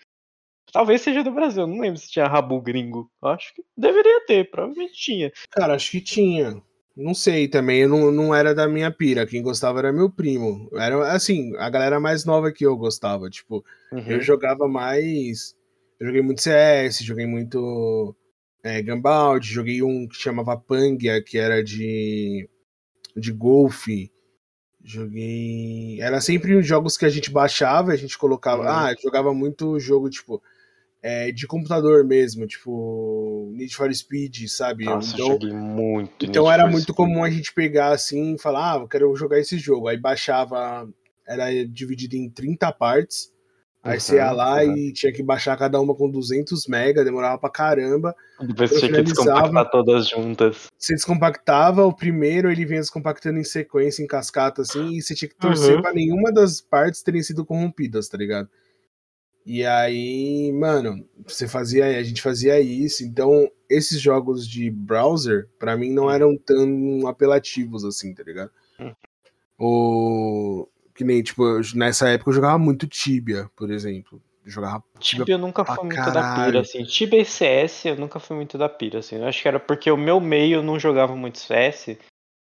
Talvez 0.73 1.01
seja 1.01 1.23
do 1.23 1.31
Brasil. 1.31 1.67
Não 1.67 1.79
lembro 1.79 1.99
se 1.99 2.09
tinha 2.09 2.27
Rabu 2.27 2.59
gringo. 2.59 3.09
Acho 3.21 3.53
que 3.53 3.63
deveria 3.77 4.25
ter, 4.25 4.49
provavelmente 4.49 4.93
tinha. 4.93 5.31
Cara, 5.51 5.75
acho 5.75 5.91
que 5.91 6.01
tinha. 6.01 6.61
Não 6.95 7.13
sei 7.13 7.47
também, 7.47 7.81
eu 7.81 7.89
não, 7.89 8.11
não 8.11 8.35
era 8.35 8.53
da 8.53 8.67
minha 8.67 8.91
pira. 8.91 9.25
Quem 9.25 9.41
gostava 9.41 9.79
era 9.79 9.93
meu 9.93 10.11
primo. 10.11 10.69
Era 10.73 11.11
assim, 11.11 11.55
a 11.57 11.69
galera 11.69 11.99
mais 11.99 12.25
nova 12.25 12.51
que 12.51 12.65
eu 12.65 12.75
gostava. 12.75 13.29
Tipo, 13.29 13.63
Uhum. 13.91 14.11
eu 14.11 14.21
jogava 14.21 14.67
mais. 14.67 15.55
Eu 15.99 16.07
joguei 16.07 16.21
muito 16.21 16.41
CS, 16.41 17.03
joguei 17.03 17.25
muito 17.27 18.15
é, 18.63 18.81
Gunbound, 18.81 19.45
joguei 19.47 19.81
um 19.83 20.07
que 20.07 20.15
chamava 20.15 20.57
Pangia, 20.57 21.23
que 21.23 21.37
era 21.37 21.63
de, 21.63 22.47
de 23.15 23.31
golfe. 23.31 24.11
Joguei. 24.83 26.01
Era 26.01 26.19
sempre 26.19 26.55
os 26.55 26.67
jogos 26.67 26.97
que 26.97 27.05
a 27.05 27.09
gente 27.09 27.31
baixava, 27.31 27.91
a 27.93 27.95
gente 27.95 28.17
colocava. 28.17 28.63
Uhum. 28.63 28.69
Ah, 28.69 28.95
jogava 29.01 29.33
muito 29.33 29.79
jogo, 29.79 30.09
tipo, 30.09 30.41
é, 31.01 31.31
de 31.31 31.47
computador 31.47 32.05
mesmo, 32.05 32.45
tipo, 32.45 33.49
Need 33.53 33.75
for 33.75 33.93
Speed, 33.93 34.47
sabe? 34.47 34.85
Nossa, 34.85 35.13
então, 35.13 35.27
joguei 35.27 35.53
muito. 35.53 36.25
então 36.25 36.43
Need 36.43 36.53
era 36.53 36.69
muito 36.69 36.83
Speed. 36.83 36.95
comum 36.95 37.23
a 37.23 37.29
gente 37.29 37.53
pegar 37.53 37.89
assim 37.89 38.35
e 38.35 38.39
falar, 38.39 38.73
ah, 38.73 38.77
eu 38.81 38.87
quero 38.87 39.15
jogar 39.15 39.39
esse 39.39 39.57
jogo. 39.57 39.87
Aí 39.87 39.97
baixava, 39.97 40.87
era 41.25 41.65
dividido 41.65 42.15
em 42.15 42.29
30 42.29 42.71
partes. 42.73 43.32
Aí 43.83 43.99
você 43.99 44.15
ia 44.15 44.29
Uhum, 44.31 44.35
lá 44.37 44.63
uhum. 44.63 44.77
e 44.77 44.93
tinha 44.93 45.11
que 45.11 45.21
baixar 45.21 45.57
cada 45.57 45.79
uma 45.81 45.93
com 45.93 46.09
200 46.09 46.65
mega, 46.67 47.03
demorava 47.03 47.37
pra 47.37 47.49
caramba. 47.49 48.15
Depois 48.39 48.71
eu 48.71 48.79
tinha 48.79 48.93
que 48.93 49.03
descompactar 49.03 49.69
todas 49.69 50.07
juntas. 50.07 50.69
Você 50.77 50.93
descompactava, 50.93 51.83
o 51.85 51.93
primeiro 51.93 52.49
ele 52.49 52.65
vinha 52.65 52.79
descompactando 52.79 53.39
em 53.39 53.43
sequência, 53.43 54.01
em 54.01 54.07
cascata, 54.07 54.61
assim, 54.61 54.93
e 54.97 55.01
você 55.01 55.13
tinha 55.13 55.27
que 55.27 55.35
torcer 55.35 55.75
Uhum. 55.75 55.81
pra 55.81 55.91
nenhuma 55.93 56.31
das 56.31 56.61
partes 56.61 57.03
terem 57.03 57.21
sido 57.21 57.45
corrompidas, 57.45 58.07
tá 58.07 58.17
ligado? 58.17 58.47
E 59.45 59.65
aí, 59.65 60.53
mano, 60.53 61.05
você 61.27 61.45
fazia, 61.49 61.85
a 61.85 62.03
gente 62.03 62.21
fazia 62.21 62.61
isso. 62.61 63.03
Então, 63.03 63.51
esses 63.69 63.99
jogos 63.99 64.47
de 64.47 64.71
browser, 64.71 65.49
pra 65.59 65.75
mim, 65.75 65.91
não 65.91 66.05
Hum. 66.05 66.11
eram 66.11 66.37
tão 66.37 67.05
apelativos 67.05 67.83
assim, 67.83 68.13
tá 68.13 68.23
ligado? 68.23 68.49
Hum. 68.79 68.93
O 69.59 70.69
que 70.93 71.03
nem, 71.03 71.21
tipo, 71.23 71.43
eu- 71.45 71.61
nessa 71.75 72.09
época 72.09 72.29
eu 72.29 72.35
jogava 72.35 72.57
muito 72.57 72.87
Tibia, 72.87 73.49
por 73.55 73.71
exemplo. 73.71 74.21
Eu 74.45 74.51
jogava 74.51 74.83
Tibia 74.99 75.25
Tibia 75.25 75.35
eu 75.35 75.39
nunca 75.39 75.63
fui 75.65 75.83
muito 75.85 75.95
da 75.95 76.23
caralho. 76.23 76.45
pira, 76.45 76.59
assim. 76.61 76.83
Tibia 76.83 77.21
e 77.21 77.25
CS 77.25 77.87
eu 77.89 77.95
nunca 77.95 78.19
fui 78.19 78.35
muito 78.35 78.57
da 78.57 78.67
pira, 78.69 78.99
assim. 78.99 79.15
Eu 79.17 79.25
acho 79.27 79.41
que 79.41 79.47
era 79.47 79.59
porque 79.59 79.89
o 79.89 79.97
meu 79.97 80.19
meio 80.19 80.61
não 80.61 80.77
jogava 80.79 81.15
muito 81.15 81.39
CS. 81.39 81.97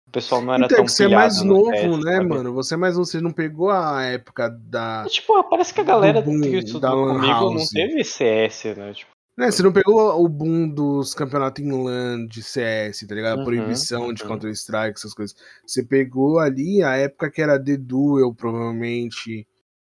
O 0.07 0.11
pessoal 0.11 0.41
não 0.41 0.53
era 0.53 0.65
Então, 0.65 0.75
é 0.75 0.77
tão 0.79 0.85
que 0.85 0.91
você 0.91 1.03
é 1.05 1.07
mais 1.09 1.37
no 1.43 1.53
novo, 1.53 1.71
CS, 1.75 2.03
né, 2.05 2.11
sabe? 2.13 2.27
mano? 2.29 2.53
Você 2.53 2.73
é 2.73 2.77
mais 2.77 2.95
novo, 2.95 3.05
você 3.05 3.19
não 3.21 3.31
pegou 3.31 3.69
a 3.69 4.01
época 4.03 4.49
da. 4.49 5.03
E, 5.05 5.09
Tipo, 5.09 5.43
parece 5.43 5.73
que 5.73 5.81
a 5.81 5.83
galera 5.83 6.21
boom 6.21 6.39
que 6.41 6.51
da 6.51 6.57
estudou 6.59 7.07
comigo 7.07 7.53
não 7.53 7.65
teve 7.67 8.03
CS, 8.03 8.73
né? 8.75 8.93
Tipo, 8.93 9.11
Né, 9.37 9.51
você 9.51 9.61
não 9.61 9.71
pegou 9.71 10.19
o 10.19 10.27
boom 10.27 10.67
dos 10.67 11.13
campeonatos 11.13 11.63
em 11.63 11.71
LAN 11.71 12.25
de 12.25 12.41
CS, 12.41 13.05
tá 13.05 13.13
ligado? 13.13 13.35
A 13.35 13.37
Uhum, 13.37 13.43
proibição 13.45 14.11
de 14.11 14.23
uhum. 14.23 14.29
Counter-Strike, 14.29 14.97
essas 14.97 15.13
coisas. 15.13 15.35
Você 15.65 15.83
pegou 15.83 16.39
ali 16.39 16.81
a 16.81 16.95
época 16.97 17.29
que 17.29 17.39
era 17.41 17.63
The 17.63 17.77
Duel, 17.77 18.33
provavelmente. 18.33 19.45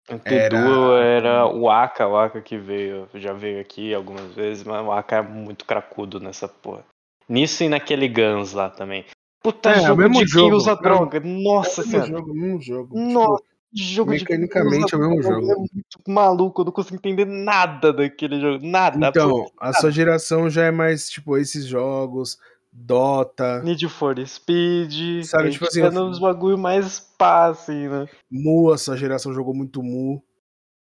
o 0.10 0.14
Era- 0.14 0.20
Tedu 0.50 0.96
era 0.98 1.46
o 1.48 1.70
Aka, 1.70 2.08
o 2.08 2.18
Aka 2.18 2.42
que 2.42 2.58
veio, 2.58 3.08
já 3.16 3.32
veio 3.32 3.62
aqui 3.62 3.94
algumas 3.94 4.34
vezes, 4.36 4.66
mas 4.66 4.86
o 4.86 4.92
Aka 4.92 5.18
é 5.18 5.22
muito 5.22 5.64
cracudo 5.66 6.20
nessa 6.20 6.48
porra. 6.50 6.84
Nisso 7.30 7.64
e 7.64 7.70
naquele 7.70 8.08
Guns 8.10 8.52
lá 8.54 8.70
também. 8.70 9.06
Puta, 9.42 9.70
É, 9.72 9.78
é 9.78 9.82
o 9.82 9.86
jogo 9.88 10.02
mesmo 10.02 10.26
de 10.26 10.32
jogo, 10.32 10.56
usa 10.58 10.72
mesmo- 10.72 10.82
droga. 10.82 11.20
Nossa 11.22 11.82
É 11.82 11.84
o 11.84 11.88
mesmo 11.88 11.92
senhora. 12.06 12.08
jogo, 12.22 12.34
mesmo 12.34 12.62
jogo. 12.62 12.98
Nossa, 13.00 13.44
Tipo, 13.44 13.57
jogo 13.74 14.14
de 14.14 14.20
mecanicamente 14.20 14.86
usa 14.86 14.96
é 14.96 14.98
o 14.98 15.02
mesmo 15.02 15.22
droga 15.22 15.42
jogo. 15.42 15.52
É 15.52 15.56
muito 15.56 16.02
maluco, 16.08 16.62
eu 16.62 16.66
não 16.66 16.72
consigo 16.72 16.96
entender 16.96 17.26
nada 17.26 17.92
daquele 17.94 18.40
jogo. 18.40 18.66
Nada. 18.66 19.08
então, 19.08 19.52
a 19.60 19.74
sua 19.74 19.92
geração 19.92 20.50
já 20.50 20.66
é 20.66 20.72
mais, 20.72 21.10
tipo, 21.10 21.38
esses 21.38 21.66
jogos, 21.66 22.38
Dota, 22.72 23.62
Need 23.64 23.88
for 23.90 24.16
Speed. 24.26 25.24
Sabe, 25.26 25.52
tipo 25.52 25.66
assim, 25.66 25.82
tá 25.82 25.92
nos 25.92 26.20
bagulho 26.20 26.58
mais 26.58 27.00
pá, 27.00 27.48
assim, 27.48 27.88
né? 27.88 28.08
Mu, 28.30 28.72
a 28.72 28.78
sua 28.78 28.96
geração 28.96 29.34
jogou 29.34 29.54
muito 29.54 29.82
Mu. 29.82 30.24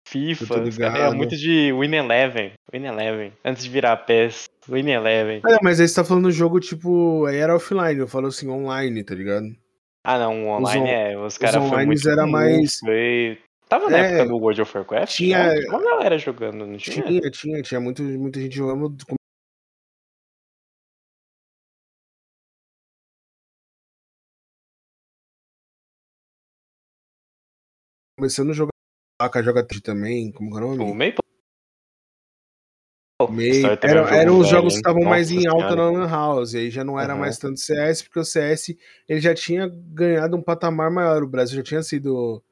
FIFA, 0.06 0.56
é 0.82 1.10
muito 1.14 1.34
de 1.34 1.72
Win 1.72 1.94
Eleven. 1.94 2.52
Win 2.70 2.84
Eleven. 2.84 3.32
Antes 3.42 3.64
de 3.64 3.70
virar 3.70 3.96
PES. 3.96 4.50
Win 4.68 4.90
Eleven. 4.90 5.40
Ah, 5.44 5.58
mas 5.62 5.80
aí 5.80 5.88
você 5.88 5.94
tá 5.94 6.04
falando 6.04 6.30
jogo, 6.30 6.60
tipo, 6.60 7.24
aí 7.24 7.36
era 7.36 7.56
offline, 7.56 7.98
eu 7.98 8.06
falo 8.06 8.26
assim, 8.26 8.48
online, 8.48 9.02
tá 9.02 9.14
ligado? 9.14 9.46
Ah, 10.04 10.18
não, 10.18 10.44
o 10.44 10.48
online 10.58 10.82
on- 10.82 10.86
é. 10.86 11.18
Os 11.18 11.38
caras 11.38 11.56
onlines 11.62 11.86
muito 11.86 12.08
era 12.10 12.26
mais- 12.26 12.78
Foi... 12.78 13.38
Tava 13.68 13.88
na 13.88 13.98
É, 13.98 14.00
época 14.14 14.26
do 14.28 14.36
World 14.36 14.60
of 14.62 14.76
Warcraft? 14.76 15.14
tinha- 15.16 15.38
já? 15.54 15.60
Tinha 15.60 15.70
uma 15.70 15.82
galera 15.82 16.18
jogando, 16.18 16.66
não 16.66 16.76
tinha? 16.76 17.02
Tinha, 17.06 17.30
tinha, 17.30 17.62
tinha 17.62 17.80
muito, 17.80 18.02
muita 18.02 18.38
gente 18.40 18.54
jogando. 18.54 18.94
Começando 28.18 28.50
a 28.50 28.54
jogar. 28.54 28.70
A 29.20 29.42
joga 29.42 29.66
também, 29.80 30.30
como 30.32 30.50
é 30.58 30.62
o 30.64 30.72
O 30.72 30.76
nome? 30.76 30.92
Maple? 30.92 31.24
Meio, 33.30 33.66
é 33.66 33.70
um 33.70 33.72
era, 33.80 34.02
jogo 34.02 34.14
eram 34.14 34.38
os 34.38 34.46
velho, 34.46 34.56
jogos 34.56 34.72
que 34.72 34.78
estavam 34.78 35.02
mais 35.04 35.30
em 35.30 35.46
alta 35.46 35.70
Senhora. 35.70 35.76
na 35.76 35.90
Lan 35.90 36.10
House. 36.10 36.54
Aí 36.54 36.68
já 36.68 36.82
não 36.82 36.98
era 36.98 37.12
Aham. 37.12 37.20
mais 37.20 37.38
tanto 37.38 37.60
CS, 37.60 38.02
porque 38.02 38.18
o 38.18 38.24
CS 38.24 38.76
ele 39.08 39.20
já 39.20 39.32
tinha 39.34 39.68
ganhado 39.68 40.36
um 40.36 40.42
patamar 40.42 40.90
maior. 40.90 41.22
O 41.22 41.28
Brasil 41.28 41.56
já 41.58 41.62
tinha 41.62 41.82
sido 41.82 42.42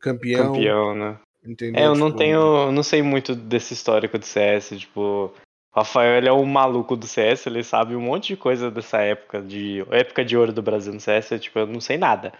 campeão. 0.00 0.52
Campeão, 0.54 0.94
né? 0.94 1.18
Entendeu? 1.44 1.82
É, 1.82 1.86
eu 1.86 1.94
não 1.94 2.06
Tipo, 2.06 2.18
tenho. 2.18 2.38
eu 2.66 2.72
Não 2.72 2.82
sei 2.82 3.02
muito 3.02 3.34
desse 3.34 3.74
histórico 3.74 4.18
do 4.18 4.24
CS. 4.24 4.78
Tipo, 4.78 5.26
o 5.26 5.32
Rafael 5.76 6.16
ele 6.16 6.28
é 6.28 6.32
o 6.32 6.44
maluco 6.46 6.96
do 6.96 7.06
CS, 7.06 7.46
ele 7.46 7.62
sabe 7.62 7.94
um 7.94 8.00
monte 8.00 8.28
de 8.28 8.36
coisa 8.36 8.70
dessa 8.70 8.98
época, 9.02 9.42
de 9.42 9.84
época 9.90 10.24
de 10.24 10.36
ouro 10.38 10.52
do 10.54 10.62
Brasil 10.62 10.92
no 10.92 11.00
CS. 11.00 11.32
eu, 11.32 11.38
Tipo, 11.38 11.58
eu 11.60 11.66
não 11.66 11.80
sei 11.82 11.98
nada. 11.98 12.32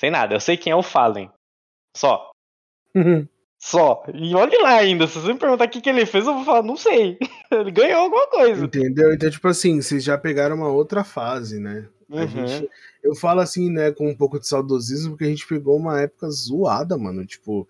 Sei 0.00 0.10
nada. 0.10 0.34
Eu 0.34 0.40
sei 0.40 0.56
quem 0.56 0.72
é 0.72 0.76
o 0.76 0.82
Fallen. 0.82 1.30
Só. 1.96 2.30
Só. 3.64 4.02
E 4.12 4.34
olhe 4.34 4.58
lá 4.60 4.78
ainda. 4.78 5.06
Se 5.06 5.20
você 5.20 5.32
me 5.32 5.38
perguntar 5.38 5.66
o 5.66 5.68
que, 5.68 5.80
que 5.80 5.88
ele 5.88 6.04
fez, 6.04 6.26
eu 6.26 6.34
vou 6.34 6.44
falar, 6.44 6.64
não 6.64 6.76
sei. 6.76 7.16
ele 7.48 7.70
ganhou 7.70 8.00
alguma 8.00 8.26
coisa. 8.26 8.64
Entendeu? 8.64 9.14
Então, 9.14 9.30
tipo 9.30 9.46
assim, 9.46 9.80
vocês 9.80 10.02
já 10.02 10.18
pegaram 10.18 10.56
uma 10.56 10.66
outra 10.68 11.04
fase, 11.04 11.60
né? 11.60 11.86
A 12.10 12.22
Uhum. 12.22 12.26
gente, 12.26 12.68
eu 13.04 13.14
falo 13.14 13.40
assim, 13.40 13.70
né, 13.70 13.92
com 13.92 14.08
um 14.10 14.16
pouco 14.16 14.40
de 14.40 14.48
saudosismo, 14.48 15.10
porque 15.12 15.26
a 15.26 15.28
gente 15.28 15.46
pegou 15.46 15.76
uma 15.76 16.00
época 16.00 16.28
zoada, 16.28 16.98
mano. 16.98 17.24
Tipo, 17.24 17.68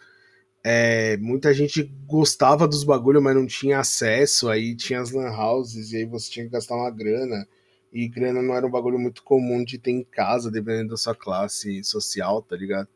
é, 0.64 1.18
muita 1.18 1.52
gente 1.52 1.82
gostava 2.06 2.66
dos 2.66 2.84
bagulho, 2.84 3.20
mas 3.20 3.36
não 3.36 3.46
tinha 3.46 3.78
acesso. 3.78 4.48
Aí 4.48 4.74
tinha 4.74 4.98
as 4.98 5.10
lan 5.10 5.30
houses, 5.30 5.92
e 5.92 5.98
aí 5.98 6.04
você 6.06 6.30
tinha 6.30 6.46
que 6.46 6.52
gastar 6.52 6.74
uma 6.74 6.90
grana. 6.90 7.46
E 7.92 8.08
grana 8.08 8.40
não 8.40 8.54
era 8.54 8.66
um 8.66 8.70
bagulho 8.70 8.98
muito 8.98 9.22
comum 9.22 9.62
de 9.62 9.76
ter 9.76 9.90
em 9.90 10.02
casa, 10.02 10.50
dependendo 10.50 10.92
da 10.92 10.96
sua 10.96 11.14
classe 11.14 11.84
social, 11.84 12.40
tá 12.40 12.56
ligado? 12.56 12.88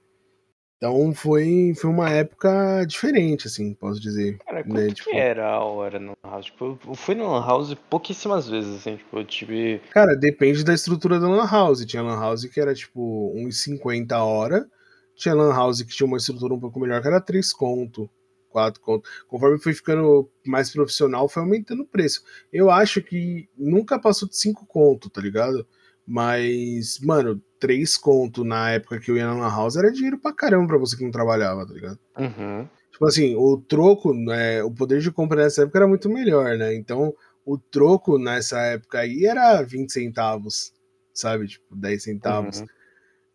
Então 0.77 1.14
foi, 1.14 1.72
foi 1.74 1.89
uma 1.91 2.11
época 2.11 2.85
diferente, 2.87 3.47
assim, 3.47 3.72
posso 3.72 3.99
dizer. 3.99 4.37
Cara, 4.39 4.62
quanto 4.62 4.74
né, 4.81 4.91
tipo- 4.91 5.11
era 5.14 5.49
a 5.49 5.64
hora 5.64 5.99
no 5.99 6.12
Lan 6.22 6.31
House? 6.31 6.45
Tipo, 6.47 6.79
eu 6.87 6.95
fui 6.95 7.14
no 7.14 7.31
Lan 7.31 7.41
House 7.47 7.74
pouquíssimas 7.89 8.47
vezes, 8.47 8.77
assim, 8.77 8.97
tipo, 8.97 9.18
eu 9.18 9.24
tive. 9.24 9.81
Cara, 9.91 10.14
depende 10.14 10.62
da 10.62 10.74
estrutura 10.74 11.18
da 11.18 11.29
Lan 11.29 11.47
House. 11.47 11.85
Tinha 11.87 12.03
Lan 12.03 12.20
House 12.20 12.45
que 12.45 12.61
era 12.61 12.74
tipo 12.74 13.33
1,50 13.35 14.12
a 14.12 14.24
hora. 14.24 14.68
Tinha 15.14 15.35
Lan 15.35 15.53
House 15.55 15.81
que 15.81 15.97
tinha 15.97 16.07
uma 16.07 16.18
estrutura 16.18 16.53
um 16.53 16.61
pouco 16.61 16.79
melhor, 16.79 17.01
que 17.01 17.09
era 17.09 17.22
3 17.22 17.55
conto, 17.55 18.09
4 18.51 18.79
conto. 18.83 19.09
Conforme 19.29 19.59
foi 19.59 19.72
ficando 19.72 20.29
mais 20.47 20.70
profissional, 20.70 21.27
foi 21.27 21.43
aumentando 21.43 21.85
o 21.85 21.87
preço. 21.87 22.22
Eu 22.53 22.70
acho 22.70 23.01
que 23.01 23.49
nunca 23.57 23.99
passou 23.99 24.29
de 24.29 24.37
5 24.37 24.66
conto, 24.66 25.09
tá 25.09 25.22
ligado? 25.22 25.66
Mas, 26.07 27.01
mano, 27.01 27.43
3 27.59 27.97
conto 27.97 28.45
na 28.45 28.71
época 28.71 29.01
que 29.01 29.11
eu 29.11 29.17
ia 29.17 29.27
na 29.27 29.49
House 29.49 29.77
era 29.77 29.91
dinheiro 29.91 30.19
pra 30.19 30.33
caramba 30.33 30.69
pra 30.69 30.79
você 30.79 30.97
que 30.97 31.05
não 31.05 31.11
trabalhava, 31.11 31.67
tá 31.67 31.73
ligado? 31.73 31.99
Uhum. 32.19 32.69
Tipo 32.93 33.07
assim, 33.07 33.35
o 33.35 33.59
troco, 33.59 34.15
né, 34.15 34.63
o 34.63 34.71
poder 34.71 35.01
de 35.01 35.11
compra 35.11 35.43
nessa 35.43 35.63
época 35.63 35.79
era 35.79 35.89
muito 35.89 36.09
melhor, 36.09 36.57
né? 36.57 36.75
Então, 36.75 37.13
o 37.45 37.59
troco 37.59 38.19
nessa 38.19 38.59
época 38.61 39.01
aí 39.01 39.27
era 39.27 39.61
20 39.63 39.93
centavos, 39.93 40.73
sabe? 41.13 41.49
Tipo, 41.49 41.75
10 41.75 42.03
centavos. 42.03 42.61
Uhum. 42.61 42.67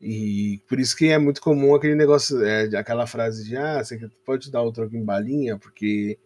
E 0.01 0.61
por 0.67 0.79
isso 0.79 0.95
que 0.97 1.09
é 1.09 1.17
muito 1.19 1.41
comum 1.41 1.75
aquele 1.75 1.93
negócio, 1.93 2.43
é, 2.43 2.63
aquela 2.75 3.05
frase 3.05 3.43
de, 3.43 3.55
ah, 3.55 3.83
você 3.83 4.09
pode 4.25 4.49
dar 4.49 4.63
o 4.63 4.71
troco 4.71 4.95
em 4.95 5.05
balinha, 5.05 5.59
porque 5.59 6.17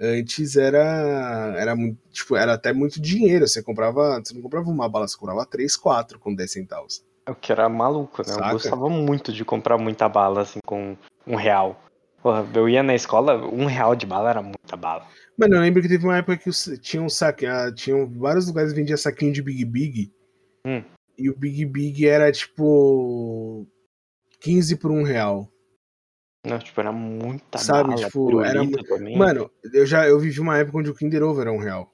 antes 0.00 0.56
era, 0.56 1.54
era 1.56 1.76
muito, 1.76 1.98
tipo, 2.10 2.36
era 2.36 2.54
até 2.54 2.72
muito 2.72 3.00
dinheiro. 3.00 3.46
Você 3.46 3.62
comprava, 3.62 4.20
você 4.24 4.34
não 4.34 4.42
comprava 4.42 4.68
uma 4.70 4.88
bala, 4.88 5.06
você 5.06 5.16
comprava 5.16 5.44
3, 5.46 5.76
4 5.76 6.18
com 6.18 6.34
10 6.34 6.50
centavos. 6.52 7.04
O 7.28 7.34
que 7.34 7.52
era 7.52 7.68
maluco, 7.68 8.22
né? 8.22 8.28
Saca? 8.32 8.46
Eu 8.48 8.52
gostava 8.52 8.88
muito 8.88 9.32
de 9.32 9.44
comprar 9.44 9.78
muita 9.78 10.08
bala, 10.08 10.42
assim, 10.42 10.58
com 10.66 10.96
um 11.26 11.36
real. 11.36 11.80
Porra, 12.22 12.46
eu 12.54 12.68
ia 12.68 12.82
na 12.82 12.94
escola, 12.94 13.36
um 13.46 13.66
real 13.66 13.94
de 13.94 14.04
bala 14.06 14.30
era 14.30 14.42
muita 14.42 14.76
bala. 14.76 15.06
Mano, 15.38 15.54
eu 15.56 15.60
lembro 15.60 15.80
que 15.80 15.88
teve 15.88 16.04
uma 16.04 16.18
época 16.18 16.36
que 16.36 16.50
os- 16.50 16.78
tinha 16.82 17.02
um 17.02 17.08
saque, 17.08 17.46
ah, 17.46 17.72
tinham 17.72 18.06
vários 18.18 18.46
lugares 18.46 18.72
que 18.72 18.78
vendia 18.78 18.96
saquinho 18.96 19.32
de 19.32 19.40
Big 19.42 19.64
Big. 19.64 20.12
Hum. 20.66 20.82
E 21.16 21.30
o 21.30 21.36
Big 21.36 21.64
Big 21.64 22.06
era 22.06 22.30
tipo 22.32 23.66
15 24.40 24.76
por 24.76 24.90
um 24.90 25.02
real. 25.02 25.48
Não, 26.44 26.58
tipo, 26.58 26.80
era 26.80 26.90
muita 26.90 27.58
Sabe, 27.58 27.90
bala. 27.90 28.04
tipo, 28.04 28.40
era 28.40 28.66
também. 28.84 29.16
Mano, 29.16 29.50
eu 29.74 29.84
já 29.84 30.06
eu 30.06 30.18
vivi 30.18 30.40
uma 30.40 30.56
época 30.56 30.78
onde 30.78 30.90
o 30.90 30.94
Kinder 30.94 31.22
Ovo 31.22 31.40
era 31.40 31.52
um 31.52 31.58
real. 31.58 31.92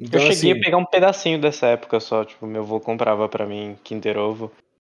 Então, 0.00 0.20
eu 0.20 0.32
cheguei 0.32 0.52
assim... 0.52 0.60
a 0.60 0.64
pegar 0.64 0.76
um 0.78 0.84
pedacinho 0.84 1.40
dessa 1.40 1.66
época 1.66 2.00
só, 2.00 2.24
tipo, 2.24 2.46
meu 2.46 2.62
avô 2.62 2.80
comprava 2.80 3.28
para 3.28 3.46
mim 3.46 3.78
Kinder 3.84 4.16
Ovo. 4.18 4.50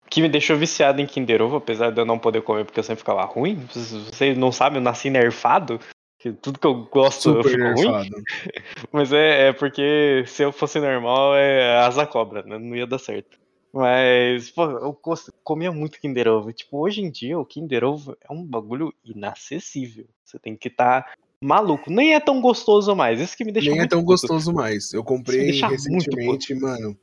Que 0.08 0.22
me 0.22 0.28
deixou 0.28 0.56
viciado 0.56 1.00
em 1.00 1.06
Kinder 1.06 1.42
Ovo, 1.42 1.56
apesar 1.56 1.90
de 1.90 2.00
eu 2.00 2.04
não 2.04 2.18
poder 2.18 2.42
comer 2.42 2.64
porque 2.64 2.78
eu 2.78 2.84
sempre 2.84 3.00
ficava 3.00 3.24
ruim. 3.24 3.66
Vocês 3.72 4.36
não 4.36 4.52
sabem, 4.52 4.78
eu 4.78 4.82
nasci 4.82 5.10
nerfado. 5.10 5.80
Que 6.18 6.32
tudo 6.32 6.58
que 6.58 6.66
eu 6.66 6.84
gosto 6.84 7.30
Super 7.30 7.38
eu 7.38 7.50
fico 7.50 7.62
nerfado. 7.62 8.10
ruim. 8.10 8.10
Mas 8.92 9.12
é, 9.12 9.48
é, 9.48 9.52
porque 9.52 10.22
se 10.26 10.44
eu 10.44 10.52
fosse 10.52 10.78
normal, 10.78 11.34
é 11.34 11.78
asa 11.78 12.06
cobra, 12.06 12.42
né? 12.42 12.58
Não 12.58 12.76
ia 12.76 12.86
dar 12.86 12.98
certo. 12.98 13.41
Mas, 13.72 14.50
pô, 14.50 14.64
eu 14.64 15.00
comia 15.42 15.72
muito 15.72 15.98
Kinder 15.98 16.28
Ovo. 16.28 16.52
Tipo, 16.52 16.78
hoje 16.78 17.00
em 17.00 17.10
dia 17.10 17.38
o 17.38 17.44
Kinder 17.44 17.84
Ovo 17.84 18.16
é 18.20 18.30
um 18.30 18.44
bagulho 18.44 18.92
inacessível. 19.02 20.06
Você 20.22 20.38
tem 20.38 20.54
que 20.54 20.68
estar 20.68 21.02
tá 21.02 21.14
maluco. 21.42 21.90
Nem 21.90 22.14
é 22.14 22.20
tão 22.20 22.40
gostoso 22.40 22.94
mais. 22.94 23.18
Isso 23.18 23.36
que 23.36 23.44
me 23.44 23.52
deixa 23.52 23.70
Nem 23.70 23.80
é 23.80 23.86
tão 23.86 24.00
puto. 24.00 24.12
gostoso 24.12 24.52
mais. 24.52 24.92
Eu 24.92 25.02
comprei 25.02 25.50
recentemente, 25.50 26.54
mano. 26.54 26.96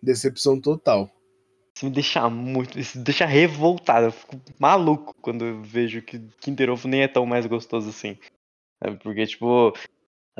Decepção 0.00 0.60
total. 0.60 1.10
Isso 1.74 1.86
me 1.86 1.90
deixa 1.90 2.30
muito. 2.30 2.78
Isso 2.78 2.98
me 2.98 3.04
deixa 3.04 3.26
revoltado. 3.26 4.06
Eu 4.06 4.12
fico 4.12 4.40
maluco 4.58 5.16
quando 5.20 5.44
eu 5.44 5.62
vejo 5.62 6.00
que 6.00 6.20
Kinder 6.40 6.70
Ovo 6.70 6.86
nem 6.86 7.02
é 7.02 7.08
tão 7.08 7.26
mais 7.26 7.44
gostoso 7.46 7.88
assim. 7.88 8.16
Porque, 9.02 9.26
tipo, 9.26 9.72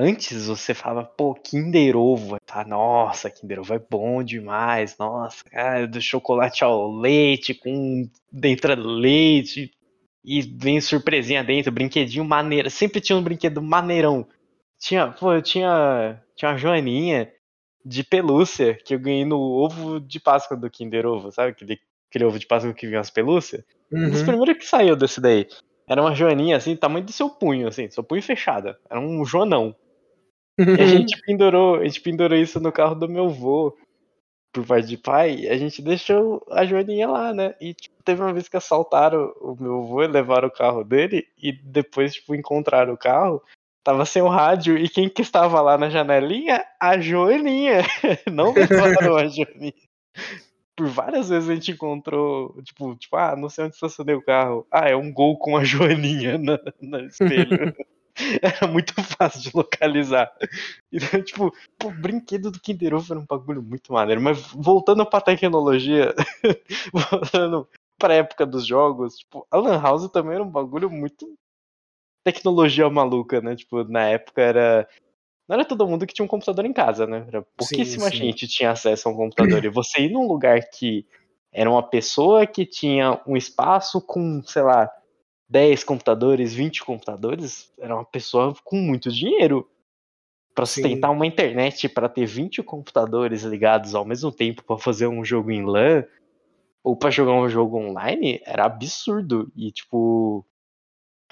Antes 0.01 0.47
você 0.47 0.75
falava, 0.75 1.05
pô, 1.05 1.35
Kinder 1.35 1.97
Ovo. 1.97 2.37
Tá, 2.47 2.65
nossa, 2.65 3.29
Kinder 3.29 3.59
Ovo 3.59 3.75
é 3.75 3.81
bom 3.81 4.23
demais. 4.23 4.97
Nossa, 4.97 5.43
cara, 5.43 5.89
do 5.89 6.01
chocolate 6.01 6.63
ao 6.63 6.89
leite, 6.89 7.53
com 7.53 8.09
dentro 8.31 8.73
leite. 8.81 9.73
E 10.25 10.41
vem 10.41 10.81
surpresinha 10.81 11.43
dentro, 11.43 11.73
brinquedinho 11.73 12.25
maneiro. 12.25 12.71
Sempre 12.71 13.01
tinha 13.01 13.19
um 13.19 13.23
brinquedo 13.23 13.61
maneirão. 13.61 14.25
Tinha, 14.79 15.09
pô, 15.09 15.33
eu 15.33 15.43
tinha, 15.43 16.23
tinha 16.37 16.53
uma 16.53 16.57
joaninha 16.57 17.33
de 17.85 18.05
pelúcia 18.05 18.75
que 18.75 18.95
eu 18.95 19.01
ganhei 19.01 19.25
no 19.25 19.41
ovo 19.41 19.99
de 19.99 20.21
Páscoa 20.21 20.57
do 20.57 20.71
Kinder 20.71 21.07
Ovo, 21.07 21.33
sabe? 21.33 21.51
Aquele, 21.51 21.81
aquele 22.09 22.25
ovo 22.25 22.39
de 22.39 22.47
Páscoa 22.47 22.73
que 22.73 22.87
vinha 22.87 23.01
as 23.01 23.11
pelúcias. 23.11 23.65
Uhum. 23.91 24.07
Um 24.07 24.11
dos 24.11 24.23
primeiros 24.23 24.59
que 24.59 24.65
saiu 24.65 24.95
desse 24.95 25.21
daí. 25.21 25.49
Era 25.89 26.03
uma 26.03 26.15
joaninha 26.15 26.57
assim, 26.57 26.77
tamanho 26.77 27.05
do 27.05 27.13
seu 27.13 27.29
punho, 27.29 27.67
assim, 27.67 27.91
seu 27.91 28.05
punho 28.05 28.23
fechada. 28.23 28.79
Era 28.89 29.01
um 29.01 29.25
joanão. 29.25 29.75
E 30.59 30.83
a 30.83 30.87
gente 30.87 31.21
pendurou, 31.23 31.77
a 31.77 31.85
gente 31.85 32.01
pendurou 32.01 32.37
isso 32.37 32.59
no 32.59 32.73
carro 32.73 32.95
do 32.95 33.09
meu 33.09 33.27
avô, 33.27 33.77
por 34.53 34.67
parte 34.67 34.89
de 34.89 34.97
pai, 34.97 35.37
e 35.37 35.49
a 35.49 35.57
gente 35.57 35.81
deixou 35.81 36.45
a 36.51 36.65
Joaninha 36.65 37.09
lá, 37.09 37.33
né? 37.33 37.55
E 37.61 37.75
tipo, 37.75 38.03
teve 38.03 38.21
uma 38.21 38.33
vez 38.33 38.49
que 38.49 38.57
assaltaram 38.57 39.33
o 39.41 39.57
meu 39.59 39.83
avô 39.83 40.03
e 40.03 40.09
levaram 40.09 40.49
o 40.49 40.53
carro 40.53 40.83
dele, 40.83 41.27
e 41.39 41.53
depois, 41.53 42.15
tipo, 42.15 42.35
encontraram 42.35 42.95
o 42.95 42.99
carro, 42.99 43.43
tava 43.85 44.05
sem 44.05 44.21
o 44.23 44.29
rádio, 44.29 44.77
e 44.77 44.89
quem 44.89 45.09
que 45.09 45.23
estava 45.23 45.61
lá 45.61 45.79
na 45.79 45.91
janelinha? 45.91 46.65
A 46.81 46.99
Joaninha! 46.99 47.83
Não 48.33 48.53
levaram 48.53 49.17
a 49.17 49.27
Joaninha. 49.29 49.75
Por 50.75 50.89
várias 50.89 51.29
vezes 51.29 51.49
a 51.49 51.55
gente 51.55 51.73
encontrou, 51.73 52.61
tipo, 52.63 52.95
tipo, 52.95 53.17
ah, 53.17 53.35
não 53.35 53.49
sei 53.49 53.65
onde 53.65 53.75
estacionei 53.75 54.15
o 54.15 54.23
carro. 54.23 54.65
Ah, 54.71 54.89
é 54.89 54.95
um 54.95 55.13
gol 55.13 55.37
com 55.37 55.57
a 55.57 55.65
Joaninha 55.65 56.39
na, 56.39 56.57
na 56.81 57.03
espelho. 57.03 57.75
era 58.43 58.67
muito 58.67 58.93
fácil 59.03 59.41
de 59.41 59.51
localizar. 59.55 60.31
Então, 60.93 61.23
tipo, 61.23 61.53
o 61.85 61.91
brinquedo 61.91 62.51
do 62.51 62.61
Kinder 62.61 62.95
Ovo 62.95 63.13
era 63.13 63.21
um 63.21 63.27
bagulho 63.27 63.63
muito 63.63 63.93
maneiro. 63.93 64.21
Mas 64.21 64.41
voltando 64.53 65.05
pra 65.07 65.21
tecnologia, 65.21 66.15
voltando 66.93 67.69
pra 67.99 68.15
época 68.15 68.45
dos 68.45 68.67
jogos, 68.67 69.19
tipo, 69.19 69.47
a 69.51 69.57
Lan 69.57 69.81
House 69.81 70.11
também 70.11 70.35
era 70.35 70.43
um 70.43 70.51
bagulho 70.51 70.91
muito 70.91 71.33
tecnologia 72.25 72.89
maluca, 72.91 73.41
né? 73.41 73.57
Tipo, 73.57 73.85
na 73.85 74.09
época 74.09 74.43
era. 74.43 74.89
Não 75.49 75.55
era 75.55 75.65
todo 75.65 75.87
mundo 75.87 76.07
que 76.07 76.13
tinha 76.13 76.25
um 76.25 76.29
computador 76.29 76.67
em 76.67 76.73
casa, 76.75 77.07
né? 77.07 77.25
Era 77.29 77.43
pouquíssima 77.57 78.11
sim, 78.11 78.11
sim. 78.11 78.25
gente 78.25 78.47
tinha 78.47 78.71
acesso 78.71 79.09
a 79.09 79.13
um 79.13 79.17
computador. 79.17 79.65
E 79.65 79.71
você 79.71 80.03
ir 80.03 80.11
num 80.11 80.27
lugar 80.27 80.61
que 80.69 81.07
era 81.51 81.71
uma 81.71 81.83
pessoa 81.83 82.47
que 82.47 82.67
tinha 82.67 83.19
um 83.27 83.35
espaço 83.35 83.99
com, 84.03 84.43
sei 84.43 84.61
lá, 84.61 84.91
10 85.49 85.85
computadores, 85.85 86.55
20 86.55 86.85
computadores, 86.85 87.73
era 87.79 87.95
uma 87.95 88.05
pessoa 88.05 88.55
com 88.65 88.77
muito 88.77 89.11
dinheiro. 89.11 89.69
Para 90.55 90.67
sustentar 90.67 91.11
uma 91.11 91.27
internet, 91.27 91.89
para 91.89 92.09
ter 92.09 92.27
20 92.27 92.65
computadores 92.65 93.45
ligados 93.45 93.95
ao 93.95 94.05
mesmo 94.05 94.33
tempo 94.33 94.65
para 94.65 94.77
fazer 94.77 95.07
um 95.07 95.25
jogo 95.25 95.53
em 95.53 95.65
LAN 95.65 96.05
ou 96.83 96.97
para 96.97 97.11
jogar 97.11 97.35
um 97.35 97.49
jogo 97.49 97.79
online, 97.79 98.41
era 98.45 98.65
absurdo. 98.65 99.53
E, 99.55 99.71
tipo, 99.71 100.45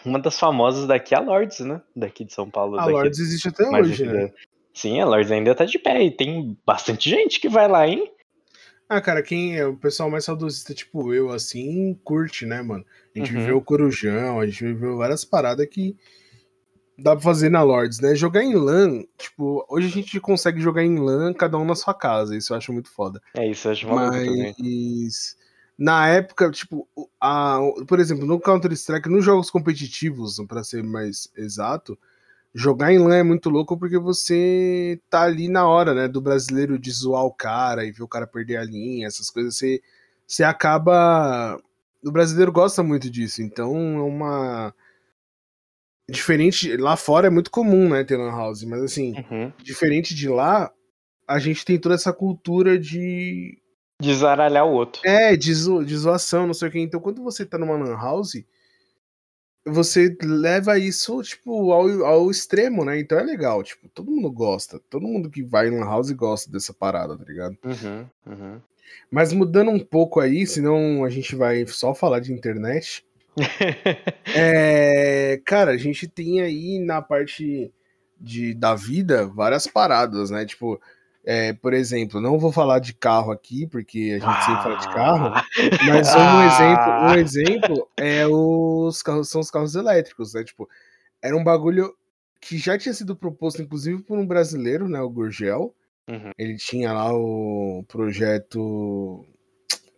uma 0.05 0.21
das 0.21 0.39
famosas 0.39 0.87
daqui 0.87 1.13
é 1.15 1.19
a 1.19 1.21
Lords, 1.21 1.59
né? 1.61 1.83
Daqui 1.95 2.25
de 2.25 2.33
São 2.33 2.49
Paulo. 2.49 2.79
A 2.79 2.87
Lords 2.87 3.19
existe 3.19 3.49
até 3.49 3.69
hoje, 3.69 4.07
né? 4.07 4.33
Sim, 4.73 5.01
a 5.01 5.07
Lords 5.07 5.33
ainda 5.33 5.55
tá 5.55 5.65
de 5.65 5.79
pé 5.79 6.05
e 6.05 6.11
tem 6.11 6.57
bastante 6.65 7.11
gente 7.11 7.41
que 7.41 7.49
vai 7.49 7.67
lá, 7.67 7.89
hein? 7.89 8.13
Ah, 8.89 9.01
cara, 9.01 9.23
quem 9.23 9.57
é 9.57 9.67
o 9.67 9.77
pessoal 9.77 10.09
mais 10.09 10.25
saudosista, 10.25 10.73
tipo 10.73 11.13
eu, 11.13 11.31
assim, 11.31 11.99
curte, 12.05 12.47
né, 12.47 12.63
mano? 12.63 12.85
A 13.15 13.19
gente 13.19 13.35
uhum. 13.35 13.41
viveu 13.41 13.57
o 13.57 13.63
Corujão, 13.63 14.41
a 14.41 14.47
gente 14.47 14.65
viveu 14.65 14.97
várias 14.97 15.25
paradas 15.25 15.67
que 15.67 15.97
dá 16.97 17.13
pra 17.17 17.23
fazer 17.23 17.51
na 17.51 17.63
Lords, 17.63 18.01
né? 18.01 18.15
Jogar 18.15 18.43
em 18.43 18.55
LAN, 18.55 19.03
tipo, 19.19 19.67
hoje 19.69 19.89
a 19.89 19.91
gente 19.91 20.21
consegue 20.21 20.61
jogar 20.61 20.85
em 20.85 20.99
LAN 20.99 21.35
cada 21.35 21.59
um 21.59 21.65
na 21.65 21.75
sua 21.75 21.93
casa, 21.93 22.37
isso 22.37 22.53
eu 22.53 22.57
acho 22.57 22.73
muito 22.73 22.91
foda. 22.91 23.21
É 23.35 23.47
isso, 23.51 23.69
eu 23.69 23.73
acho 23.73 23.89
muito 23.89 24.01
Mas... 24.01 25.37
Na 25.79 26.09
época, 26.09 26.51
tipo, 26.51 26.89
a, 27.21 27.59
por 27.87 28.01
exemplo, 28.01 28.25
no 28.25 28.41
Counter-Strike, 28.41 29.11
nos 29.11 29.23
jogos 29.23 29.51
competitivos, 29.51 30.39
para 30.49 30.65
ser 30.65 30.83
mais 30.83 31.29
exato, 31.37 31.99
jogar 32.57 32.91
em 32.91 32.99
LAN 32.99 33.17
é 33.17 33.23
muito 33.23 33.51
louco 33.51 33.79
porque 33.79 33.99
você 33.99 34.99
tá 35.11 35.25
ali 35.25 35.47
na 35.47 35.69
hora, 35.69 35.93
né, 35.93 36.09
do 36.09 36.23
brasileiro 36.23 36.79
de 36.79 36.91
zoar 36.91 37.23
o 37.23 37.33
cara 37.33 37.85
e 37.85 37.93
ver 37.93 38.03
o 38.03 38.09
cara 38.09 38.27
perder 38.27 38.57
a 38.57 38.65
linha, 38.65 39.07
essas 39.07 39.29
coisas, 39.29 39.59
você, 39.59 39.83
você 40.27 40.43
acaba. 40.43 41.61
O 42.03 42.11
brasileiro 42.11 42.51
gosta 42.51 42.83
muito 42.83 43.11
disso, 43.11 43.43
então 43.43 43.77
é 43.99 44.03
uma. 44.03 44.75
Diferente. 46.09 46.75
Lá 46.79 46.97
fora 46.97 47.27
é 47.27 47.31
muito 47.31 47.51
comum, 47.51 47.91
né, 47.91 48.03
ter 48.05 48.17
Lan 48.17 48.31
House, 48.31 48.65
mas 48.65 48.83
assim, 48.83 49.15
uhum. 49.31 49.53
diferente 49.63 50.15
de 50.15 50.29
lá, 50.29 50.73
a 51.29 51.39
gente 51.39 51.63
tem 51.63 51.79
toda 51.79 51.95
essa 51.95 52.13
cultura 52.13 52.79
de. 52.79 53.61
De 54.01 54.15
zaralhar 54.15 54.65
o 54.65 54.73
outro. 54.73 55.03
É, 55.05 55.37
de, 55.37 55.53
zo... 55.53 55.85
de 55.85 55.97
zoação, 55.97 56.47
não 56.47 56.55
sei 56.55 56.69
o 56.69 56.71
que. 56.71 56.79
Então, 56.79 57.01
quando 57.01 57.23
você 57.23 57.45
tá 57.45 57.59
numa 57.59 57.77
Lan 57.77 57.97
House 57.97 58.45
você 59.67 60.17
leva 60.23 60.79
isso, 60.79 61.21
tipo, 61.23 61.73
ao, 61.73 62.05
ao 62.05 62.31
extremo, 62.31 62.85
né? 62.85 63.01
Então 63.01 63.19
é 63.19 63.23
legal, 63.23 63.63
tipo, 63.63 63.89
todo 63.89 64.11
mundo 64.11 64.31
gosta. 64.31 64.81
Todo 64.89 65.07
mundo 65.07 65.29
que 65.29 65.43
vai 65.43 65.69
em 65.69 65.79
Lan 65.79 65.85
House 65.85 66.11
gosta 66.13 66.51
dessa 66.51 66.73
parada, 66.73 67.19
tá 67.19 67.25
ligado? 67.25 67.59
Uhum, 67.65 68.07
uhum. 68.27 68.61
Mas 69.11 69.33
mudando 69.33 69.71
um 69.71 69.81
pouco 69.81 70.21
aí, 70.21 70.47
senão 70.47 71.05
a 71.05 71.11
gente 71.11 71.35
vai 71.35 71.67
só 71.67 71.95
falar 71.95 72.21
de 72.21 72.33
internet. 72.33 73.05
é, 74.35 75.41
cara, 75.45 75.73
a 75.73 75.77
gente 75.77 76.07
tem 76.07 76.41
aí 76.41 76.79
na 76.79 77.03
parte 77.03 77.73
de, 78.21 78.55
da 78.55 78.75
vida 78.75 79.27
várias 79.27 79.67
paradas, 79.67 80.31
né? 80.31 80.47
Tipo, 80.47 80.81
é, 81.27 81.53
por 81.53 81.75
exemplo, 81.75 82.21
não 82.21 82.39
vou 82.39 82.53
falar 82.53 82.79
de 82.79 82.95
carro 82.95 83.33
aqui, 83.33 83.67
porque 83.67 84.13
a 84.13 84.25
gente 84.25 84.25
ah, 84.25 84.43
sempre 84.43 84.63
fala 84.63 84.77
de 84.77 84.89
carro, 84.95 85.27
ah. 85.35 85.45
mas 85.85 86.15
um 86.15 86.19
ah, 86.23 86.47
exemplo, 86.47 86.93
um 86.93 87.15
exemplo 87.17 87.91
é 87.97 88.27
os 88.29 89.03
carros, 89.03 89.29
são 89.29 89.41
os 89.41 89.51
carros 89.51 89.75
elétricos, 89.75 90.35
né? 90.35 90.45
Tipo, 90.45 90.69
era 91.21 91.37
um 91.37 91.43
bagulho 91.43 91.93
que 92.41 92.57
já 92.57 92.79
tinha 92.79 92.95
sido 92.95 93.17
proposto, 93.17 93.61
inclusive, 93.61 94.05
por 94.05 94.17
um 94.17 94.27
brasileiro, 94.27 94.89
né? 94.89 95.01
O 95.01 95.11
Gurgel. 95.11 95.75
Uhum. 96.09 96.31
Ele 96.39 96.57
tinha 96.57 96.93
lá 96.93 97.13
o 97.13 97.85
projeto. 97.89 99.27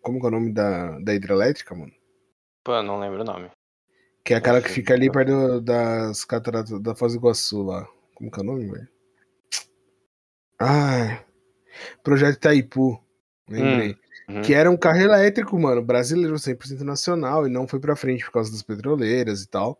Como 0.01 0.19
que 0.19 0.25
é 0.25 0.29
o 0.29 0.33
nome 0.33 0.51
da, 0.51 0.99
da 1.01 1.15
hidrelétrica, 1.15 1.75
mano? 1.75 1.93
Pô, 2.65 2.83
não 2.83 2.99
lembro 2.99 3.21
o 3.21 3.25
nome. 3.25 3.51
Que 4.25 4.33
é 4.33 4.39
aquela 4.39 4.63
que 4.63 4.71
fica 4.71 4.95
ali 4.95 5.13
perto 5.13 5.61
das 5.61 6.25
cataratas 6.25 6.81
da 6.81 6.95
Foz 6.95 7.13
do 7.13 7.19
Iguaçu 7.19 7.63
lá. 7.63 7.87
Como 8.15 8.31
que 8.31 8.41
é 8.41 8.43
o 8.43 8.47
nome, 8.47 8.71
velho? 8.71 8.89
Ah, 10.61 11.21
Projeto 12.03 12.37
Itaipu, 12.37 13.01
lembrei. 13.49 13.97
Hum, 14.29 14.37
uhum. 14.37 14.43
Que 14.43 14.55
era 14.55 14.71
um 14.71 14.77
carro 14.77 15.01
elétrico, 15.01 15.59
mano, 15.59 15.83
brasileiro, 15.83 16.35
100% 16.35 16.81
nacional, 16.81 17.47
e 17.47 17.51
não 17.51 17.67
foi 17.67 17.81
pra 17.81 17.97
frente 17.97 18.25
por 18.25 18.33
causa 18.33 18.51
das 18.51 18.63
petroleiras 18.63 19.43
e 19.43 19.49
tal. 19.49 19.79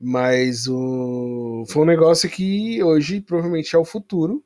Mas 0.00 0.66
o... 0.68 1.64
foi 1.68 1.82
um 1.82 1.86
negócio 1.86 2.28
que 2.28 2.82
hoje 2.82 3.20
provavelmente 3.20 3.74
é 3.74 3.78
o 3.78 3.84
futuro. 3.84 4.42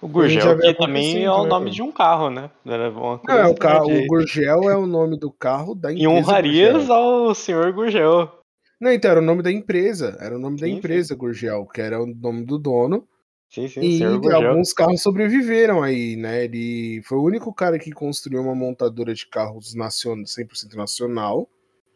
O 0.00 0.06
Gurgel 0.06 0.58
que 0.58 0.74
também 0.74 1.24
é 1.24 1.30
o 1.30 1.42
né? 1.42 1.48
nome 1.48 1.70
de 1.70 1.82
um 1.82 1.90
carro, 1.90 2.28
né? 2.28 2.50
Era 2.64 2.90
uma 2.90 3.20
não, 3.26 3.34
é 3.34 3.46
o, 3.46 3.54
carro, 3.54 3.86
de... 3.86 3.98
o 3.98 4.06
Gurgel 4.06 4.70
é 4.70 4.76
o 4.76 4.86
nome 4.86 5.18
do 5.18 5.32
carro 5.32 5.74
da 5.74 5.90
empresa. 5.90 6.04
E 6.04 6.06
honrarias 6.06 6.90
ao 6.90 7.34
senhor 7.34 7.72
Gurgel. 7.72 8.30
Não, 8.78 8.92
então 8.92 9.10
era 9.10 9.20
o 9.20 9.24
nome 9.24 9.42
da 9.42 9.50
empresa. 9.50 10.16
Era 10.20 10.36
o 10.36 10.38
nome 10.38 10.58
sim, 10.58 10.66
da 10.66 10.68
empresa. 10.68 11.16
Gurgel, 11.16 11.66
que 11.66 11.80
era 11.80 12.00
o 12.00 12.06
nome 12.06 12.44
do 12.44 12.58
dono. 12.58 13.08
Sim, 13.48 13.68
sim, 13.68 13.80
e 13.80 14.02
alguns 14.32 14.72
carros 14.72 15.00
sobreviveram 15.00 15.82
aí, 15.82 16.16
né? 16.16 16.44
Ele 16.44 17.00
foi 17.04 17.16
o 17.16 17.22
único 17.22 17.54
cara 17.54 17.78
que 17.78 17.90
construiu 17.92 18.42
uma 18.42 18.54
montadora 18.54 19.14
de 19.14 19.26
carros 19.26 19.74
nacional, 19.74 20.24
100% 20.26 20.74
nacional. 20.74 21.48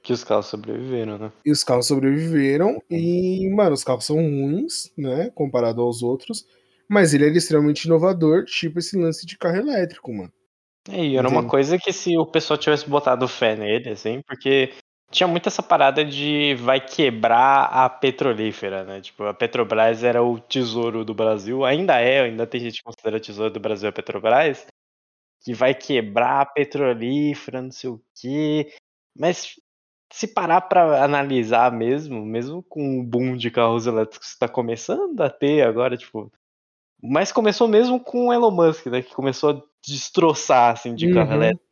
Que 0.02 0.12
os 0.12 0.24
carros 0.24 0.46
sobreviveram, 0.46 1.18
né? 1.18 1.32
E 1.44 1.50
os 1.50 1.62
carros 1.62 1.86
sobreviveram. 1.86 2.80
E, 2.90 3.50
mano, 3.50 3.74
os 3.74 3.84
carros 3.84 4.06
são 4.06 4.16
ruins, 4.16 4.90
né? 4.96 5.30
Comparado 5.34 5.82
aos 5.82 6.02
outros. 6.02 6.46
Mas 6.88 7.12
ele 7.12 7.26
era 7.26 7.36
extremamente 7.36 7.84
inovador, 7.84 8.44
tipo 8.44 8.78
esse 8.78 8.96
lance 8.96 9.26
de 9.26 9.36
carro 9.36 9.56
elétrico, 9.56 10.12
mano. 10.12 10.32
É, 10.88 11.04
e 11.04 11.16
era 11.16 11.28
uma 11.28 11.46
coisa 11.46 11.78
que 11.78 11.92
se 11.92 12.16
o 12.16 12.24
pessoal 12.24 12.58
tivesse 12.58 12.88
botado 12.88 13.28
fé 13.28 13.54
nele, 13.54 13.90
assim, 13.90 14.22
porque 14.26 14.70
tinha 15.10 15.26
muito 15.26 15.48
essa 15.48 15.62
parada 15.62 16.04
de 16.04 16.54
vai 16.54 16.80
quebrar 16.80 17.64
a 17.64 17.88
petrolífera, 17.88 18.84
né? 18.84 19.00
Tipo, 19.00 19.24
a 19.24 19.34
Petrobras 19.34 20.04
era 20.04 20.22
o 20.22 20.38
tesouro 20.38 21.04
do 21.04 21.12
Brasil, 21.12 21.64
ainda 21.64 22.00
é, 22.00 22.20
ainda 22.22 22.46
tem 22.46 22.60
gente 22.60 22.78
que 22.78 22.84
considera 22.84 23.18
tesouro 23.20 23.52
do 23.52 23.60
Brasil 23.60 23.88
a 23.88 23.92
Petrobras, 23.92 24.66
que 25.42 25.52
vai 25.54 25.74
quebrar 25.74 26.42
a 26.42 26.46
petrolífera, 26.46 27.60
não 27.62 27.70
sei 27.72 27.90
o 27.90 28.00
quê. 28.14 28.72
Mas 29.18 29.56
se 30.12 30.28
parar 30.28 30.62
pra 30.62 31.02
analisar 31.04 31.72
mesmo, 31.72 32.24
mesmo 32.24 32.62
com 32.62 33.00
o 33.00 33.04
boom 33.04 33.36
de 33.36 33.50
carros 33.50 33.86
elétricos 33.86 34.28
que 34.28 34.34
está 34.34 34.48
começando 34.48 35.20
a 35.20 35.30
ter 35.30 35.62
agora, 35.66 35.96
tipo. 35.96 36.30
Mas 37.02 37.32
começou 37.32 37.66
mesmo 37.66 37.98
com 37.98 38.28
o 38.28 38.32
Elon 38.32 38.50
Musk, 38.50 38.86
né? 38.86 39.02
Que 39.02 39.14
começou 39.14 39.50
a 39.50 39.62
destroçar, 39.86 40.72
assim, 40.74 40.94
de 40.94 41.10
carro 41.12 41.30
Uhum. 41.30 41.36
elétrico. 41.36 41.69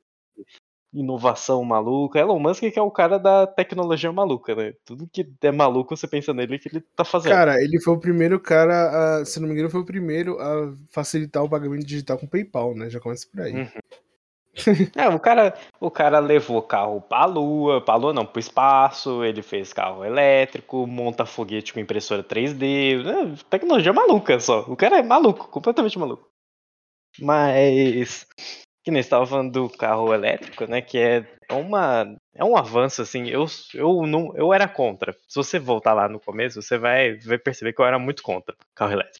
Inovação 0.99 1.63
maluca. 1.65 2.19
Elon 2.19 2.39
Musk 2.39 2.61
que 2.61 2.79
é 2.79 2.83
o 2.83 2.91
cara 2.91 3.19
da 3.19 3.47
tecnologia 3.47 4.11
maluca, 4.13 4.55
né? 4.55 4.75
Tudo 4.85 5.09
que 5.11 5.27
é 5.43 5.53
maluco, 5.53 5.97
você 5.97 6.09
pensa 6.09 6.35
nele 6.35 6.59
que 6.59 6.69
ele 6.69 6.81
tá 6.95 7.05
fazendo. 7.05 7.33
Cara, 7.33 7.63
ele 7.63 7.81
foi 7.81 7.95
o 7.95 8.01
primeiro 8.01 8.41
cara, 8.41 9.21
a, 9.21 9.25
se 9.25 9.39
não 9.41 9.47
me 9.47 9.55
engano, 9.55 9.71
foi 9.71 9.81
o 9.81 9.87
primeiro 9.87 10.39
a 10.41 10.75
facilitar 10.91 11.43
o 11.45 11.49
pagamento 11.49 11.87
digital 11.87 12.19
com 12.19 12.27
PayPal, 12.27 12.75
né? 12.75 12.91
Já 12.91 12.99
começa 12.99 13.27
por 13.31 13.43
aí. 13.43 13.55
Hum. 13.55 13.69
É, 14.97 15.09
o 15.09 15.21
cara, 15.21 15.55
o 15.81 15.91
cara 15.91 16.19
levou 16.19 16.61
carro 16.61 17.01
pra 17.01 17.25
lua, 17.27 17.81
pra 17.81 17.95
lua 17.95 18.13
não, 18.13 18.27
pro 18.27 18.41
espaço, 18.41 19.23
ele 19.25 19.41
fez 19.41 19.73
carro 19.73 20.05
elétrico, 20.05 20.87
monta 20.87 21.25
foguete 21.25 21.73
com 21.73 21.81
impressora 21.81 22.25
3D, 22.25 23.05
né, 23.05 23.37
tecnologia 23.49 23.93
maluca 23.93 24.41
só. 24.41 24.63
O 24.63 24.77
cara 24.77 24.99
é 24.99 25.03
maluco, 25.03 25.49
completamente 25.49 25.99
maluco. 25.99 26.29
Mas 27.21 28.27
que 28.89 28.93
nem 28.93 29.01
estava 29.01 29.27
falando 29.27 29.53
do 29.53 29.69
carro 29.69 30.15
elétrico, 30.15 30.65
né, 30.65 30.81
que 30.81 30.97
é 30.97 31.23
uma 31.53 32.17
é 32.35 32.43
um 32.43 32.57
avanço 32.57 33.03
assim, 33.03 33.29
eu 33.29 33.45
eu 33.75 34.07
não 34.07 34.35
eu 34.35 34.51
era 34.55 34.67
contra. 34.67 35.13
Se 35.29 35.37
você 35.37 35.59
voltar 35.59 35.93
lá 35.93 36.09
no 36.09 36.19
começo, 36.19 36.63
você 36.63 36.79
vai, 36.79 37.19
vai 37.19 37.37
perceber 37.37 37.75
que 37.75 37.83
eu 37.83 37.85
era 37.85 37.99
muito 37.99 38.23
contra 38.23 38.55
carro 38.75 38.93
elétrico. 38.93 39.19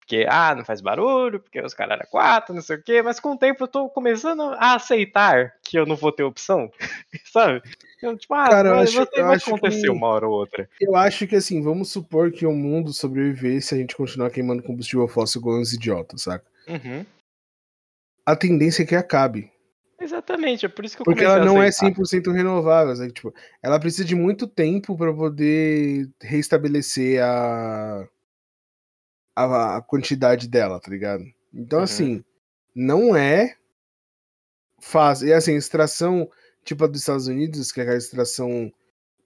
Porque, 0.00 0.26
ah, 0.28 0.54
não 0.54 0.64
faz 0.66 0.82
barulho, 0.82 1.40
porque 1.40 1.62
os 1.62 1.72
caras 1.72 1.98
eram 1.98 2.10
quatro, 2.10 2.54
não 2.54 2.60
sei 2.60 2.76
o 2.76 2.82
quê, 2.82 3.00
mas 3.00 3.18
com 3.18 3.30
o 3.32 3.38
tempo 3.38 3.64
eu 3.64 3.68
tô 3.68 3.88
começando 3.88 4.42
a 4.58 4.74
aceitar 4.74 5.54
que 5.62 5.78
eu 5.78 5.86
não 5.86 5.96
vou 5.96 6.12
ter 6.12 6.24
opção, 6.24 6.70
sabe? 7.32 7.62
Eu, 8.02 8.18
tipo, 8.18 8.34
ah, 8.34 8.48
Cara, 8.50 8.68
eu 8.68 8.74
acho- 8.80 8.96
vai, 8.98 9.06
eu 9.14 9.24
vai 9.26 9.36
acho 9.36 9.48
acontecer 9.48 9.80
que- 9.82 9.90
uma 9.90 10.08
hora 10.08 10.26
ou 10.26 10.34
outra. 10.34 10.68
Eu 10.78 10.94
acho 10.94 11.26
que 11.26 11.36
assim, 11.36 11.62
vamos 11.62 11.90
supor 11.90 12.30
que 12.32 12.44
o 12.44 12.52
mundo 12.52 12.92
sobreviver 12.92 13.62
se 13.62 13.74
a 13.74 13.78
gente 13.78 13.96
continuar 13.96 14.28
queimando 14.30 14.62
combustível 14.62 15.08
fóssil 15.08 15.40
igual 15.40 15.56
uns 15.58 15.72
idiotas, 15.72 16.20
saca? 16.22 16.44
Uhum. 16.68 17.06
A 18.30 18.36
tendência 18.36 18.82
é 18.82 18.86
que 18.86 18.94
acabe. 18.94 19.50
Exatamente, 20.00 20.64
é 20.64 20.68
por 20.68 20.84
isso 20.84 20.96
que 20.96 21.02
eu 21.02 21.04
Porque 21.04 21.24
ela 21.24 21.42
a 21.42 21.44
não 21.44 21.62
é 21.62 21.68
aceitar. 21.68 22.00
100% 22.00 22.32
renovável, 22.32 22.94
sabe? 22.96 23.12
Tipo, 23.12 23.34
ela 23.62 23.78
precisa 23.78 24.04
de 24.04 24.14
muito 24.14 24.46
tempo 24.46 24.96
para 24.96 25.12
poder 25.12 26.08
restabelecer 26.22 27.22
a, 27.22 28.08
a 29.36 29.76
a 29.76 29.82
quantidade 29.82 30.48
dela, 30.48 30.80
tá 30.80 30.90
ligado? 30.90 31.24
Então 31.52 31.80
Uhum. 31.80 31.84
assim, 31.84 32.24
não 32.74 33.16
é 33.16 33.56
fácil. 34.80 35.28
E 35.28 35.32
assim, 35.32 35.54
extração 35.54 36.30
tipo 36.64 36.84
a 36.84 36.86
dos 36.86 37.00
Estados 37.00 37.26
Unidos, 37.26 37.72
que 37.72 37.80
é 37.80 37.82
aquela 37.82 37.98
extração 37.98 38.72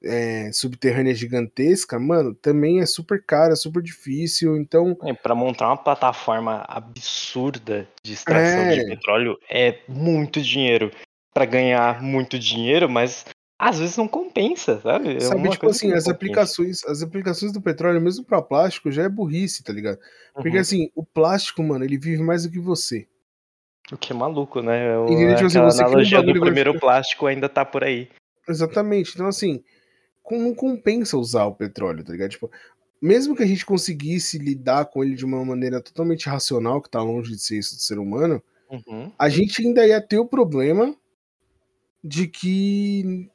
é, 0.04 0.50
subterrânea 0.52 1.14
gigantesca, 1.14 1.98
mano, 1.98 2.34
também 2.34 2.80
é 2.80 2.86
super 2.86 3.22
cara, 3.24 3.56
super 3.56 3.82
difícil. 3.82 4.56
Então, 4.56 4.96
É, 5.02 5.12
Pra 5.12 5.34
montar 5.34 5.68
uma 5.68 5.76
plataforma 5.76 6.64
absurda 6.68 7.88
de 8.02 8.12
extração 8.12 8.68
de 8.68 8.80
É. 8.80 8.84
petróleo 8.84 9.38
é 9.50 9.78
muito 9.88 10.40
dinheiro. 10.40 10.90
Pra 11.32 11.44
ganhar 11.44 12.00
muito 12.02 12.38
dinheiro, 12.38 12.88
mas 12.88 13.24
às 13.58 13.78
vezes 13.78 13.96
não 13.96 14.06
compensa, 14.06 14.80
sabe? 14.80 15.16
É 15.16 15.20
sabe, 15.20 15.40
uma 15.40 15.50
tipo 15.50 15.64
coisa 15.64 15.76
assim, 15.76 15.88
as 15.88 16.04
compensa. 16.04 16.10
aplicações, 16.12 16.84
as 16.84 17.02
aplicações 17.02 17.52
do 17.52 17.60
petróleo, 17.60 18.00
mesmo 18.00 18.24
pra 18.24 18.40
plástico, 18.42 18.90
já 18.90 19.02
é 19.04 19.08
burrice, 19.08 19.64
tá 19.64 19.72
ligado? 19.72 19.98
Porque 20.34 20.50
Uhum. 20.50 20.60
assim, 20.60 20.90
o 20.94 21.04
plástico, 21.04 21.62
mano, 21.62 21.84
ele 21.84 21.98
vive 21.98 22.22
mais 22.22 22.44
do 22.44 22.50
que 22.50 22.58
você. 22.58 23.06
O 23.92 23.96
que 23.96 24.12
é 24.12 24.16
maluco, 24.16 24.62
né? 24.62 24.96
O- 24.98 25.06
Entendeu? 25.08 25.34
Tipo 25.36 25.46
assim, 25.46 25.60
você 25.60 25.82
analogia 25.82 26.22
do 26.22 26.40
primeiro 26.40 26.72
de- 26.72 26.78
plástico 26.78 27.26
ainda 27.26 27.48
tá 27.48 27.64
por 27.64 27.84
aí. 27.84 28.08
Exatamente. 28.48 29.12
Então, 29.14 29.26
assim, 29.26 29.62
não 30.32 30.54
compensa 30.54 31.16
usar 31.18 31.44
o 31.44 31.54
petróleo, 31.54 32.02
tá 32.04 32.12
ligado? 32.12 32.30
Tipo, 32.30 32.50
mesmo 33.00 33.36
que 33.36 33.42
a 33.42 33.46
gente 33.46 33.66
conseguisse 33.66 34.38
lidar 34.38 34.86
com 34.86 35.04
ele 35.04 35.14
de 35.14 35.24
uma 35.24 35.44
maneira 35.44 35.80
totalmente 35.80 36.28
racional, 36.28 36.80
que 36.80 36.88
tá 36.90 37.02
longe 37.02 37.32
de 37.32 37.38
ser 37.38 37.58
isso 37.58 37.76
do 37.76 37.82
ser 37.82 37.98
humano, 37.98 38.42
Uhum. 38.70 39.12
a 39.18 39.28
gente 39.28 39.64
ainda 39.64 39.86
ia 39.86 40.00
ter 40.00 40.18
o 40.18 40.26
problema 40.26 40.96
de 42.02 42.26
que 42.26 43.28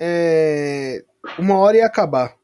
é, 0.00 1.04
uma 1.38 1.56
hora 1.58 1.76
ia 1.76 1.86
acabar. 1.86 2.36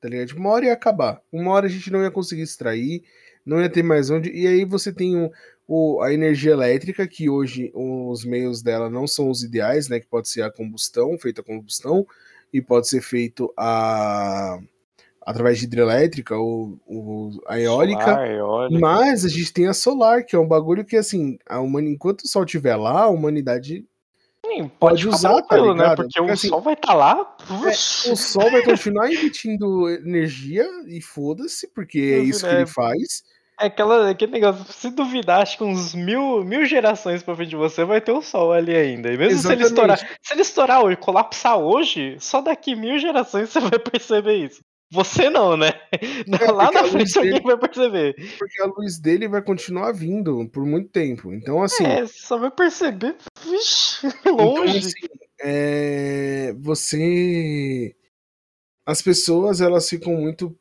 Tá 0.00 0.08
ligado? 0.08 0.28
Tipo, 0.28 0.40
uma 0.40 0.50
hora 0.50 0.66
ia 0.66 0.72
acabar. 0.72 1.20
Uma 1.32 1.50
hora 1.52 1.66
a 1.66 1.68
gente 1.70 1.90
não 1.90 2.02
ia 2.02 2.10
conseguir 2.10 2.42
extrair, 2.42 3.02
não 3.44 3.60
ia 3.60 3.68
ter 3.68 3.82
mais 3.82 4.10
onde. 4.10 4.30
E 4.30 4.46
aí 4.46 4.64
você 4.64 4.92
tem 4.92 5.16
o, 5.16 5.30
o- 5.66 6.00
a 6.02 6.12
energia 6.12 6.52
elétrica, 6.52 7.06
que 7.08 7.28
hoje 7.28 7.70
os 7.74 8.24
meios 8.24 8.62
dela 8.62 8.88
não 8.90 9.06
são 9.06 9.28
os 9.30 9.42
ideais, 9.42 9.88
né? 9.88 9.98
Que 10.00 10.06
pode 10.06 10.28
ser 10.28 10.42
a 10.42 10.52
combustão, 10.52 11.18
feita 11.18 11.40
a 11.40 11.44
combustão, 11.44 12.06
e 12.54 12.62
pode 12.62 12.88
ser 12.88 13.00
feito 13.00 13.52
a, 13.58 14.60
através 15.20 15.58
de 15.58 15.64
hidrelétrica 15.64 16.36
ou, 16.36 16.78
ou 16.86 17.32
a 17.48 17.58
eólica. 17.58 18.24
Eólica. 18.28 18.80
Mas 18.80 19.24
a 19.24 19.28
gente 19.28 19.52
tem 19.52 19.66
a 19.66 19.74
solar, 19.74 20.24
que 20.24 20.36
é 20.36 20.38
um 20.38 20.46
bagulho 20.46 20.84
que, 20.84 20.96
assim, 20.96 21.36
a 21.48 21.58
humani... 21.60 21.90
enquanto 21.90 22.20
o 22.20 22.28
sol 22.28 22.44
estiver 22.44 22.76
lá, 22.76 23.02
a 23.02 23.08
humanidade. 23.08 23.84
Sim, 24.46 24.70
pode 24.78 25.02
ficar 25.02 25.16
usar, 25.16 25.42
tá 25.42 25.56
né? 25.56 25.62
ligado? 25.62 25.96
Porque 25.96 26.18
Porque, 26.18 26.30
o 26.30 26.32
assim, 26.32 26.48
sol 26.48 26.60
vai 26.60 26.74
estar 26.74 26.94
lá. 26.94 27.36
É, 27.50 28.12
o 28.12 28.16
sol 28.16 28.50
vai 28.52 28.62
continuar 28.62 29.10
emitindo 29.10 29.90
energia 29.90 30.64
e 30.86 31.00
foda-se, 31.00 31.66
porque 31.74 31.98
é 31.98 32.18
isso 32.20 32.44
que 32.46 32.52
É. 32.52 32.56
ele 32.58 32.66
faz. 32.66 33.24
É 33.60 33.66
aquela, 33.66 34.10
aquele 34.10 34.32
negócio, 34.32 34.64
se 34.72 34.90
duvidar, 34.90 35.42
acho 35.42 35.58
que 35.58 35.64
uns 35.64 35.94
mil, 35.94 36.42
mil 36.44 36.64
gerações 36.64 37.22
pra 37.22 37.36
frente 37.36 37.50
de 37.50 37.56
você 37.56 37.84
vai 37.84 38.00
ter 38.00 38.10
o 38.12 38.20
sol 38.20 38.52
ali 38.52 38.74
ainda. 38.74 39.12
E 39.12 39.16
mesmo 39.16 39.38
se 39.40 39.46
ele 39.52 39.62
Exatamente. 39.62 39.66
estourar, 40.02 40.18
se 40.22 40.34
ele 40.34 40.42
estourar 40.42 40.84
hoje, 40.84 40.96
colapsar 40.96 41.58
hoje, 41.58 42.16
só 42.18 42.40
daqui 42.40 42.74
mil 42.74 42.98
gerações 42.98 43.50
você 43.50 43.60
vai 43.60 43.78
perceber 43.78 44.34
isso. 44.44 44.60
Você 44.92 45.30
não, 45.30 45.56
né? 45.56 45.72
Lá 46.52 46.66
porque 46.66 46.78
a 46.78 46.82
na 46.82 46.88
frente 46.88 47.14
dele- 47.14 47.28
alguém 47.34 47.42
vai 47.46 47.56
perceber. 47.58 48.14
Porque 48.38 48.62
a 48.62 48.66
luz 48.66 48.98
dele 49.00 49.28
vai 49.28 49.42
continuar 49.42 49.92
vindo 49.92 50.48
por 50.52 50.64
muito 50.66 50.88
tempo. 50.90 51.32
Então, 51.32 51.62
assim. 51.62 51.84
É, 51.84 52.02
você 52.06 52.18
só 52.20 52.36
vai 52.36 52.50
perceber, 52.50 53.16
vixe, 53.44 54.06
Então, 54.26 54.36
longe. 54.36 54.78
assim, 54.78 55.08
é, 55.40 56.52
você. 56.58 57.94
As 58.86 59.00
pessoas 59.00 59.60
elas 59.60 59.88
ficam 59.88 60.12
muito 60.14 60.54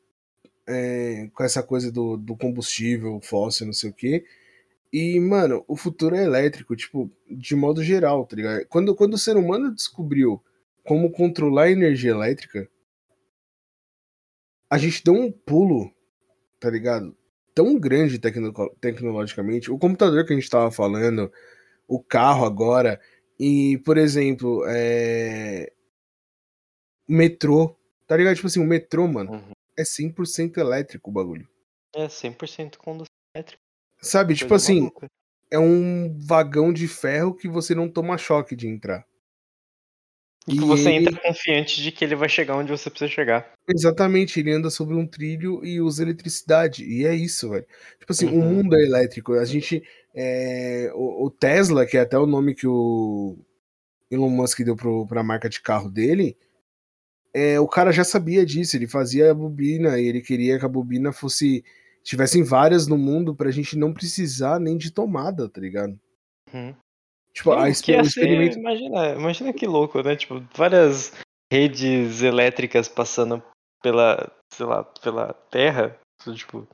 é, 0.68 1.30
com 1.34 1.44
essa 1.44 1.62
coisa 1.64 1.92
do, 1.92 2.18
do 2.18 2.36
combustível 2.36 3.20
fóssil, 3.22 3.66
não 3.66 3.74
sei 3.74 3.90
o 3.90 3.94
quê. 3.94 4.26
E, 4.92 5.20
mano, 5.20 5.64
o 5.68 5.76
futuro 5.76 6.16
é 6.16 6.24
elétrico, 6.24 6.76
tipo, 6.76 7.12
de 7.30 7.56
modo 7.56 7.84
geral, 7.84 8.26
tá 8.26 8.36
ligado? 8.36 8.66
Quando, 8.68 8.96
quando 8.96 9.16
o 9.16 9.18
ser 9.18 9.36
humano 9.38 9.74
descobriu 9.74 10.42
como 10.84 11.12
controlar 11.12 11.64
a 11.64 11.72
energia 11.72 12.12
elétrica, 12.12 12.70
a 14.70 14.78
gente 14.78 15.04
deu 15.04 15.14
um 15.14 15.32
pulo, 15.32 15.92
tá 16.60 16.70
ligado? 16.70 17.16
Tão 17.56 17.80
grande 17.80 18.20
tecno 18.20 18.54
tecnologicamente. 18.80 19.72
O 19.72 19.78
computador 19.78 20.26
que 20.26 20.34
a 20.34 20.36
gente 20.36 20.50
tava 20.50 20.72
falando, 20.72 21.32
o 21.88 22.00
carro 22.02 22.46
agora, 22.46 23.00
e, 23.40 23.80
por 23.80 23.98
exemplo, 23.98 24.64
é... 24.68 25.72
metrô, 27.08 27.76
tá 28.08 28.16
ligado? 28.16 28.36
Tipo 28.36 28.48
assim, 28.48 28.62
o 28.62 28.68
metrô, 28.68 29.08
mano, 29.08 29.32
Uhum. 29.32 29.52
É 29.78 29.84
100% 29.84 30.58
elétrico 30.58 31.10
o 31.10 31.14
bagulho. 31.14 31.48
É 31.96 32.08
100% 32.08 32.78
condução 32.78 33.06
elétrica. 33.36 33.62
Sabe, 34.02 34.36
tipo 34.36 34.54
assim, 34.54 34.80
maluca. 34.82 35.08
é 35.52 35.60
um 35.60 36.18
vagão 36.26 36.74
de 36.74 36.88
ferro 36.88 37.34
que 37.34 37.48
você 37.48 37.74
não 37.74 37.90
toma 37.90 38.18
choque 38.18 38.56
de 38.56 38.68
entrar. 38.68 39.06
E 40.46 40.56
E 40.56 40.58
que 40.58 40.66
você 40.66 40.90
ele- 40.92 41.08
entra 41.08 41.22
confiante 41.22 41.82
de 41.82 41.90
que 41.92 42.04
ele 42.04 42.16
vai 42.16 42.28
chegar 42.28 42.58
onde 42.58 42.70
você 42.70 42.90
precisa 42.90 43.10
chegar. 43.10 43.54
Exatamente, 43.68 44.40
ele 44.42 44.52
anda 44.52 44.70
sobre 44.70 44.94
um 44.96 45.08
trilho 45.08 45.64
e 45.64 45.80
usa 45.80 46.04
eletricidade. 46.04 46.84
E 46.84 47.06
é 47.06 47.16
isso, 47.16 47.50
velho. 47.50 47.66
Tipo 47.98 48.12
assim, 48.12 48.26
o 48.28 48.34
Uhum. 48.40 48.56
mundo 48.56 48.76
é 48.76 48.82
elétrico. 48.84 49.34
A 49.34 49.46
gente. 49.46 49.82
é, 50.16 50.92
o, 50.94 51.26
o 51.26 51.30
Tesla, 51.32 51.86
que 51.88 51.98
é 51.98 52.02
até 52.02 52.18
o 52.20 52.26
nome 52.28 52.54
que 52.54 52.68
o 52.68 53.36
Elon 54.12 54.30
Musk 54.30 54.60
deu 54.62 54.76
pro, 54.76 55.08
pra 55.08 55.24
marca 55.24 55.50
de 55.50 55.60
carro 55.62 55.90
dele, 55.90 56.38
é, 57.34 57.60
o 57.60 57.68
cara 57.68 57.92
já 57.92 58.04
sabia 58.04 58.46
disso. 58.46 58.76
Ele 58.78 58.88
fazia 58.88 59.32
a 59.32 59.34
bobina 59.34 60.00
e 60.00 60.06
ele 60.06 60.22
queria 60.22 60.60
que 60.60 60.66
a 60.66 60.70
bobina 60.70 61.12
fosse. 61.12 61.64
Tivessem 62.04 62.44
várias 62.44 62.86
no 62.86 62.98
mundo 62.98 63.34
pra 63.34 63.50
gente 63.50 63.78
não 63.78 63.94
precisar 63.94 64.60
nem 64.60 64.78
de 64.78 64.92
tomada, 64.92 65.48
tá 65.48 65.62
ligado? 65.62 65.98
Uhum. 66.54 66.76
Tipo, 67.34 67.54
a, 67.54 67.70
exper- 67.70 67.96
ser- 68.04 68.06
experimento. 68.06 68.60
imagina, 68.60 69.10
imagina 69.16 69.54
que 69.54 69.66
louco, 69.66 70.02
né? 70.04 70.16
Tipo, 70.16 70.44
várias 70.56 71.14
redes 71.52 72.22
elétricas 72.22 72.88
passando 72.88 73.42
pela, 73.82 74.32
sei 74.54 74.66
lá, 74.66 74.84
pela 74.84 75.34
Terra. 75.50 75.98
Tipo, 76.36 76.68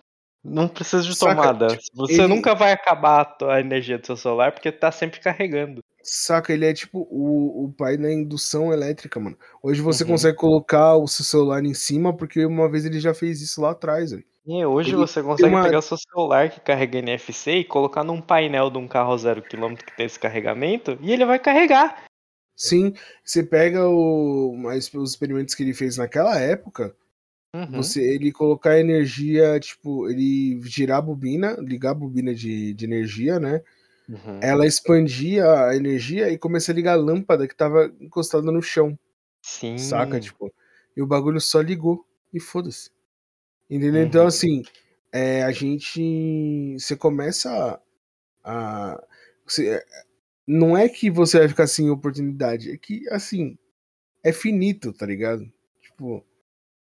Não 0.44 0.68
precisa 0.68 1.04
de 1.04 1.16
Saca, 1.16 1.36
tomada. 1.36 1.68
Tipo, 1.78 1.96
você 1.96 2.22
ele... 2.22 2.28
nunca 2.28 2.54
vai 2.56 2.72
acabar 2.72 3.38
a 3.44 3.60
energia 3.60 3.98
do 3.98 4.06
seu 4.06 4.18
celular 4.18 4.52
porque 4.52 4.72
tá 4.72 4.92
sempre 4.92 5.20
carregando. 5.20 5.82
Saca, 6.02 6.54
ele 6.54 6.66
é 6.66 6.74
tipo 6.74 7.08
o, 7.10 7.66
o 7.66 7.74
pai 7.74 7.98
da 7.98 8.12
indução 8.12 8.72
elétrica, 8.74 9.20
mano. 9.20 9.38
Hoje 9.62 9.82
você 9.82 10.04
uhum. 10.04 10.12
consegue 10.12 10.38
colocar 10.38 10.96
o 10.96 11.08
seu 11.08 11.26
celular 11.26 11.64
em 11.64 11.74
cima 11.74 12.16
porque 12.16 12.46
uma 12.46 12.70
vez 12.70 12.86
ele 12.86 13.00
já 13.00 13.14
fez 13.14 13.42
isso 13.42 13.62
lá 13.62 13.72
atrás, 13.72 14.12
velho. 14.12 14.24
E 14.46 14.66
hoje 14.66 14.90
ele 14.90 14.98
você 14.98 15.22
consegue 15.22 15.54
uma... 15.54 15.64
pegar 15.64 15.80
o 15.80 15.82
seu 15.82 15.98
celular 15.98 16.50
que 16.50 16.60
carrega 16.60 17.00
NFC 17.00 17.52
e 17.52 17.64
colocar 17.64 18.04
num 18.04 18.22
painel 18.22 18.70
de 18.70 18.78
um 18.78 18.88
carro 18.88 19.18
zero 19.18 19.42
quilômetro 19.42 19.86
que 19.86 19.96
tem 19.96 20.06
esse 20.06 20.20
carregamento 20.20 20.98
e 21.02 21.12
ele 21.12 21.26
vai 21.26 21.38
carregar. 21.38 22.04
Sim, 22.56 22.94
você 23.24 23.44
pega 23.44 23.88
o, 23.88 24.56
mas 24.58 24.92
os 24.94 25.12
experimentos 25.12 25.54
que 25.54 25.64
ele 25.64 25.74
fez 25.74 25.98
naquela 25.98 26.38
época, 26.40 26.96
Uhum. 27.56 27.72
Você, 27.72 28.02
ele 28.02 28.32
colocar 28.32 28.80
energia, 28.80 29.60
tipo, 29.60 30.08
ele 30.08 30.62
girar 30.64 31.00
a 31.00 31.02
bobina, 31.02 31.58
ligar 31.60 31.92
a 31.92 31.96
bobina 31.96 32.34
de, 32.34 32.74
de 32.74 32.86
energia, 32.86 33.40
né? 33.40 33.64
Uhum. 34.10 34.40
Ela 34.42 34.66
expandia 34.66 35.46
a 35.68 35.76
energia 35.76 36.32
e 36.32 36.38
começa 36.38 36.72
a 36.72 36.76
ligar 36.76 36.94
a 36.94 37.02
lâmpada 37.02 37.48
que 37.48 37.56
tava 37.56 37.94
encostada 38.02 38.52
no 38.52 38.62
chão. 38.62 38.98
Sim. 39.40 39.78
Saca? 39.78 40.20
Tipo, 40.20 40.52
e 40.98 41.02
o 41.02 41.08
bagulho 41.08 41.40
só 41.40 41.62
ligou 41.62 42.04
e 42.34 42.40
foda-se. 42.40 42.90
Entendeu? 43.70 44.02
Então, 44.02 44.02
uhum. 44.02 44.08
Então, 44.08 44.28
assim, 44.28 44.64
é, 45.12 45.44
a 45.44 45.52
gente. 45.52 46.76
Você 46.80 46.96
começa 46.96 47.80
a. 48.44 48.94
a 48.94 49.04
você, 49.46 49.84
não 50.48 50.76
é 50.76 50.90
que 50.90 51.12
você 51.12 51.38
vai 51.38 51.48
ficar 51.48 51.68
sem 51.68 51.92
oportunidade, 51.92 52.72
é 52.72 52.78
que, 52.78 53.08
assim, 53.10 53.56
é 54.24 54.32
finito, 54.32 54.92
tá 54.92 55.06
ligado? 55.06 55.44
Tipo, 55.82 56.26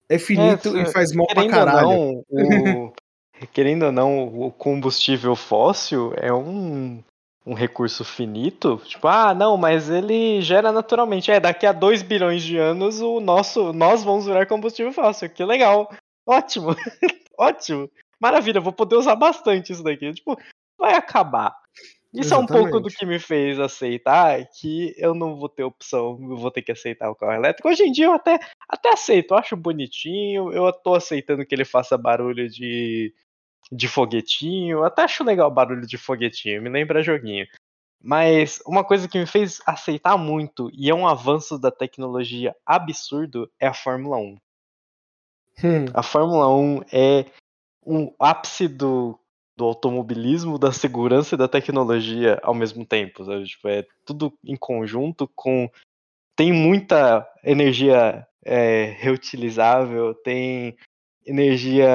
é 0.09 0.17
finito 0.17 0.75
é, 0.75 0.81
e 0.81 0.85
faz 0.91 1.11
mal 1.11 1.27
pra 1.27 1.47
caralho. 1.47 2.25
Não, 2.31 2.85
o, 2.87 2.93
querendo 3.51 3.85
ou 3.85 3.91
não, 3.91 4.27
o 4.27 4.51
combustível 4.51 5.35
fóssil 5.35 6.13
é 6.17 6.31
um, 6.33 7.03
um 7.45 7.53
recurso 7.53 8.03
finito. 8.03 8.81
Tipo, 8.85 9.07
ah, 9.07 9.33
não, 9.33 9.57
mas 9.57 9.89
ele 9.89 10.41
gera 10.41 10.71
naturalmente. 10.71 11.31
É, 11.31 11.39
daqui 11.39 11.65
a 11.65 11.71
2 11.71 12.01
bilhões 12.01 12.43
de 12.43 12.57
anos 12.57 13.01
o 13.01 13.19
nosso, 13.19 13.73
nós 13.73 14.03
vamos 14.03 14.25
virar 14.25 14.45
combustível 14.45 14.93
fóssil. 14.93 15.29
Que 15.29 15.43
legal. 15.43 15.89
Ótimo. 16.25 16.69
Ótimo. 17.37 17.89
Maravilha, 18.19 18.61
vou 18.61 18.71
poder 18.71 18.95
usar 18.95 19.15
bastante 19.15 19.73
isso 19.73 19.83
daqui. 19.83 20.13
Tipo, 20.13 20.37
vai 20.77 20.93
acabar. 20.95 21.55
Isso 22.13 22.27
Exatamente. 22.27 22.51
é 22.51 22.55
um 22.55 22.61
pouco 22.61 22.79
do 22.79 22.89
que 22.89 23.05
me 23.07 23.17
fez 23.17 23.59
aceitar 23.59 24.45
que 24.45 24.93
eu 24.97 25.15
não 25.15 25.35
vou 25.35 25.49
ter 25.49 25.63
opção, 25.63 26.19
eu 26.21 26.37
vou 26.37 26.51
ter 26.51 26.61
que 26.61 26.71
aceitar 26.71 27.09
o 27.09 27.15
carro 27.15 27.33
elétrico. 27.33 27.67
Hoje 27.67 27.83
em 27.83 27.91
dia 27.91 28.05
eu 28.05 28.13
até, 28.13 28.39
até 28.69 28.93
aceito, 28.93 29.33
eu 29.33 29.37
acho 29.37 29.57
bonitinho, 29.57 30.53
eu 30.53 30.71
tô 30.71 30.93
aceitando 30.93 31.43
que 31.43 31.55
ele 31.55 31.65
faça 31.65 31.97
barulho 31.97 32.47
de, 32.47 33.11
de 33.71 33.87
foguetinho, 33.87 34.83
até 34.83 35.03
acho 35.03 35.23
legal 35.23 35.49
o 35.49 35.53
barulho 35.53 35.87
de 35.87 35.97
foguetinho, 35.97 36.61
me 36.61 36.69
lembra 36.69 37.03
joguinho. 37.03 37.47
Mas 38.01 38.61
uma 38.65 38.83
coisa 38.83 39.07
que 39.07 39.17
me 39.17 39.25
fez 39.25 39.61
aceitar 39.65 40.17
muito, 40.17 40.69
e 40.73 40.89
é 40.89 40.95
um 40.95 41.07
avanço 41.07 41.57
da 41.57 41.71
tecnologia 41.71 42.55
absurdo, 42.65 43.49
é 43.59 43.67
a 43.67 43.73
Fórmula 43.73 44.17
1. 44.17 44.37
Hum. 45.63 45.85
A 45.93 46.03
Fórmula 46.03 46.53
1 46.53 46.81
é 46.91 47.25
um 47.85 48.13
ápice 48.19 48.67
do 48.67 49.17
do 49.55 49.65
automobilismo, 49.65 50.57
da 50.57 50.71
segurança 50.71 51.35
e 51.35 51.37
da 51.37 51.47
tecnologia 51.47 52.39
ao 52.43 52.53
mesmo 52.53 52.85
tempo. 52.85 53.23
Sabe? 53.23 53.45
Tipo, 53.45 53.67
é 53.67 53.85
tudo 54.05 54.33
em 54.43 54.55
conjunto 54.55 55.29
com. 55.35 55.69
Tem 56.35 56.51
muita 56.51 57.27
energia 57.43 58.25
é, 58.43 58.95
reutilizável, 58.97 60.15
tem 60.15 60.75
energia 61.25 61.87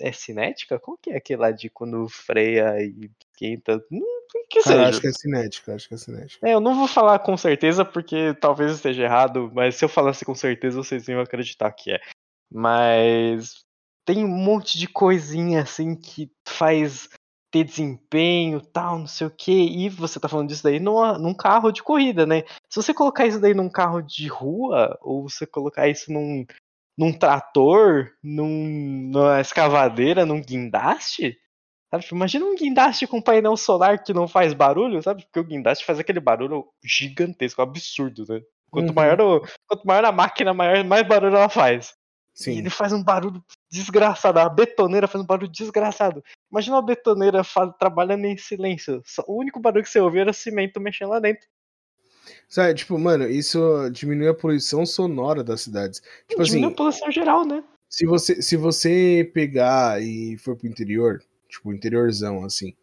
é 0.00 0.12
cinética? 0.12 0.78
Qual 0.78 0.96
que 0.96 1.10
é 1.10 1.16
aquele 1.16 1.40
lá 1.40 1.50
de 1.50 1.68
quando 1.70 2.08
freia 2.08 2.80
e 2.80 3.10
esquenta? 3.32 3.82
Hum, 3.90 4.00
que 4.48 4.62
seja. 4.62 4.82
Ah, 4.82 4.88
acho 4.88 5.00
que 5.00 5.08
é 5.08 5.12
cinética, 5.12 5.74
acho 5.74 5.88
que 5.88 5.94
é 5.94 5.98
cinética. 5.98 6.48
É, 6.48 6.54
eu 6.54 6.60
não 6.60 6.74
vou 6.74 6.86
falar 6.88 7.18
com 7.18 7.36
certeza 7.36 7.84
porque 7.84 8.34
talvez 8.40 8.72
esteja 8.72 9.04
errado, 9.04 9.50
mas 9.54 9.76
se 9.76 9.84
eu 9.84 9.88
falasse 9.88 10.24
com 10.24 10.34
certeza 10.34 10.76
vocês 10.76 11.06
iam 11.08 11.20
acreditar 11.20 11.72
que 11.72 11.92
é. 11.92 12.00
Mas 12.52 13.64
tem 14.04 14.24
um 14.24 14.28
monte 14.28 14.78
de 14.78 14.86
coisinha 14.86 15.62
assim 15.62 15.96
que 15.96 16.30
faz 16.46 17.08
ter 17.50 17.64
desempenho, 17.64 18.60
tal, 18.60 18.98
não 18.98 19.06
sei 19.06 19.26
o 19.26 19.30
que, 19.30 19.52
e 19.52 19.88
você 19.88 20.20
tá 20.20 20.28
falando 20.28 20.48
disso 20.48 20.62
daí 20.62 20.78
numa, 20.78 21.18
num 21.18 21.34
carro 21.34 21.72
de 21.72 21.82
corrida, 21.82 22.26
né? 22.26 22.42
Se 22.68 22.82
você 22.82 22.92
colocar 22.92 23.26
isso 23.26 23.40
daí 23.40 23.54
num 23.54 23.68
carro 23.68 24.02
de 24.02 24.26
rua, 24.28 24.98
ou 25.00 25.28
você 25.28 25.46
colocar 25.46 25.88
isso 25.88 26.12
num, 26.12 26.44
num 26.96 27.12
trator, 27.12 28.10
num, 28.22 29.10
numa 29.10 29.40
escavadeira, 29.40 30.24
num 30.24 30.40
guindaste, 30.40 31.36
sabe? 31.90 32.02
Tipo, 32.04 32.16
imagina 32.16 32.44
um 32.44 32.56
guindaste 32.56 33.06
com 33.06 33.20
painel 33.20 33.56
solar 33.56 34.02
que 34.02 34.14
não 34.14 34.26
faz 34.26 34.54
barulho, 34.54 35.02
sabe? 35.02 35.24
Porque 35.24 35.40
o 35.40 35.44
guindaste 35.44 35.84
faz 35.84 35.98
aquele 35.98 36.20
barulho 36.20 36.64
gigantesco, 36.84 37.60
absurdo, 37.60 38.24
né? 38.28 38.40
Quanto, 38.70 38.88
uhum. 38.88 38.94
maior, 38.94 39.20
o, 39.20 39.40
quanto 39.66 39.86
maior 39.86 40.04
a 40.04 40.12
máquina, 40.12 40.52
maior, 40.52 40.82
mais 40.84 41.06
barulho 41.06 41.36
ela 41.36 41.48
faz. 41.48 41.94
Sim. 42.34 42.52
E 42.52 42.58
ele 42.58 42.68
faz 42.68 42.92
um 42.92 43.02
barulho 43.02 43.42
desgraçado. 43.70 44.38
A 44.38 44.48
betoneira 44.48 45.08
faz 45.08 45.24
um 45.24 45.26
barulho 45.26 45.50
desgraçado. 45.50 46.22
Imagina 46.50 46.76
uma 46.76 46.82
betoneira 46.84 47.42
faz, 47.42 47.70
trabalhando 47.78 48.26
em 48.26 48.36
silêncio. 48.36 49.02
O 49.26 49.40
único 49.40 49.58
barulho 49.58 49.82
que 49.82 49.88
você 49.88 50.00
ouvia 50.00 50.20
era 50.20 50.32
cimento 50.34 50.78
mexendo 50.78 51.10
lá 51.10 51.18
dentro. 51.18 51.46
Sabe, 52.48 52.74
tipo, 52.74 52.98
mano, 52.98 53.28
isso 53.28 53.58
diminui 53.90 54.28
a 54.28 54.34
poluição 54.34 54.84
sonora 54.84 55.42
das 55.42 55.62
cidades. 55.62 56.02
Tipo 56.28 56.42
diminui 56.42 56.66
assim, 56.66 56.72
a 56.72 56.76
poluição 56.76 57.10
geral, 57.10 57.44
né? 57.44 57.62
Se 57.88 58.04
você, 58.04 58.42
se 58.42 58.56
você 58.56 59.30
pegar 59.32 60.02
e 60.02 60.36
for 60.38 60.56
pro 60.56 60.66
interior, 60.66 61.22
tipo, 61.48 61.72
interiorzão, 61.72 62.44
assim, 62.44 62.74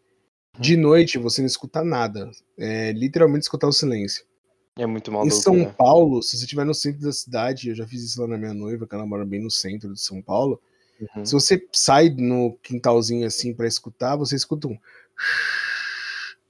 de 0.58 0.74
uhum. 0.74 0.82
noite 0.82 1.18
você 1.18 1.40
não 1.40 1.46
escuta 1.46 1.82
nada. 1.84 2.30
É 2.56 2.92
literalmente 2.92 3.42
escutar 3.42 3.66
o 3.66 3.72
silêncio. 3.72 4.24
É 4.76 4.86
muito 4.86 5.12
maluco. 5.12 5.28
Em 5.28 5.30
São 5.30 5.54
né? 5.54 5.74
Paulo, 5.76 6.22
se 6.22 6.36
você 6.36 6.44
estiver 6.44 6.64
no 6.64 6.74
centro 6.74 7.02
da 7.02 7.12
cidade, 7.12 7.68
eu 7.68 7.74
já 7.74 7.86
fiz 7.86 8.02
isso 8.02 8.20
lá 8.20 8.26
na 8.26 8.38
minha 8.38 8.54
noiva, 8.54 8.86
que 8.86 8.94
ela 8.94 9.06
mora 9.06 9.24
bem 9.24 9.40
no 9.40 9.50
centro 9.50 9.92
de 9.92 10.00
São 10.00 10.20
Paulo. 10.20 10.60
Uhum. 11.00 11.24
Se 11.24 11.32
você 11.32 11.64
sai 11.72 12.08
no 12.10 12.56
quintalzinho 12.62 13.26
assim 13.26 13.52
para 13.52 13.66
escutar, 13.66 14.16
você 14.16 14.36
escuta 14.36 14.68
um 14.68 14.78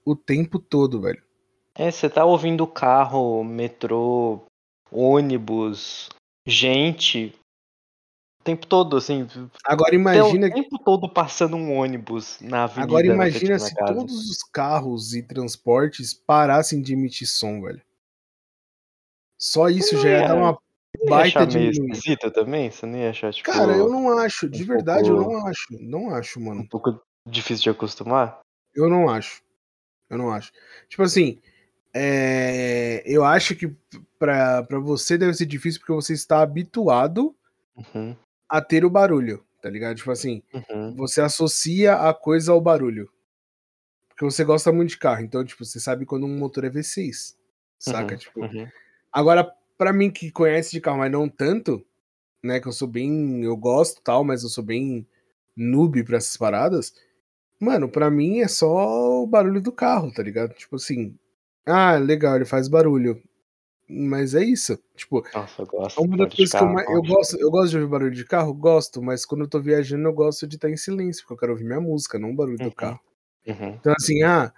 o 0.04 0.14
tempo 0.14 0.58
todo, 0.58 1.00
velho. 1.00 1.22
É, 1.76 1.90
você 1.90 2.08
tá 2.08 2.24
ouvindo 2.24 2.66
carro, 2.66 3.42
metrô, 3.42 4.44
ônibus, 4.92 6.08
gente, 6.46 7.34
o 8.40 8.44
tempo 8.44 8.66
todo, 8.66 8.96
assim. 8.96 9.26
Agora 9.64 9.94
imagina. 9.94 10.46
O 10.46 10.52
tempo 10.52 10.78
todo 10.78 11.08
passando 11.08 11.56
um 11.56 11.76
ônibus 11.76 12.38
na 12.40 12.64
avenida. 12.64 12.84
Agora 12.84 13.06
imagina 13.06 13.58
se 13.58 13.74
todos 13.74 14.30
os 14.30 14.42
carros 14.52 15.14
e 15.14 15.22
transportes 15.22 16.14
parassem 16.14 16.80
de 16.80 16.92
emitir 16.92 17.26
som, 17.26 17.60
velho. 17.60 17.82
Só 19.40 19.68
isso 19.68 19.96
já 20.00 20.08
ia 20.10 20.28
dar 20.28 20.36
uma 20.36 20.58
baita 21.08 21.44
de 21.46 21.70
esquisito 21.70 22.30
também? 22.30 22.70
Você 22.70 22.86
nem 22.86 23.02
ia 23.02 23.10
achar, 23.10 23.32
tipo. 23.32 23.50
Cara, 23.50 23.72
eu 23.72 23.90
não 23.90 24.16
acho. 24.18 24.48
De 24.48 24.62
um 24.62 24.66
verdade, 24.66 25.08
pouco... 25.08 25.22
eu 25.22 25.38
não 25.38 25.46
acho. 25.46 25.66
Não 25.80 26.10
acho, 26.14 26.40
mano. 26.40 26.60
Um 26.60 26.68
pouco 26.68 27.02
difícil 27.26 27.64
de 27.64 27.70
acostumar? 27.70 28.40
Eu 28.74 28.88
não 28.88 29.08
acho. 29.08 29.42
Eu 30.08 30.18
não 30.18 30.30
acho. 30.30 30.52
Tipo 30.88 31.02
assim, 31.02 31.40
é... 31.94 33.02
eu 33.06 33.24
acho 33.24 33.54
que 33.54 33.74
pra, 34.18 34.62
pra 34.62 34.78
você 34.78 35.16
deve 35.16 35.34
ser 35.34 35.46
difícil 35.46 35.80
porque 35.80 35.92
você 35.92 36.12
está 36.12 36.40
habituado 36.42 37.34
uhum. 37.76 38.16
a 38.48 38.60
ter 38.60 38.84
o 38.84 38.90
barulho, 38.90 39.44
tá 39.62 39.70
ligado? 39.70 39.96
Tipo 39.96 40.10
assim, 40.10 40.42
uhum. 40.52 40.94
você 40.96 41.20
associa 41.20 41.94
a 41.94 42.12
coisa 42.12 42.52
ao 42.52 42.60
barulho. 42.60 43.10
Porque 44.08 44.24
você 44.24 44.44
gosta 44.44 44.70
muito 44.72 44.90
de 44.90 44.98
carro. 44.98 45.22
Então, 45.22 45.44
tipo, 45.44 45.64
você 45.64 45.80
sabe 45.80 46.06
quando 46.06 46.24
um 46.24 46.38
motor 46.38 46.64
é 46.64 46.70
V6. 46.70 47.34
Saca? 47.78 48.14
Uhum. 48.14 48.18
Tipo. 48.18 48.40
Uhum. 48.40 48.68
Agora, 49.12 49.52
para 49.76 49.92
mim 49.92 50.10
que 50.10 50.30
conhece 50.30 50.70
de 50.70 50.80
carro, 50.80 50.98
mas 50.98 51.10
não 51.10 51.28
tanto, 51.28 51.84
né? 52.42 52.60
Que 52.60 52.68
eu 52.68 52.72
sou 52.72 52.86
bem. 52.86 53.42
Eu 53.42 53.56
gosto 53.56 54.00
tal, 54.02 54.22
mas 54.22 54.42
eu 54.42 54.48
sou 54.48 54.62
bem 54.62 55.06
noob 55.56 56.02
pra 56.04 56.16
essas 56.16 56.36
paradas. 56.36 56.94
Mano, 57.60 57.88
para 57.88 58.10
mim 58.10 58.40
é 58.40 58.48
só 58.48 59.22
o 59.22 59.26
barulho 59.26 59.60
do 59.60 59.72
carro, 59.72 60.12
tá 60.12 60.22
ligado? 60.22 60.54
Tipo 60.54 60.76
assim. 60.76 61.18
Ah, 61.66 61.96
legal, 61.96 62.36
ele 62.36 62.44
faz 62.44 62.68
barulho. 62.68 63.22
Mas 63.88 64.34
é 64.34 64.42
isso. 64.42 64.78
Tipo, 64.96 65.24
Nossa, 65.34 65.62
eu 65.62 65.66
gosto. 65.66 66.02
Uma 66.02 66.16
das 66.16 66.34
coisas 66.34 66.58
que 66.58 66.64
eu, 66.64 66.68
mais, 66.68 66.88
eu 66.88 67.02
gosto, 67.02 67.40
eu 67.40 67.50
gosto 67.50 67.70
de 67.70 67.76
ouvir 67.76 67.88
barulho 67.88 68.14
de 68.14 68.24
carro, 68.24 68.54
gosto, 68.54 69.02
mas 69.02 69.26
quando 69.26 69.42
eu 69.42 69.48
tô 69.48 69.60
viajando 69.60 70.08
eu 70.08 70.12
gosto 70.12 70.46
de 70.46 70.56
estar 70.56 70.70
em 70.70 70.76
silêncio, 70.76 71.22
porque 71.22 71.34
eu 71.34 71.38
quero 71.38 71.52
ouvir 71.52 71.64
minha 71.64 71.80
música, 71.80 72.18
não 72.18 72.30
o 72.30 72.34
barulho 72.34 72.58
uhum. 72.60 72.68
do 72.68 72.74
carro. 72.74 73.00
Uhum. 73.46 73.74
Então, 73.74 73.92
assim, 73.98 74.22
ah, 74.22 74.52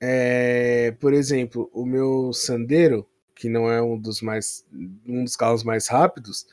é, 0.00 0.90
por 0.98 1.12
exemplo, 1.14 1.70
o 1.72 1.86
meu 1.86 2.32
Sandero, 2.32 3.06
que 3.36 3.48
não 3.48 3.70
é 3.70 3.80
um 3.80 3.96
dos 3.96 4.20
mais 4.20 4.64
um 5.06 5.22
dos 5.22 5.36
carros 5.36 5.62
mais 5.62 5.86
rápidos, 5.86 6.46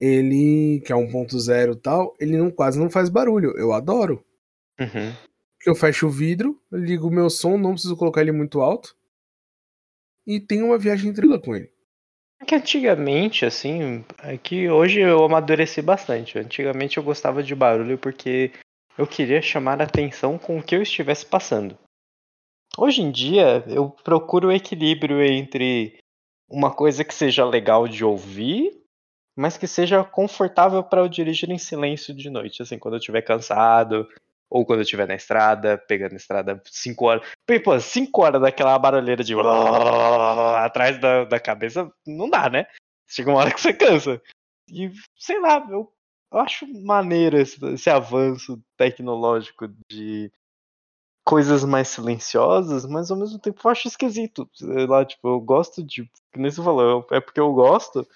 ele 0.00 0.80
que 0.86 0.92
é 0.92 0.96
1.0 0.96 1.74
tal, 1.76 2.14
ele 2.20 2.36
não 2.36 2.50
quase 2.50 2.78
não 2.78 2.88
faz 2.88 3.08
barulho. 3.08 3.52
Eu 3.56 3.72
adoro. 3.72 4.24
Uhum. 4.78 5.12
Eu 5.66 5.74
fecho 5.74 6.06
o 6.06 6.10
vidro, 6.10 6.56
ligo 6.70 7.08
o 7.08 7.10
meu 7.10 7.28
som, 7.28 7.58
não 7.58 7.72
preciso 7.72 7.96
colocar 7.96 8.20
ele 8.20 8.30
muito 8.30 8.60
alto. 8.60 8.96
E 10.28 10.38
tenho 10.38 10.66
uma 10.66 10.76
viagem 10.76 11.10
tranquila 11.10 11.40
com 11.40 11.56
ele. 11.56 11.72
É 12.38 12.44
que 12.44 12.54
antigamente, 12.54 13.46
assim, 13.46 14.04
é 14.22 14.36
que 14.36 14.68
hoje 14.68 15.00
eu 15.00 15.24
amadureci 15.24 15.80
bastante. 15.80 16.38
Antigamente 16.38 16.98
eu 16.98 17.02
gostava 17.02 17.42
de 17.42 17.54
barulho 17.54 17.96
porque 17.96 18.52
eu 18.98 19.06
queria 19.06 19.40
chamar 19.40 19.80
a 19.80 19.84
atenção 19.84 20.36
com 20.36 20.58
o 20.58 20.62
que 20.62 20.76
eu 20.76 20.82
estivesse 20.82 21.24
passando. 21.24 21.78
Hoje 22.76 23.00
em 23.00 23.10
dia, 23.10 23.64
eu 23.68 23.88
procuro 23.88 24.48
o 24.48 24.52
equilíbrio 24.52 25.22
entre 25.22 25.98
uma 26.46 26.74
coisa 26.74 27.02
que 27.02 27.14
seja 27.14 27.46
legal 27.46 27.88
de 27.88 28.04
ouvir, 28.04 28.82
mas 29.34 29.56
que 29.56 29.66
seja 29.66 30.04
confortável 30.04 30.84
para 30.84 31.00
eu 31.00 31.08
dirigir 31.08 31.50
em 31.50 31.58
silêncio 31.58 32.14
de 32.14 32.28
noite, 32.28 32.60
assim, 32.60 32.78
quando 32.78 32.94
eu 32.94 32.98
estiver 32.98 33.22
cansado, 33.22 34.06
ou 34.50 34.64
quando 34.64 34.80
eu 34.80 34.82
estiver 34.82 35.06
na 35.06 35.14
estrada, 35.14 35.76
pegando 35.76 36.14
a 36.14 36.16
estrada 36.16 36.62
5 36.66 37.04
horas. 37.04 37.28
Pô, 37.64 37.78
5 37.78 38.22
horas 38.22 38.40
daquela 38.40 38.78
barulheira 38.78 39.22
de 39.22 39.34
atrás 40.58 40.98
da, 41.00 41.24
da 41.24 41.38
cabeça, 41.38 41.90
não 42.06 42.28
dá, 42.30 42.48
né? 42.48 42.66
Chega 43.08 43.30
uma 43.30 43.40
hora 43.40 43.52
que 43.52 43.60
você 43.60 43.72
cansa. 43.72 44.20
E, 44.70 44.90
sei 45.18 45.40
lá, 45.40 45.66
eu, 45.70 45.92
eu 46.32 46.38
acho 46.38 46.66
maneiro 46.84 47.38
esse, 47.38 47.62
esse 47.66 47.90
avanço 47.90 48.62
tecnológico 48.76 49.68
de 49.90 50.30
coisas 51.24 51.62
mais 51.62 51.88
silenciosas, 51.88 52.86
mas 52.86 53.10
ao 53.10 53.16
mesmo 53.18 53.38
tempo 53.38 53.60
eu 53.62 53.70
acho 53.70 53.86
esquisito. 53.88 54.48
Sei 54.54 54.86
lá, 54.86 55.04
tipo, 55.04 55.28
eu 55.28 55.40
gosto 55.40 55.82
de. 55.82 56.10
Como 56.32 56.50
você 56.50 56.62
falou, 56.62 57.06
é 57.10 57.20
porque 57.20 57.40
eu 57.40 57.52
gosto. 57.52 58.06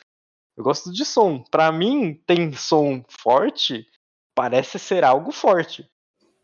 Eu 0.57 0.65
gosto 0.65 0.93
de 0.93 1.05
som. 1.05 1.43
Pra 1.51 1.71
mim, 1.73 2.15
tem 2.27 2.53
som 2.53 3.03
forte, 3.09 3.87
parece 4.35 4.79
ser 4.79 5.05
algo 5.05 5.31
forte. 5.31 5.87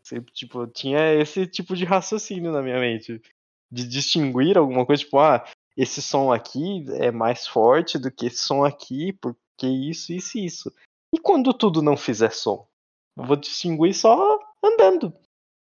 Sempre, 0.09 0.33
tipo, 0.33 0.65
tinha 0.65 1.13
esse 1.13 1.45
tipo 1.45 1.75
de 1.75 1.85
raciocínio 1.85 2.51
na 2.51 2.63
minha 2.63 2.79
mente. 2.79 3.21
De 3.71 3.87
distinguir 3.87 4.57
alguma 4.57 4.83
coisa, 4.83 5.03
tipo, 5.03 5.19
ah, 5.19 5.45
esse 5.77 6.01
som 6.01 6.33
aqui 6.33 6.83
é 6.95 7.11
mais 7.11 7.45
forte 7.45 7.99
do 7.99 8.09
que 8.09 8.25
esse 8.25 8.37
som 8.37 8.65
aqui, 8.65 9.13
porque 9.13 9.67
isso, 9.67 10.11
isso 10.11 10.39
e 10.39 10.45
isso. 10.45 10.73
E 11.13 11.19
quando 11.19 11.53
tudo 11.53 11.83
não 11.83 11.95
fizer 11.95 12.31
som? 12.31 12.67
Eu 13.15 13.23
vou 13.23 13.35
distinguir 13.35 13.93
só 13.93 14.39
andando. 14.63 15.13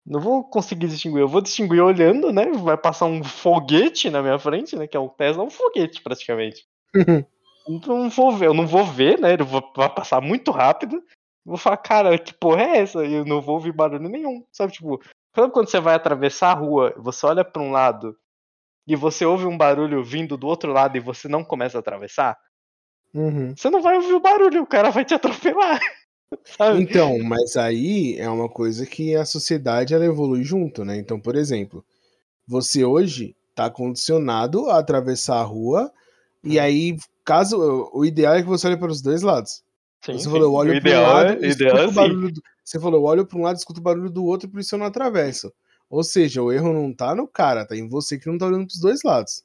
Não 0.05 0.19
vou 0.21 0.43
conseguir 0.43 0.89
distinguir, 0.89 1.21
eu 1.21 1.29
vou 1.29 1.41
distinguir 1.41 1.81
olhando, 1.81 2.33
né? 2.33 2.51
Vai 2.51 2.77
passar 2.77 3.07
um 3.07 3.23
foguete 3.23 4.11
na 4.11 4.21
minha 4.21 4.39
frente, 4.39 4.75
né? 4.75 4.89
Que 4.89 4.97
é 4.97 5.01
o 5.01 5.09
Tesla, 5.09 5.45
é 5.45 5.47
um 5.47 5.51
foguete 5.51 6.03
praticamente. 6.03 6.67
então 7.69 7.99
não 7.99 8.11
vou 8.11 8.33
ver, 8.33 8.47
eu 8.47 8.55
não 8.55 8.67
vou 8.67 8.85
ver, 8.85 9.21
né? 9.21 9.33
Ele 9.33 9.45
vai 9.45 9.95
passar 9.95 10.21
muito 10.21 10.51
rápido 10.51 11.01
vou 11.45 11.57
falar, 11.57 11.77
cara, 11.77 12.19
que 12.19 12.33
porra 12.33 12.63
é 12.63 12.79
essa? 12.79 13.05
E 13.05 13.13
eu 13.13 13.25
não 13.25 13.41
vou 13.41 13.57
ouvir 13.57 13.73
barulho 13.73 14.09
nenhum. 14.09 14.45
Sabe, 14.51 14.73
tipo, 14.73 15.01
sabe 15.35 15.53
quando 15.53 15.69
você 15.69 15.81
vai 15.81 15.95
atravessar 15.95 16.53
a 16.53 16.55
rua, 16.55 16.95
você 16.97 17.27
olha 17.27 17.45
para 17.45 17.63
um 17.63 17.71
lado 17.71 18.17
e 18.87 18.97
você 18.97 19.25
ouve 19.25 19.47
um 19.47 19.57
barulho 19.57 20.03
vindo 20.03 20.37
do 20.37 20.47
outro 20.47 20.73
lado 20.73 20.97
e 20.97 21.01
você 21.01 21.29
não 21.29 21.45
começa 21.45 21.79
a 21.79 21.81
atravessar? 21.81 22.37
Uhum. 23.13 23.55
Você 23.57 23.71
não 23.71 23.81
vai 23.81 23.97
ouvir 23.97 24.15
o 24.15 24.21
barulho, 24.21 24.63
o 24.63 24.67
cara 24.67 24.91
vai 24.91 25.05
te 25.05 25.15
atropelar. 25.15 25.81
Sabe? 26.45 26.83
Então, 26.83 27.19
mas 27.21 27.57
aí 27.57 28.17
é 28.19 28.29
uma 28.29 28.49
coisa 28.49 28.85
que 28.85 29.15
a 29.15 29.25
sociedade 29.25 29.95
ela 29.95 30.05
evolui 30.05 30.43
junto, 30.43 30.85
né? 30.85 30.97
Então, 30.97 31.21
por 31.21 31.37
exemplo, 31.37 31.85
você 32.47 32.85
hoje 32.85 33.37
tá 33.55 33.71
condicionado 33.71 34.69
a 34.69 34.79
atravessar 34.79 35.41
a 35.41 35.45
rua 35.45 35.93
e 36.43 36.59
uhum. 36.59 36.65
aí, 36.65 36.97
caso 37.25 37.91
o 37.93 38.05
ideal 38.05 38.35
é 38.35 38.43
que 38.43 38.49
você 38.49 38.67
olhe 38.67 38.77
para 38.77 38.91
os 38.91 39.01
dois 39.01 39.23
lados. 39.23 39.64
Sim, 40.05 40.19
você 40.19 40.25
falou, 40.25 40.43
eu 40.43 40.53
olho 40.53 40.83
para 40.83 40.91
um 40.91 41.03
lado, 41.03 41.45
é, 41.45 41.49
ideal 41.49 41.79
é 41.79 41.91
barulho 41.91 42.31
do... 42.31 42.43
Você 42.63 42.79
falou, 42.79 43.01
eu 43.01 43.05
olho 43.05 43.27
para 43.27 43.39
um 43.39 43.43
lado, 43.43 43.57
escuto 43.57 43.81
o 43.81 43.83
barulho 43.83 44.11
do 44.11 44.25
outro, 44.25 44.49
por 44.49 44.61
isso 44.61 44.75
eu 44.75 44.79
não 44.79 44.87
atravesso. 44.87 45.51
Ou 45.89 46.05
seja, 46.05 46.43
o 46.43 46.53
erro 46.53 46.75
não 46.75 46.93
tá 46.93 47.15
no 47.15 47.27
cara, 47.27 47.65
tá 47.65 47.75
em 47.75 47.89
você 47.89 48.19
que 48.19 48.27
não 48.27 48.37
tá 48.37 48.47
olhando 48.47 48.67
pros 48.67 48.81
dois 48.81 49.01
lados. 49.03 49.43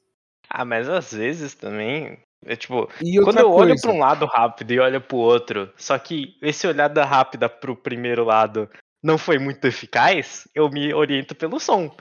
Ah, 0.48 0.64
mas 0.64 0.88
às 0.88 1.12
vezes 1.12 1.54
também. 1.54 2.18
É 2.44 2.56
tipo, 2.56 2.88
quando 3.22 3.38
eu 3.38 3.50
olho 3.50 3.78
para 3.80 3.90
um 3.90 3.98
lado 3.98 4.26
rápido 4.26 4.72
e 4.72 4.80
olho 4.80 5.00
pro 5.00 5.18
outro, 5.18 5.70
só 5.76 5.98
que 5.98 6.36
esse 6.42 6.66
olhada 6.66 7.04
rápida 7.04 7.48
pro 7.48 7.76
primeiro 7.76 8.24
lado 8.24 8.68
não 9.02 9.16
foi 9.16 9.38
muito 9.38 9.66
eficaz, 9.66 10.48
eu 10.54 10.68
me 10.70 10.92
oriento 10.92 11.34
pelo 11.34 11.60
som. 11.60 11.94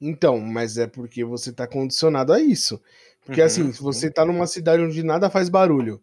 Então, 0.00 0.38
mas 0.40 0.78
é 0.78 0.86
porque 0.86 1.24
você 1.24 1.52
tá 1.52 1.66
condicionado 1.66 2.32
a 2.32 2.40
isso. 2.40 2.80
Porque 3.24 3.40
uhum, 3.40 3.46
assim, 3.46 3.72
se 3.72 3.82
você 3.82 4.10
tá 4.10 4.24
numa 4.24 4.46
cidade 4.46 4.82
onde 4.82 5.02
nada 5.02 5.30
faz 5.30 5.48
barulho, 5.48 6.02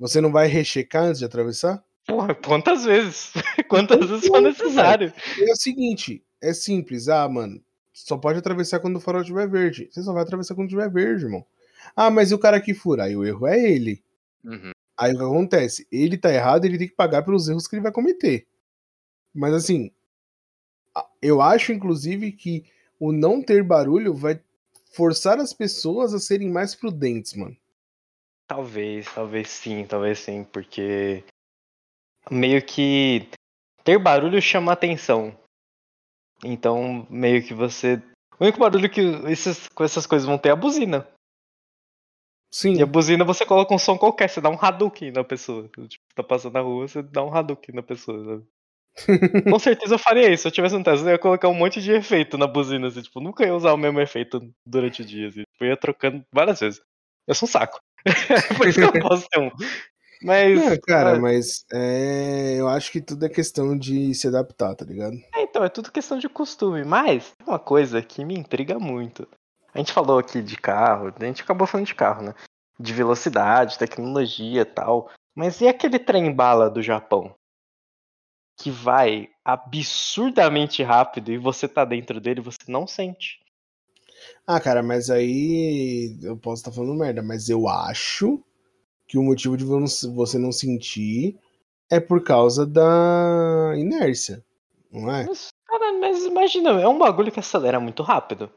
você 0.00 0.18
não 0.18 0.32
vai 0.32 0.48
rechecar 0.48 1.04
antes 1.04 1.18
de 1.18 1.26
atravessar? 1.26 1.84
Porra, 2.06 2.34
quantas 2.34 2.84
vezes? 2.84 3.32
quantas 3.68 4.08
vezes 4.08 4.26
for 4.26 4.40
necessário? 4.40 5.12
É 5.38 5.52
o 5.52 5.56
seguinte, 5.56 6.24
é 6.40 6.54
simples. 6.54 7.06
Ah, 7.06 7.28
mano, 7.28 7.62
só 7.92 8.16
pode 8.16 8.38
atravessar 8.38 8.80
quando 8.80 8.96
o 8.96 9.00
farol 9.00 9.20
estiver 9.20 9.46
verde. 9.46 9.90
Você 9.92 10.02
só 10.02 10.14
vai 10.14 10.22
atravessar 10.22 10.54
quando 10.54 10.68
estiver 10.68 10.90
verde, 10.90 11.26
irmão. 11.26 11.44
Ah, 11.94 12.10
mas 12.10 12.30
e 12.30 12.34
o 12.34 12.38
cara 12.38 12.60
que 12.60 12.72
fura? 12.72 13.04
Aí 13.04 13.14
o 13.14 13.24
erro 13.24 13.46
é 13.46 13.60
ele. 13.60 14.02
Uhum. 14.42 14.72
Aí 14.96 15.12
o 15.12 15.18
que 15.18 15.22
acontece? 15.22 15.86
Ele 15.92 16.16
tá 16.16 16.32
errado, 16.32 16.64
ele 16.64 16.78
tem 16.78 16.88
que 16.88 16.94
pagar 16.94 17.22
pelos 17.22 17.46
erros 17.46 17.68
que 17.68 17.76
ele 17.76 17.82
vai 17.82 17.92
cometer. 17.92 18.46
Mas 19.34 19.52
assim, 19.52 19.90
eu 21.20 21.42
acho 21.42 21.72
inclusive 21.72 22.32
que 22.32 22.64
o 22.98 23.12
não 23.12 23.42
ter 23.42 23.62
barulho 23.62 24.14
vai 24.14 24.40
forçar 24.92 25.38
as 25.38 25.52
pessoas 25.52 26.14
a 26.14 26.18
serem 26.18 26.50
mais 26.50 26.74
prudentes, 26.74 27.34
mano. 27.34 27.56
Talvez, 28.50 29.06
talvez 29.14 29.48
sim, 29.48 29.86
talvez 29.86 30.18
sim, 30.18 30.42
porque 30.42 31.22
meio 32.28 32.60
que 32.60 33.28
ter 33.84 33.96
barulho 33.96 34.42
chama 34.42 34.72
atenção. 34.72 35.32
Então, 36.44 37.06
meio 37.08 37.46
que 37.46 37.54
você. 37.54 38.02
O 38.40 38.42
único 38.42 38.58
barulho 38.58 38.90
que 38.90 39.02
esses, 39.30 39.68
com 39.68 39.84
essas 39.84 40.04
coisas 40.04 40.26
vão 40.26 40.36
ter 40.36 40.48
é 40.48 40.52
a 40.52 40.56
buzina. 40.56 41.06
Sim. 42.52 42.74
E 42.74 42.82
a 42.82 42.86
buzina 42.86 43.24
você 43.24 43.46
coloca 43.46 43.72
um 43.72 43.78
som 43.78 43.96
qualquer, 43.96 44.28
você 44.28 44.40
dá 44.40 44.50
um 44.50 44.58
Hadouken 44.60 45.12
na 45.12 45.22
pessoa. 45.22 45.68
Tipo, 45.68 46.04
tá 46.12 46.24
passando 46.24 46.54
na 46.54 46.60
rua, 46.60 46.88
você 46.88 47.04
dá 47.04 47.22
um 47.22 47.32
Hadouken 47.32 47.76
na 47.76 47.84
pessoa, 47.84 48.24
sabe? 48.24 48.46
Com 49.48 49.58
certeza 49.60 49.94
eu 49.94 49.98
faria 50.00 50.28
isso. 50.28 50.42
Se 50.42 50.48
eu 50.48 50.52
tivesse 50.52 50.74
um 50.74 50.82
Tesla, 50.82 51.10
eu 51.10 51.12
ia 51.12 51.18
colocar 51.20 51.48
um 51.48 51.54
monte 51.54 51.80
de 51.80 51.92
efeito 51.92 52.36
na 52.36 52.48
buzina, 52.48 52.88
assim, 52.88 53.00
tipo, 53.00 53.20
nunca 53.20 53.46
ia 53.46 53.54
usar 53.54 53.72
o 53.72 53.78
mesmo 53.78 54.00
efeito 54.00 54.40
durante 54.66 55.02
o 55.02 55.04
dia, 55.04 55.28
assim. 55.28 55.44
Tipo, 55.52 55.64
eu 55.66 55.68
ia 55.68 55.76
trocando 55.76 56.24
várias 56.34 56.58
vezes. 56.58 56.82
Eu 57.28 57.34
sou 57.36 57.48
um 57.48 57.52
saco. 57.52 57.78
Por 58.56 58.68
isso 58.68 58.80
que 58.80 58.98
eu 58.98 59.02
posso 59.02 59.28
ter 59.28 59.40
um. 59.40 59.50
Mas. 60.22 60.58
Não, 60.58 60.76
cara, 60.80 61.18
mas 61.18 61.64
é, 61.72 62.56
eu 62.58 62.68
acho 62.68 62.92
que 62.92 63.00
tudo 63.00 63.24
é 63.24 63.28
questão 63.28 63.76
de 63.76 64.14
se 64.14 64.28
adaptar, 64.28 64.74
tá 64.74 64.84
ligado? 64.84 65.16
É, 65.34 65.42
então, 65.42 65.64
é 65.64 65.68
tudo 65.68 65.90
questão 65.90 66.18
de 66.18 66.28
costume. 66.28 66.84
Mas 66.84 67.32
tem 67.38 67.46
uma 67.46 67.58
coisa 67.58 68.02
que 68.02 68.24
me 68.24 68.34
intriga 68.34 68.78
muito. 68.78 69.26
A 69.74 69.78
gente 69.78 69.92
falou 69.92 70.18
aqui 70.18 70.42
de 70.42 70.56
carro, 70.56 71.12
a 71.18 71.24
gente 71.24 71.42
acabou 71.42 71.66
falando 71.66 71.86
de 71.86 71.94
carro, 71.94 72.22
né? 72.22 72.34
De 72.78 72.92
velocidade, 72.92 73.78
tecnologia 73.78 74.62
e 74.62 74.64
tal. 74.64 75.10
Mas 75.34 75.60
e 75.60 75.68
aquele 75.68 75.98
trem 75.98 76.32
bala 76.34 76.68
do 76.68 76.82
Japão? 76.82 77.34
Que 78.58 78.70
vai 78.70 79.30
absurdamente 79.44 80.82
rápido 80.82 81.32
e 81.32 81.38
você 81.38 81.66
tá 81.66 81.84
dentro 81.84 82.20
dele 82.20 82.40
e 82.40 82.44
você 82.44 82.58
não 82.68 82.86
sente. 82.86 83.40
Ah, 84.46 84.60
cara, 84.60 84.82
mas 84.82 85.10
aí 85.10 86.18
eu 86.22 86.36
posso 86.36 86.62
estar 86.62 86.72
falando 86.72 86.98
merda, 86.98 87.22
mas 87.22 87.48
eu 87.48 87.68
acho 87.68 88.42
que 89.06 89.18
o 89.18 89.22
motivo 89.22 89.56
de 89.56 89.64
você 89.64 90.38
não 90.38 90.52
sentir 90.52 91.36
é 91.90 91.98
por 91.98 92.22
causa 92.22 92.64
da 92.64 93.72
inércia, 93.76 94.44
não 94.90 95.12
é? 95.12 95.26
Mas, 95.26 95.48
cara, 95.66 95.92
mas 95.98 96.24
imagina, 96.24 96.70
é 96.80 96.86
um 96.86 96.98
bagulho 96.98 97.32
que 97.32 97.40
acelera 97.40 97.80
muito 97.80 98.02
rápido. 98.02 98.50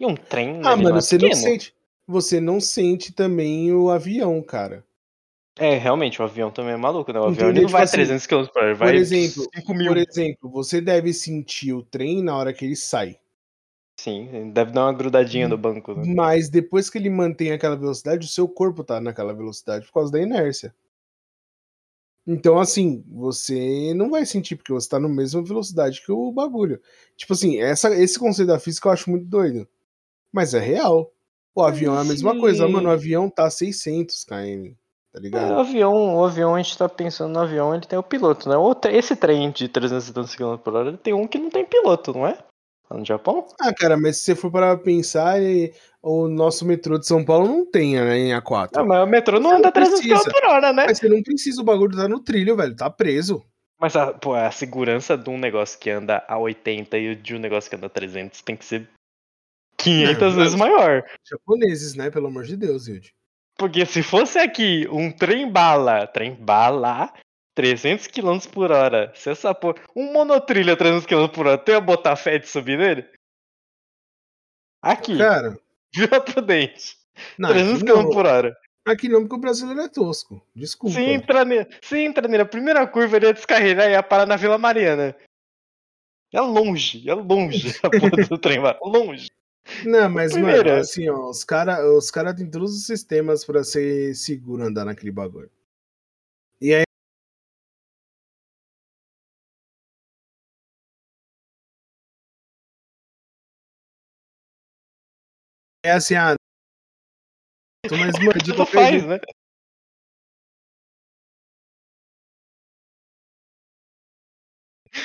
E 0.00 0.06
um 0.06 0.14
trem. 0.14 0.60
Ah, 0.64 0.76
mano, 0.76 0.90
não 0.90 0.96
é 0.96 1.00
você 1.00 1.16
pequeno. 1.16 1.34
não 1.34 1.40
sente. 1.40 1.74
Você 2.06 2.40
não 2.40 2.60
sente 2.60 3.12
também 3.12 3.72
o 3.72 3.90
avião, 3.90 4.42
cara. 4.42 4.84
É, 5.58 5.76
realmente, 5.76 6.20
o 6.20 6.24
avião 6.24 6.50
também 6.50 6.72
é 6.72 6.76
maluco, 6.76 7.12
né? 7.12 7.20
O 7.20 7.26
avião 7.26 7.52
não 7.52 7.68
vai 7.68 7.84
tipo 7.84 7.92
300 7.92 8.26
km 8.26 8.46
por 8.46 8.62
hora, 8.62 8.74
vai 8.74 8.88
por 8.88 8.94
exemplo, 8.94 9.46
5 9.54 9.74
mil. 9.74 9.88
Por 9.88 9.96
exemplo, 9.96 10.50
você 10.50 10.80
deve 10.80 11.12
sentir 11.12 11.72
o 11.72 11.82
trem 11.82 12.22
na 12.22 12.36
hora 12.36 12.52
que 12.52 12.64
ele 12.64 12.76
sai. 12.76 13.18
Sim, 14.00 14.50
deve 14.54 14.72
dar 14.72 14.86
uma 14.86 14.94
grudadinha 14.94 15.46
no 15.46 15.58
banco. 15.58 15.94
Né? 15.94 16.14
Mas 16.14 16.48
depois 16.48 16.88
que 16.88 16.96
ele 16.96 17.10
mantém 17.10 17.52
aquela 17.52 17.76
velocidade, 17.76 18.26
o 18.26 18.30
seu 18.30 18.48
corpo 18.48 18.82
tá 18.82 18.98
naquela 18.98 19.34
velocidade 19.34 19.84
por 19.84 19.92
causa 19.92 20.10
da 20.10 20.18
inércia. 20.18 20.74
Então, 22.26 22.58
assim, 22.58 23.04
você 23.06 23.92
não 23.94 24.08
vai 24.08 24.24
sentir 24.24 24.56
porque 24.56 24.72
você 24.72 24.88
tá 24.88 24.98
na 24.98 25.08
mesma 25.08 25.42
velocidade 25.42 26.00
que 26.00 26.10
o 26.10 26.32
bagulho. 26.32 26.80
Tipo 27.14 27.34
assim, 27.34 27.60
essa, 27.60 27.94
esse 27.94 28.18
conceito 28.18 28.48
da 28.48 28.58
física 28.58 28.88
eu 28.88 28.92
acho 28.92 29.10
muito 29.10 29.26
doido. 29.26 29.68
Mas 30.32 30.54
é 30.54 30.60
real. 30.60 31.12
O 31.54 31.62
avião 31.62 31.94
é 31.94 32.00
a 32.00 32.04
mesma 32.04 32.32
Sim. 32.32 32.40
coisa. 32.40 32.66
Mano, 32.66 32.88
o 32.88 32.92
avião 32.92 33.28
tá 33.28 33.50
600 33.50 34.24
km, 34.24 34.72
tá 35.12 35.20
ligado? 35.20 35.52
É, 35.52 35.56
o 35.56 35.58
avião, 35.58 36.16
o 36.16 36.24
avião, 36.24 36.54
a 36.54 36.62
gente 36.62 36.78
tá 36.78 36.88
pensando 36.88 37.34
no 37.34 37.40
avião, 37.40 37.74
ele 37.74 37.86
tem 37.86 37.98
o 37.98 38.02
piloto, 38.02 38.48
né? 38.48 38.54
Esse 38.92 39.14
trem 39.14 39.50
de 39.50 39.68
370 39.68 40.36
km 40.38 40.56
por 40.56 40.74
hora, 40.74 40.88
ele 40.88 40.96
tem 40.96 41.12
um 41.12 41.26
que 41.26 41.38
não 41.38 41.50
tem 41.50 41.66
piloto, 41.66 42.14
não 42.14 42.26
é? 42.26 42.38
Lá 42.90 42.98
no 42.98 43.04
Japão? 43.04 43.46
Ah, 43.60 43.72
cara, 43.72 43.96
mas 43.96 44.16
se 44.16 44.24
você 44.24 44.34
for 44.34 44.50
para 44.50 44.76
pensar, 44.76 45.36
o 46.02 46.26
nosso 46.26 46.64
metrô 46.64 46.98
de 46.98 47.06
São 47.06 47.24
Paulo 47.24 47.46
não 47.46 47.64
tem, 47.64 47.94
né, 47.94 48.18
em 48.18 48.32
A4. 48.32 48.70
Não, 48.74 48.86
mas 48.86 49.02
o 49.02 49.06
metrô 49.06 49.38
não 49.38 49.50
você 49.50 49.56
anda 49.56 49.72
300 49.72 50.00
km 50.00 50.32
por 50.32 50.44
hora, 50.50 50.72
né? 50.72 50.86
Mas 50.86 50.98
você 50.98 51.08
não 51.08 51.22
precisa, 51.22 51.60
o 51.60 51.64
bagulho 51.64 51.96
tá 51.96 52.08
no 52.08 52.18
trilho, 52.18 52.56
velho, 52.56 52.74
tá 52.74 52.90
preso. 52.90 53.44
Mas 53.80 53.94
a, 53.96 54.12
pô, 54.12 54.34
a 54.34 54.50
segurança 54.50 55.16
de 55.16 55.30
um 55.30 55.38
negócio 55.38 55.78
que 55.78 55.88
anda 55.88 56.24
a 56.28 56.36
80 56.36 56.98
e 56.98 57.14
de 57.14 57.36
um 57.36 57.38
negócio 57.38 57.70
que 57.70 57.76
anda 57.76 57.86
a 57.86 57.90
300 57.90 58.42
tem 58.42 58.56
que 58.56 58.64
ser 58.64 58.88
500 59.78 60.20
não, 60.20 60.42
vezes 60.42 60.54
maior. 60.54 61.04
Japoneses, 61.24 61.94
né, 61.94 62.10
pelo 62.10 62.26
amor 62.26 62.44
de 62.44 62.56
Deus, 62.56 62.88
Yudi. 62.88 63.14
Porque 63.56 63.86
se 63.86 64.02
fosse 64.02 64.38
aqui 64.38 64.88
um 64.90 65.12
trem 65.12 65.50
bala, 65.50 66.06
trem 66.06 66.34
bala, 66.34 67.12
300 67.54 68.06
km 68.06 68.38
por 68.52 68.70
hora. 68.70 69.12
Se 69.14 69.30
essa 69.30 69.54
porra. 69.54 69.82
Um 69.94 70.12
monotrilho 70.12 70.72
a 70.72 70.76
300 70.76 71.06
km 71.06 71.28
por 71.28 71.46
hora, 71.46 71.58
tu 71.58 71.70
ia 71.70 71.80
botar 71.80 72.16
fé 72.16 72.38
de 72.38 72.46
subir 72.48 72.78
nele? 72.78 73.06
Aqui. 74.82 75.18
Cara, 75.18 75.58
Vila 75.94 76.20
Prudente. 76.20 76.96
não, 77.38 77.50
300 77.50 77.82
aqui 77.82 77.92
km 77.92 78.10
por 78.10 78.26
hora. 78.26 78.56
aqui 78.86 79.08
não, 79.08 79.20
porque 79.20 79.34
o 79.34 79.40
brasileiro 79.40 79.80
é 79.80 79.88
tosco. 79.88 80.40
Desculpa. 80.54 80.94
Se 80.94 81.02
entra, 81.02 81.44
ne... 81.44 81.66
Se 81.82 81.98
entra 81.98 82.26
nele, 82.28 82.42
a 82.42 82.46
primeira 82.46 82.86
curva 82.86 83.16
ele 83.16 83.26
ia 83.26 83.34
descarregar 83.34 83.88
e 83.88 83.92
ia 83.92 84.02
parar 84.02 84.26
na 84.26 84.36
Vila 84.36 84.56
Mariana. 84.56 85.14
É 86.32 86.40
longe, 86.40 87.08
é 87.08 87.14
longe 87.14 87.76
a 87.82 87.90
porra 87.90 88.26
do 88.28 88.38
trem, 88.38 88.60
mano. 88.60 88.78
Longe. 88.82 89.28
Não, 89.84 90.08
mas, 90.08 90.34
mano, 90.34 90.72
assim, 90.72 91.08
ó, 91.08 91.28
os 91.28 91.44
caras 91.44 91.84
os 91.84 92.10
cara 92.10 92.34
têm 92.34 92.50
todos 92.50 92.74
os 92.74 92.86
sistemas 92.86 93.44
pra 93.44 93.62
ser 93.62 94.14
seguro 94.14 94.62
andar 94.64 94.84
naquele 94.84 95.10
bagulho. 95.10 95.50
É 105.82 105.92
assim, 105.92 106.14
ah. 106.14 106.34
Mas, 107.90 108.18
mano, 108.18 108.32
de 108.44 108.54
qualquer 108.54 108.72
faz, 108.76 108.90
jeito, 108.90 109.06
né? 109.06 109.18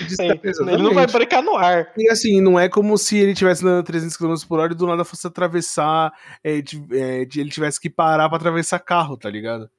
Sim. 0.10 0.30
Ele 0.74 0.84
não 0.84 0.94
vai 0.94 1.08
brecar 1.08 1.42
no 1.44 1.56
ar. 1.56 1.94
E 1.98 2.10
assim, 2.10 2.42
não 2.42 2.60
é 2.60 2.68
como 2.68 2.98
se 2.98 3.18
ele 3.18 3.34
tivesse 3.36 3.64
andando 3.64 3.86
300 3.86 4.18
km 4.18 4.34
por 4.48 4.60
hora 4.60 4.74
e 4.74 4.76
do 4.76 4.88
nada 4.88 5.06
fosse 5.06 5.26
atravessar, 5.28 6.12
é, 6.44 6.60
de- 6.62 6.84
é, 6.92 7.24
de- 7.26 7.40
ele 7.40 7.50
tivesse 7.50 7.80
que 7.80 7.90
parar 7.90 8.28
pra 8.28 8.38
atravessar 8.38 8.80
carro, 8.80 9.16
tá 9.16 9.30
ligado? 9.30 9.70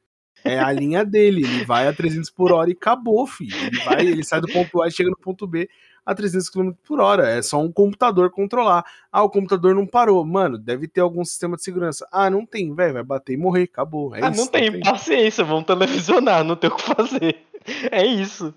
É 0.45 0.59
a 0.61 0.71
linha 0.71 1.05
dele, 1.05 1.43
ele 1.43 1.65
vai 1.65 1.89
a 1.89 1.93
300 1.93 2.31
por 2.31 2.53
hora 2.53 2.71
e 2.71 2.73
acabou, 2.73 3.27
filho. 3.27 3.57
Ele 3.67 3.79
vai, 3.85 4.07
ele 4.07 4.25
sai 4.25 4.41
do 4.41 4.47
ponto 4.47 4.81
A 4.81 4.87
e 4.87 4.93
chega 4.93 5.11
no 5.11 5.17
ponto 5.19 5.45
B 5.47 5.69
a 6.07 6.15
300 6.15 6.49
km 6.49 6.71
por 6.87 7.01
hora. 7.01 7.29
É 7.29 7.43
só 7.43 7.61
um 7.61 7.71
computador 7.71 8.31
controlar. 8.31 8.85
Ah, 9.11 9.25
o 9.25 9.29
computador 9.29 9.75
não 9.75 9.85
parou. 9.87 10.25
Mano, 10.25 10.57
deve 10.57 10.87
ter 10.87 11.01
algum 11.01 11.25
sistema 11.25 11.57
de 11.57 11.65
segurança. 11.65 12.09
Ah, 12.13 12.31
não 12.31 12.47
tem, 12.47 12.73
velho, 12.73 12.95
vai 12.95 13.03
bater 13.03 13.33
e 13.33 13.37
morrer, 13.37 13.65
acabou. 13.65 14.15
É 14.15 14.25
ah, 14.25 14.31
isso, 14.31 14.41
não 14.41 14.47
tem 14.47 14.81
paciência, 14.81 15.43
vão 15.45 15.65
televisionar, 15.65 16.45
não 16.45 16.55
tem 16.55 16.71
o 16.71 16.77
que 16.77 16.83
fazer. 16.83 17.37
É 17.91 18.07
isso. 18.07 18.55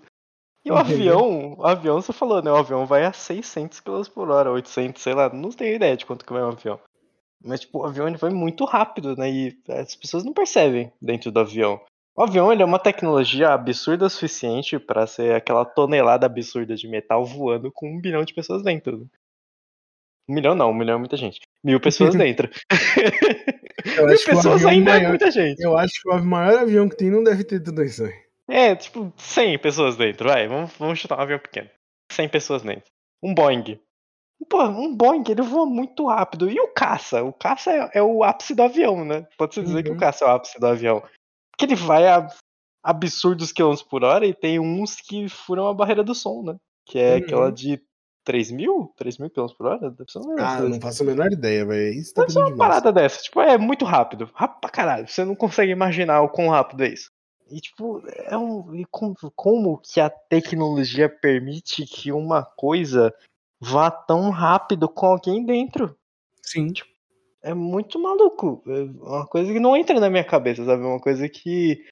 E 0.64 0.70
o 0.70 0.74
Uhum. 0.74 0.80
avião, 0.80 1.54
o 1.58 1.66
avião, 1.66 2.00
você 2.00 2.12
falou, 2.12 2.40
né? 2.40 2.48
O 2.52 2.56
avião 2.56 2.86
vai 2.86 3.04
a 3.04 3.12
600 3.12 3.80
km 3.80 4.02
por 4.14 4.30
hora, 4.30 4.52
800, 4.52 5.02
sei 5.02 5.14
lá, 5.14 5.28
não 5.28 5.50
tenho 5.50 5.74
ideia 5.74 5.96
de 5.96 6.06
quanto 6.06 6.24
que 6.24 6.32
vai 6.32 6.42
um 6.44 6.50
avião. 6.50 6.78
Mas, 7.44 7.60
tipo, 7.60 7.80
o 7.80 7.84
avião 7.84 8.06
ele 8.06 8.18
vai 8.18 8.30
muito 8.30 8.64
rápido, 8.64 9.16
né? 9.16 9.28
E 9.28 9.58
as 9.68 9.96
pessoas 9.96 10.22
não 10.22 10.32
percebem 10.32 10.92
dentro 11.02 11.32
do 11.32 11.40
avião. 11.40 11.80
O 12.16 12.22
avião 12.22 12.52
ele 12.52 12.62
é 12.62 12.64
uma 12.64 12.78
tecnologia 12.78 13.50
absurda 13.50 14.06
o 14.06 14.10
suficiente 14.10 14.78
pra 14.78 15.06
ser 15.06 15.34
aquela 15.34 15.64
tonelada 15.64 16.26
absurda 16.26 16.74
de 16.74 16.88
metal 16.88 17.24
voando 17.24 17.70
com 17.72 17.88
um 17.88 18.00
bilhão 18.00 18.24
de 18.24 18.34
pessoas 18.34 18.62
dentro. 18.62 18.98
né? 18.98 19.06
Um 20.28 20.34
milhão 20.34 20.54
não, 20.54 20.70
um 20.70 20.74
milhão 20.74 20.96
é 20.96 20.98
muita 20.98 21.16
gente. 21.16 21.40
Mil 21.64 21.80
pessoas 21.80 22.14
dentro. 22.16 22.50
Eu 23.96 24.06
Mil 24.06 24.16
que 24.18 24.24
pessoas 24.26 24.64
ainda 24.66 24.90
é 24.92 24.94
maior- 24.98 25.08
muita 25.08 25.30
gente. 25.30 25.60
Eu 25.62 25.76
acho 25.76 25.94
que 26.02 26.08
o 26.10 26.22
maior 26.24 26.58
avião 26.60 26.88
que 26.88 26.96
tem 26.96 27.10
não 27.10 27.22
deve 27.24 27.42
ter 27.44 27.60
tudo 27.60 27.82
isso 27.82 28.04
aí. 28.04 28.12
É, 28.48 28.74
tipo, 28.74 29.12
100 29.16 29.58
pessoas 29.58 29.96
dentro, 29.96 30.28
vai. 30.28 30.46
Vamos, 30.48 30.72
vamos 30.76 30.98
chutar 30.98 31.18
um 31.18 31.22
avião 31.22 31.38
pequeno. 31.38 31.70
100 32.12 32.28
pessoas 32.28 32.62
dentro. 32.62 32.84
Um 33.22 33.32
Boeing. 33.34 33.78
Pô, 34.48 34.62
um 34.64 34.94
Boeing, 34.94 35.22
ele 35.28 35.42
voa 35.42 35.66
muito 35.66 36.06
rápido. 36.08 36.50
E 36.50 36.58
o 36.60 36.68
caça? 36.68 37.22
O 37.22 37.32
caça 37.32 37.70
é, 37.72 37.90
é 37.98 38.02
o 38.02 38.24
ápice 38.24 38.54
do 38.54 38.62
avião, 38.62 39.04
né? 39.04 39.26
Pode-se 39.38 39.62
dizer 39.62 39.82
que 39.84 39.90
Uhum. 39.90 39.96
o 39.96 40.00
caça 40.00 40.24
é 40.24 40.28
o 40.28 40.30
ápice 40.32 40.58
do 40.58 40.66
avião. 40.66 41.02
Porque 41.60 41.74
ele 41.74 41.80
vai 41.80 42.08
a 42.08 42.26
absurdos 42.82 43.52
quilômetros 43.52 43.86
por 43.86 44.02
hora 44.02 44.26
e 44.26 44.32
tem 44.32 44.58
uns 44.58 44.96
que 44.96 45.28
furam 45.28 45.66
a 45.68 45.74
barreira 45.74 46.02
do 46.02 46.14
som, 46.14 46.42
né? 46.42 46.56
Que 46.86 46.98
é 46.98 47.10
Uhum. 47.10 47.18
aquela 47.18 47.52
de 47.52 47.78
3 48.24 48.50
mil? 48.50 48.90
3 48.96 49.18
mil 49.18 49.28
quilômetros 49.28 49.58
por 49.58 49.66
hora? 49.66 49.94
Ah, 50.38 50.62
não 50.62 50.80
faço 50.80 51.02
a 51.02 51.06
menor 51.06 51.30
ideia, 51.30 51.66
velho. 51.66 51.92
Isso 51.92 52.14
tá 52.14 52.22
pedindo 52.22 52.40
uma 52.40 52.50
demais. 52.52 52.68
parada 52.70 52.90
dessa. 52.90 53.20
Tipo, 53.22 53.42
é 53.42 53.58
muito 53.58 53.84
rápido. 53.84 54.30
Rápido 54.32 54.60
pra 54.62 54.70
caralho. 54.70 55.06
Você 55.06 55.22
não 55.22 55.34
consegue 55.34 55.70
imaginar 55.70 56.22
o 56.22 56.30
quão 56.30 56.48
rápido 56.48 56.82
é 56.82 56.88
isso. 56.88 57.10
E, 57.50 57.60
tipo, 57.60 58.02
é 58.08 58.38
um. 58.38 58.74
E 58.74 58.86
como, 58.86 59.14
como 59.36 59.78
que 59.78 60.00
a 60.00 60.08
tecnologia 60.08 61.10
permite 61.10 61.84
que 61.84 62.10
uma 62.10 62.42
coisa 62.42 63.12
vá 63.60 63.90
tão 63.90 64.30
rápido 64.30 64.88
com 64.88 65.04
alguém 65.04 65.44
dentro? 65.44 65.94
Sim. 66.42 66.72
É 67.42 67.54
muito 67.54 67.98
maluco. 67.98 68.62
É 68.66 68.82
uma 68.82 69.26
coisa 69.26 69.52
que 69.52 69.60
não 69.60 69.76
entra 69.76 69.98
na 69.98 70.10
minha 70.10 70.24
cabeça, 70.24 70.64
sabe? 70.64 70.82
Uma 70.82 71.00
coisa 71.00 71.28
que. 71.28 71.84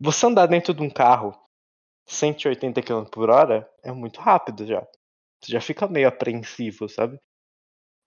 Você 0.00 0.26
andar 0.26 0.46
dentro 0.46 0.74
de 0.74 0.82
um 0.82 0.90
carro 0.90 1.34
180 2.06 2.82
km 2.82 3.04
por 3.10 3.30
hora 3.30 3.68
é 3.82 3.92
muito 3.92 4.20
rápido 4.20 4.66
já. 4.66 4.86
Você 5.40 5.52
já 5.52 5.60
fica 5.60 5.88
meio 5.88 6.08
apreensivo, 6.08 6.88
sabe? 6.88 7.18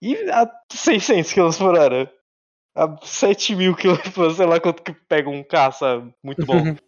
E 0.01 0.15
a 0.31 0.49
600 0.71 1.33
km 1.33 1.57
por 1.57 1.77
hora? 1.77 2.13
A 2.75 2.95
7 3.03 3.55
mil 3.55 3.75
km 3.75 3.97
por 4.13 4.25
hora, 4.25 4.33
sei 4.33 4.45
lá 4.45 4.59
quanto 4.59 4.83
que 4.83 4.93
pega 4.93 5.29
um 5.29 5.43
caça 5.43 5.99
muito 6.23 6.45
bom. 6.45 6.53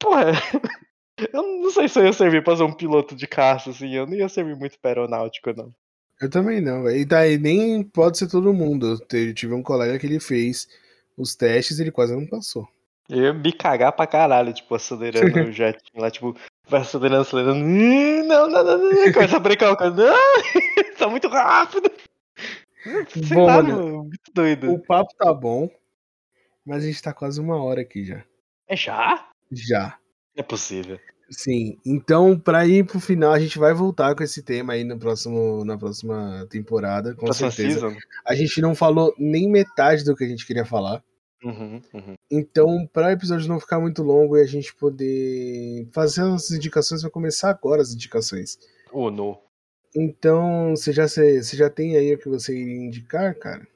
Porra, 0.00 0.32
eu 1.32 1.42
não 1.42 1.70
sei 1.70 1.88
se 1.88 1.98
eu 1.98 2.06
ia 2.06 2.12
servir 2.12 2.44
pra 2.44 2.56
ser 2.56 2.64
um 2.64 2.74
piloto 2.74 3.14
de 3.14 3.26
caça, 3.26 3.70
assim. 3.70 3.94
Eu 3.94 4.06
não 4.06 4.14
ia 4.14 4.28
servir 4.28 4.56
muito 4.56 4.78
pra 4.80 4.90
aeronáutico, 4.90 5.52
não. 5.54 5.74
Eu 6.20 6.28
também 6.28 6.60
não, 6.60 6.82
velho. 6.82 6.96
E 6.96 7.04
daí 7.04 7.38
nem 7.38 7.82
pode 7.82 8.18
ser 8.18 8.28
todo 8.28 8.52
mundo. 8.52 8.98
Eu 9.12 9.34
tive 9.34 9.54
um 9.54 9.62
colega 9.62 9.98
que 9.98 10.06
ele 10.06 10.18
fez 10.18 10.68
os 11.16 11.34
testes 11.34 11.78
e 11.78 11.82
ele 11.82 11.92
quase 11.92 12.14
não 12.14 12.26
passou. 12.26 12.68
Eu 13.08 13.22
ia 13.22 13.32
me 13.32 13.52
cagar 13.52 13.92
pra 13.92 14.06
caralho, 14.06 14.52
tipo, 14.52 14.74
acelerando 14.74 15.24
o 15.48 15.52
jetinho 15.52 16.02
lá, 16.02 16.10
tipo, 16.10 16.36
vai 16.68 16.80
acelerando, 16.80 17.22
acelerando. 17.22 17.64
Não, 17.64 18.48
não, 18.48 18.50
não, 18.50 18.64
não, 18.64 18.90
não. 18.90 19.12
Começa 19.12 19.36
a 19.36 19.40
brincar 19.40 19.72
o 19.72 19.76
cara. 19.76 19.90
Não, 19.90 20.14
tá 20.98 21.08
muito 21.08 21.28
rápido. 21.28 21.90
Sei 23.08 23.36
Bom, 23.36 23.46
lá, 23.46 23.62
mano, 23.62 24.04
muito 24.04 24.32
doido. 24.32 24.72
O 24.72 24.78
papo 24.78 25.14
tá 25.16 25.32
bom, 25.32 25.70
mas 26.64 26.84
a 26.84 26.86
gente 26.86 27.02
tá 27.02 27.12
quase 27.12 27.40
uma 27.40 27.62
hora 27.62 27.80
aqui 27.80 28.04
já. 28.04 28.22
É 28.66 28.76
já? 28.76 29.28
Já. 29.50 29.98
É 30.36 30.42
possível. 30.42 31.00
Sim. 31.30 31.78
Então, 31.84 32.38
pra 32.38 32.66
ir 32.66 32.86
pro 32.86 33.00
final, 33.00 33.32
a 33.32 33.38
gente 33.38 33.58
vai 33.58 33.74
voltar 33.74 34.14
com 34.14 34.22
esse 34.22 34.42
tema 34.42 34.72
aí 34.72 34.84
no 34.84 34.98
próximo, 34.98 35.64
na 35.64 35.76
próxima 35.76 36.46
temporada, 36.48 37.14
com 37.14 37.26
Próxima 37.26 37.50
certeza. 37.50 37.80
season? 37.80 37.96
A 38.26 38.34
gente 38.34 38.60
não 38.60 38.74
falou 38.74 39.14
nem 39.18 39.48
metade 39.48 40.04
do 40.04 40.16
que 40.16 40.24
a 40.24 40.28
gente 40.28 40.46
queria 40.46 40.64
falar. 40.64 41.02
Uhum, 41.44 41.80
uhum. 41.94 42.14
Então, 42.30 42.86
para 42.92 43.08
o 43.08 43.10
episódio 43.10 43.48
não 43.48 43.60
ficar 43.60 43.78
muito 43.78 44.02
longo 44.02 44.36
e 44.36 44.42
a 44.42 44.46
gente 44.46 44.74
poder 44.74 45.86
fazer 45.92 46.22
as 46.22 46.50
indicações, 46.50 47.02
vai 47.02 47.10
começar 47.10 47.50
agora 47.50 47.82
as 47.82 47.92
indicações. 47.92 48.58
Oh, 48.90 49.10
no. 49.10 49.38
Então, 49.94 50.70
você 50.70 50.92
já, 50.92 51.06
você 51.06 51.56
já 51.56 51.70
tem 51.70 51.96
aí 51.96 52.14
o 52.14 52.18
que 52.18 52.28
você 52.28 52.56
iria 52.56 52.86
indicar, 52.86 53.34
cara? 53.38 53.66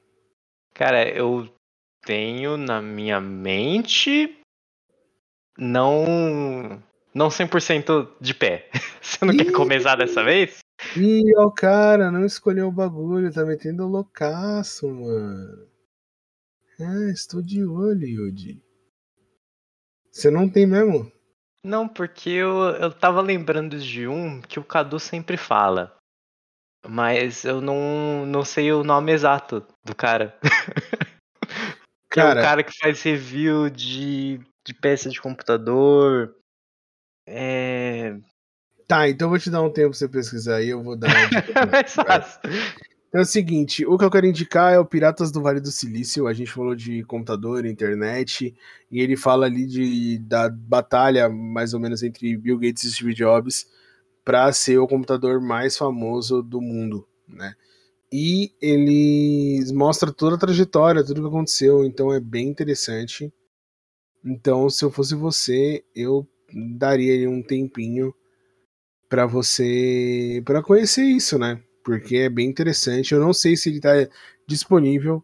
Cara, 0.73 1.07
eu 1.07 1.47
tenho 2.05 2.57
na 2.57 2.81
minha 2.81 3.21
mente. 3.21 4.39
Não. 5.57 6.81
Não 7.13 7.29
100% 7.29 8.09
de 8.19 8.33
pé. 8.33 8.69
Você 9.01 9.23
não 9.23 9.35
quer 9.35 9.47
Ih! 9.47 9.51
começar 9.51 9.95
dessa 9.95 10.23
vez? 10.23 10.59
Ih, 10.97 11.35
ó, 11.37 11.49
cara, 11.49 12.11
não 12.11 12.25
escolheu 12.25 12.67
o 12.67 12.71
bagulho, 12.71 13.31
tá 13.31 13.45
metendo 13.45 13.87
loucaço, 13.87 14.87
mano. 14.89 15.67
Ah, 16.79 17.11
estou 17.11 17.41
de 17.41 17.63
olho, 17.63 18.05
Yudi. 18.05 18.61
Você 20.11 20.29
não 20.29 20.49
tem 20.49 20.65
mesmo? 20.65 21.11
Não, 21.63 21.87
porque 21.87 22.29
eu, 22.29 22.51
eu 22.81 22.91
tava 22.91 23.21
lembrando 23.21 23.79
de 23.79 24.07
um 24.07 24.41
que 24.41 24.59
o 24.59 24.63
Cadu 24.63 24.99
sempre 24.99 25.37
fala. 25.37 25.95
Mas 26.85 27.45
eu 27.45 27.61
não, 27.61 28.25
não 28.25 28.43
sei 28.43 28.73
o 28.73 28.83
nome 28.83 29.11
exato 29.11 29.65
do 29.85 29.95
cara. 29.95 30.37
é 31.41 31.77
Cara, 32.09 32.39
o 32.39 32.43
cara 32.43 32.63
que 32.63 32.77
faz 32.77 33.01
review 33.01 33.69
de, 33.69 34.41
de 34.65 34.73
peça 34.73 35.09
de 35.09 35.21
computador. 35.21 36.35
É. 37.25 38.17
tá, 38.87 39.07
então 39.07 39.27
eu 39.27 39.29
vou 39.29 39.39
te 39.39 39.49
dar 39.49 39.61
um 39.61 39.71
tempo 39.71 39.89
pra 39.89 39.97
você 39.97 40.07
pesquisar 40.07 40.57
aí, 40.57 40.69
eu 40.69 40.83
vou 40.83 40.95
dar 40.95 41.09
fácil. 41.87 42.41
É 43.15 43.21
o 43.21 43.25
seguinte, 43.25 43.85
o 43.85 43.95
que 43.95 44.03
eu 44.03 44.09
quero 44.09 44.25
indicar 44.25 44.73
é 44.73 44.79
o 44.79 44.85
Piratas 44.85 45.31
do 45.31 45.39
Vale 45.39 45.59
do 45.59 45.71
Silício. 45.71 46.25
A 46.25 46.33
gente 46.33 46.49
falou 46.51 46.73
de 46.73 47.03
computador, 47.03 47.63
internet, 47.63 48.55
e 48.89 48.99
ele 48.99 49.15
fala 49.15 49.45
ali 49.45 49.67
de, 49.67 50.17
da 50.17 50.49
batalha, 50.49 51.29
mais 51.29 51.75
ou 51.75 51.79
menos, 51.79 52.01
entre 52.01 52.35
Bill 52.35 52.57
Gates 52.57 52.83
e 52.85 52.91
Steve 52.91 53.13
Jobs 53.13 53.67
para 54.25 54.51
ser 54.51 54.79
o 54.79 54.87
computador 54.87 55.39
mais 55.39 55.77
famoso 55.77 56.41
do 56.41 56.59
mundo, 56.59 57.07
né? 57.27 57.53
E 58.11 58.51
ele 58.59 59.63
mostra 59.73 60.11
toda 60.11 60.35
a 60.35 60.39
trajetória, 60.39 61.03
tudo 61.03 61.21
que 61.21 61.27
aconteceu, 61.27 61.83
então 61.83 62.11
é 62.11 62.19
bem 62.19 62.47
interessante. 62.47 63.31
Então, 64.25 64.69
se 64.71 64.83
eu 64.83 64.89
fosse 64.89 65.13
você, 65.13 65.83
eu 65.95 66.27
daria 66.53 67.13
ali 67.13 67.27
um 67.27 67.41
tempinho 67.41 68.13
para 69.09 69.25
você 69.25 70.41
para 70.45 70.61
conhecer 70.61 71.03
isso, 71.03 71.37
né? 71.37 71.61
Porque 71.83 72.17
é 72.17 72.29
bem 72.29 72.47
interessante. 72.47 73.13
Eu 73.13 73.19
não 73.19 73.33
sei 73.33 73.55
se 73.55 73.69
ele 73.69 73.79
tá 73.79 73.91
disponível 74.47 75.23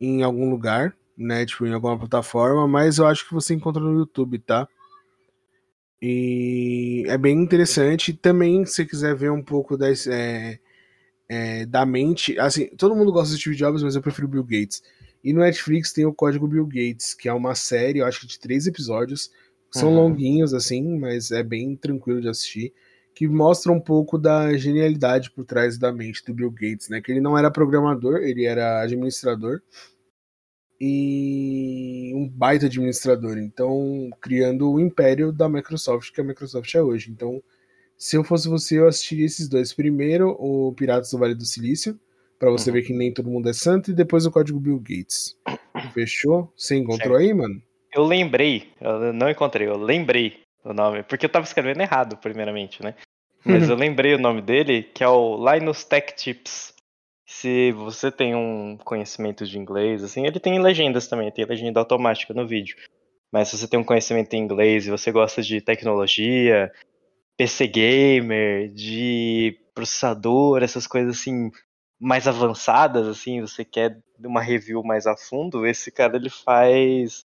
em 0.00 0.22
algum 0.22 0.50
lugar, 0.50 0.96
né? 1.16 1.46
Tipo, 1.46 1.66
em 1.66 1.72
alguma 1.72 1.98
plataforma, 1.98 2.66
mas 2.66 2.98
eu 2.98 3.06
acho 3.06 3.26
que 3.26 3.34
você 3.34 3.54
encontra 3.54 3.82
no 3.82 3.98
YouTube, 3.98 4.38
tá? 4.38 4.68
E 6.00 7.04
é 7.06 7.16
bem 7.16 7.40
interessante. 7.40 8.12
Também, 8.12 8.66
se 8.66 8.74
você 8.74 8.84
quiser 8.84 9.14
ver 9.14 9.30
um 9.30 9.42
pouco 9.42 9.76
das, 9.76 10.06
é, 10.08 10.58
é, 11.28 11.64
da 11.64 11.86
mente. 11.86 12.38
Assim, 12.38 12.66
todo 12.76 12.96
mundo 12.96 13.12
gosta 13.12 13.34
de 13.34 13.40
Steve 13.40 13.56
Jobs, 13.56 13.82
mas 13.82 13.94
eu 13.94 14.02
prefiro 14.02 14.26
Bill 14.26 14.42
Gates. 14.42 14.82
E 15.22 15.32
no 15.32 15.40
Netflix 15.40 15.92
tem 15.92 16.04
o 16.04 16.12
Código 16.12 16.48
Bill 16.48 16.66
Gates, 16.66 17.14
que 17.14 17.28
é 17.28 17.32
uma 17.32 17.54
série, 17.54 18.00
eu 18.00 18.06
acho 18.06 18.20
que 18.20 18.26
de 18.26 18.40
três 18.40 18.66
episódios. 18.66 19.30
São 19.72 19.90
uhum. 19.90 19.96
longuinhos, 19.96 20.52
assim, 20.52 20.98
mas 20.98 21.30
é 21.30 21.42
bem 21.42 21.74
tranquilo 21.76 22.20
de 22.20 22.28
assistir. 22.28 22.72
Que 23.14 23.28
mostra 23.28 23.70
um 23.72 23.80
pouco 23.80 24.18
da 24.18 24.56
genialidade 24.56 25.30
por 25.30 25.44
trás 25.44 25.78
da 25.78 25.92
mente 25.92 26.24
do 26.24 26.34
Bill 26.34 26.50
Gates, 26.50 26.88
né? 26.88 27.00
Que 27.00 27.12
ele 27.12 27.20
não 27.20 27.36
era 27.36 27.50
programador, 27.50 28.18
ele 28.18 28.44
era 28.44 28.82
administrador 28.82 29.60
e 30.84 32.12
um 32.12 32.28
baita 32.28 32.66
administrador. 32.66 33.38
Então, 33.38 34.10
criando 34.20 34.68
o 34.68 34.80
império 34.80 35.32
da 35.32 35.48
Microsoft, 35.48 36.12
que 36.12 36.20
a 36.20 36.24
Microsoft 36.24 36.74
é 36.74 36.82
hoje. 36.82 37.08
Então, 37.08 37.40
se 37.96 38.16
eu 38.16 38.24
fosse 38.24 38.48
você, 38.48 38.80
eu 38.80 38.88
assistiria 38.88 39.26
esses 39.26 39.48
dois. 39.48 39.72
Primeiro, 39.72 40.30
o 40.40 40.72
Piratas 40.74 41.12
do 41.12 41.18
Vale 41.18 41.36
do 41.36 41.44
Silício, 41.44 41.96
para 42.36 42.50
você 42.50 42.70
uhum. 42.70 42.74
ver 42.74 42.82
que 42.82 42.92
nem 42.92 43.14
todo 43.14 43.30
mundo 43.30 43.48
é 43.48 43.52
santo, 43.52 43.92
e 43.92 43.94
depois 43.94 44.26
o 44.26 44.30
Código 44.32 44.58
Bill 44.58 44.80
Gates. 44.80 45.36
Fechou? 45.94 46.52
Você 46.56 46.74
encontrou 46.74 47.16
certo. 47.16 47.28
aí, 47.28 47.32
mano? 47.32 47.62
Eu 47.92 48.04
lembrei, 48.04 48.72
eu 48.80 49.12
não 49.12 49.28
encontrei, 49.28 49.68
eu 49.68 49.76
lembrei 49.76 50.40
o 50.64 50.72
nome, 50.72 51.02
porque 51.02 51.26
eu 51.26 51.30
tava 51.30 51.44
escrevendo 51.44 51.80
errado, 51.80 52.16
primeiramente, 52.16 52.82
né? 52.82 52.94
Mas 53.44 53.68
eu 53.68 53.76
lembrei 53.76 54.14
o 54.14 54.18
nome 54.18 54.40
dele, 54.40 54.82
que 54.82 55.02
é 55.02 55.08
o 55.08 55.36
Linus 55.36 55.84
Tech 55.84 56.14
Tips 56.14 56.72
se 57.32 57.72
você 57.72 58.12
tem 58.12 58.34
um 58.34 58.76
conhecimento 58.76 59.46
de 59.46 59.58
inglês, 59.58 60.04
assim, 60.04 60.26
ele 60.26 60.38
tem 60.38 60.60
legendas 60.60 61.08
também, 61.08 61.32
tem 61.32 61.46
legenda 61.46 61.80
automática 61.80 62.34
no 62.34 62.46
vídeo. 62.46 62.76
Mas 63.32 63.48
se 63.48 63.56
você 63.56 63.66
tem 63.66 63.80
um 63.80 63.84
conhecimento 63.84 64.34
em 64.34 64.40
inglês 64.42 64.86
e 64.86 64.90
você 64.90 65.10
gosta 65.10 65.42
de 65.42 65.60
tecnologia, 65.60 66.70
PC 67.36 67.66
gamer, 67.66 68.68
de 68.72 69.58
processador, 69.74 70.62
essas 70.62 70.86
coisas 70.86 71.18
assim 71.18 71.50
mais 71.98 72.28
avançadas, 72.28 73.06
assim, 73.06 73.40
você 73.40 73.64
quer 73.64 73.98
uma 74.22 74.42
review 74.42 74.82
mais 74.82 75.06
a 75.06 75.16
fundo, 75.16 75.66
esse 75.66 75.90
cara 75.90 76.16
ele 76.16 76.28
faz 76.28 77.24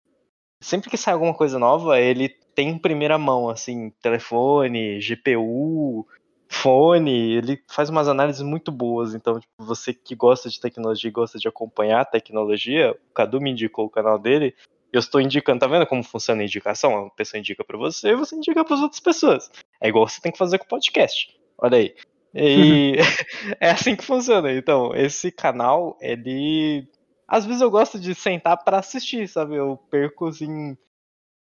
sempre 0.62 0.90
que 0.90 0.98
sai 0.98 1.14
alguma 1.14 1.34
coisa 1.34 1.60
nova, 1.60 2.00
ele 2.00 2.30
tem 2.56 2.70
em 2.70 2.78
primeira 2.78 3.18
mão, 3.18 3.50
assim, 3.50 3.92
telefone, 4.02 5.00
GPU, 5.00 6.08
fone, 6.48 7.34
ele 7.34 7.64
faz 7.68 7.90
umas 7.90 8.08
análises 8.08 8.42
muito 8.42 8.72
boas. 8.72 9.16
Então, 9.16 9.40
tipo, 9.40 9.52
você 9.58 9.94
que 9.94 10.16
gosta 10.16 10.50
de 10.50 10.60
tecnologia 10.60 11.08
e 11.08 11.12
gosta 11.12 11.40
de 11.40 11.48
acompanhar 11.48 12.02
a 12.02 12.06
tecnologia, 12.06 12.92
o 12.92 13.14
Cadu 13.14 13.42
me 13.42 13.52
indicou 13.52 13.86
o 13.86 13.90
canal 13.90 14.20
dele. 14.20 14.54
Eu 14.92 15.00
estou 15.00 15.22
indicando, 15.22 15.62
tá 15.62 15.68
vendo 15.68 15.88
como 15.88 16.04
funciona 16.04 16.42
a 16.42 16.46
indicação? 16.46 17.06
A 17.06 17.10
pessoa 17.12 17.40
indica 17.40 17.64
para 17.64 17.78
você, 17.78 18.14
você 18.14 18.36
indica 18.36 18.64
para 18.64 18.76
as 18.76 18.82
outras 18.82 19.00
pessoas. 19.00 19.50
É 19.80 19.88
igual 19.88 20.08
você 20.08 20.20
tem 20.20 20.32
que 20.32 20.38
fazer 20.38 20.58
com 20.58 20.66
o 20.66 20.68
podcast. 20.68 21.34
Olha 21.58 21.78
aí. 21.78 21.96
E 22.36 22.98
é 23.60 23.72
assim 23.72 23.96
que 23.96 24.04
funciona. 24.04 24.52
Então, 24.52 24.94
esse 24.94 25.32
canal, 25.32 25.98
ele. 26.02 26.88
Às 27.32 27.46
vezes 27.46 27.62
eu 27.62 27.72
gosto 27.72 27.98
de 27.98 28.14
sentar 28.14 28.62
para 28.62 28.80
assistir, 28.80 29.26
sabe? 29.26 29.56
Eu 29.56 29.78
perco 29.90 30.28
assim. 30.28 30.76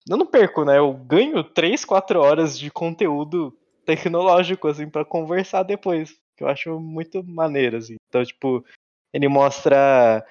Eu 0.09 0.17
não 0.17 0.25
perco, 0.25 0.65
né? 0.65 0.77
Eu 0.77 0.93
ganho 0.93 1.41
3, 1.41 1.85
4 1.85 2.19
horas 2.19 2.59
de 2.59 2.69
conteúdo 2.69 3.57
tecnológico, 3.85 4.67
assim, 4.67 4.89
para 4.89 5.05
conversar 5.05 5.63
depois. 5.63 6.17
Que 6.35 6.43
eu 6.43 6.49
acho 6.49 6.77
muito 6.81 7.23
maneiro, 7.23 7.77
assim. 7.77 7.95
Então, 8.09 8.25
tipo, 8.25 8.65
ele 9.13 9.29
mostra 9.29 10.25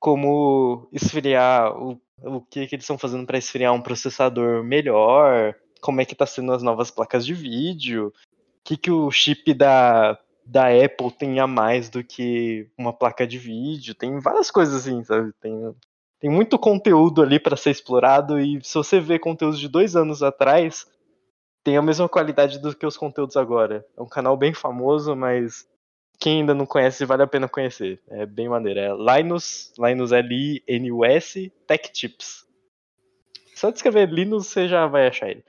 como 0.00 0.88
esfriar, 0.92 1.72
o, 1.80 2.00
o 2.24 2.40
que, 2.40 2.66
que 2.66 2.74
eles 2.74 2.82
estão 2.82 2.98
fazendo 2.98 3.24
para 3.24 3.38
esfriar 3.38 3.72
um 3.72 3.82
processador 3.82 4.64
melhor, 4.64 5.54
como 5.80 6.00
é 6.00 6.04
que 6.04 6.16
tá 6.16 6.26
sendo 6.26 6.52
as 6.52 6.64
novas 6.64 6.90
placas 6.90 7.24
de 7.24 7.32
vídeo, 7.32 8.08
o 8.08 8.64
que, 8.64 8.76
que 8.76 8.90
o 8.90 9.08
chip 9.12 9.54
da, 9.54 10.18
da 10.50 10.66
Apple 10.66 11.12
tem 11.12 11.38
a 11.38 11.46
mais 11.46 11.88
do 11.88 12.02
que 12.02 12.68
uma 12.76 12.92
placa 12.92 13.24
de 13.24 13.38
vídeo, 13.38 13.94
tem 13.94 14.18
várias 14.18 14.50
coisas 14.50 14.74
assim, 14.74 15.04
sabe? 15.04 15.32
Tem, 15.40 15.74
tem 16.18 16.28
muito 16.28 16.58
conteúdo 16.58 17.22
ali 17.22 17.38
para 17.38 17.56
ser 17.56 17.70
explorado 17.70 18.38
e 18.40 18.58
se 18.64 18.74
você 18.74 18.98
vê 18.98 19.16
conteúdos 19.16 19.60
de 19.60 19.68
dois 19.68 19.94
anos 19.94 20.24
atrás, 20.24 20.88
tem 21.62 21.76
a 21.76 21.82
mesma 21.82 22.08
qualidade 22.08 22.58
do 22.58 22.74
que 22.74 22.84
os 22.84 22.96
conteúdos 22.96 23.36
agora. 23.36 23.86
É 23.96 24.02
um 24.02 24.08
canal 24.08 24.36
bem 24.36 24.52
famoso, 24.52 25.14
mas 25.14 25.68
quem 26.18 26.40
ainda 26.40 26.52
não 26.52 26.66
conhece 26.66 27.04
vale 27.04 27.22
a 27.22 27.28
pena 27.28 27.48
conhecer. 27.48 28.02
É 28.08 28.26
bem 28.26 28.48
maneiro. 28.48 28.80
É 28.80 29.18
Linus, 29.20 29.72
Linus 29.78 30.10
L-I-N-U-S, 30.10 31.52
Tech 31.64 31.92
Tips. 31.92 32.44
Só 33.54 33.70
descrever 33.70 34.10
Linus 34.10 34.48
você 34.48 34.66
já 34.66 34.84
vai 34.88 35.06
achar 35.06 35.30
ele. 35.30 35.44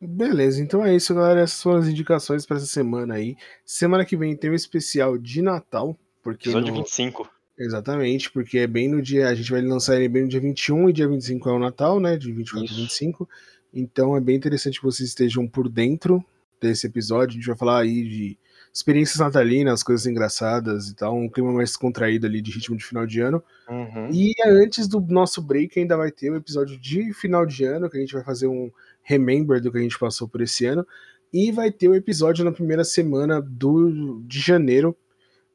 Beleza, 0.00 0.62
então 0.62 0.84
é 0.84 0.94
isso, 0.94 1.14
galera. 1.14 1.40
Essas 1.40 1.62
foram 1.62 1.78
as 1.78 1.88
indicações 1.88 2.44
para 2.44 2.56
essa 2.56 2.66
semana 2.66 3.14
aí. 3.14 3.36
Semana 3.64 4.04
que 4.04 4.16
vem 4.16 4.36
tem 4.36 4.50
um 4.50 4.54
especial 4.54 5.16
de 5.16 5.40
Natal. 5.40 5.98
Porque 6.22 6.48
Episódio 6.48 6.72
no... 6.72 6.80
25. 6.80 7.30
Exatamente, 7.56 8.30
porque 8.30 8.58
é 8.58 8.66
bem 8.66 8.88
no 8.88 9.00
dia. 9.00 9.28
A 9.28 9.34
gente 9.34 9.50
vai 9.50 9.60
lançar 9.62 9.96
ele 9.96 10.08
bem 10.08 10.22
no 10.22 10.28
dia 10.28 10.40
21 10.40 10.90
e 10.90 10.92
dia 10.92 11.08
25 11.08 11.48
é 11.48 11.52
o 11.52 11.58
Natal, 11.58 12.00
né? 12.00 12.16
De 12.16 12.32
24 12.32 12.72
e 12.72 12.76
25. 12.76 13.28
Então 13.72 14.16
é 14.16 14.20
bem 14.20 14.36
interessante 14.36 14.78
que 14.78 14.84
vocês 14.84 15.08
estejam 15.08 15.46
por 15.46 15.68
dentro 15.68 16.24
desse 16.60 16.86
episódio. 16.86 17.30
A 17.30 17.34
gente 17.34 17.46
vai 17.46 17.56
falar 17.56 17.80
aí 17.80 18.02
de 18.02 18.38
experiências 18.72 19.18
natalinas, 19.18 19.84
coisas 19.84 20.04
engraçadas 20.04 20.88
e 20.88 20.96
tal, 20.96 21.16
um 21.16 21.28
clima 21.28 21.52
mais 21.52 21.76
contraído 21.76 22.26
ali 22.26 22.42
de 22.42 22.50
ritmo 22.50 22.76
de 22.76 22.84
final 22.84 23.06
de 23.06 23.20
ano. 23.20 23.42
Uhum. 23.68 24.10
E 24.12 24.34
antes 24.44 24.88
do 24.88 25.00
nosso 25.00 25.40
break 25.40 25.78
ainda 25.78 25.96
vai 25.96 26.10
ter 26.10 26.30
o 26.30 26.34
um 26.34 26.36
episódio 26.36 26.76
de 26.76 27.12
final 27.12 27.46
de 27.46 27.64
ano, 27.64 27.88
que 27.88 27.96
a 27.96 28.00
gente 28.00 28.12
vai 28.12 28.24
fazer 28.24 28.48
um 28.48 28.72
remember 29.04 29.60
do 29.60 29.70
que 29.70 29.78
a 29.78 29.82
gente 29.82 29.98
passou 29.98 30.28
por 30.28 30.40
esse 30.40 30.66
ano. 30.66 30.86
E 31.32 31.52
vai 31.52 31.70
ter 31.70 31.88
o 31.88 31.92
um 31.92 31.94
episódio 31.94 32.44
na 32.44 32.52
primeira 32.52 32.84
semana 32.84 33.40
do, 33.40 34.20
de 34.26 34.40
janeiro, 34.40 34.96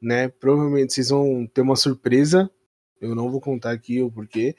né? 0.00 0.28
Provavelmente 0.28 0.92
vocês 0.92 1.08
vão 1.08 1.46
ter 1.46 1.60
uma 1.60 1.76
surpresa. 1.76 2.50
Eu 3.00 3.14
não 3.14 3.30
vou 3.30 3.40
contar 3.40 3.72
aqui 3.72 4.02
o 4.02 4.10
porquê. 4.10 4.54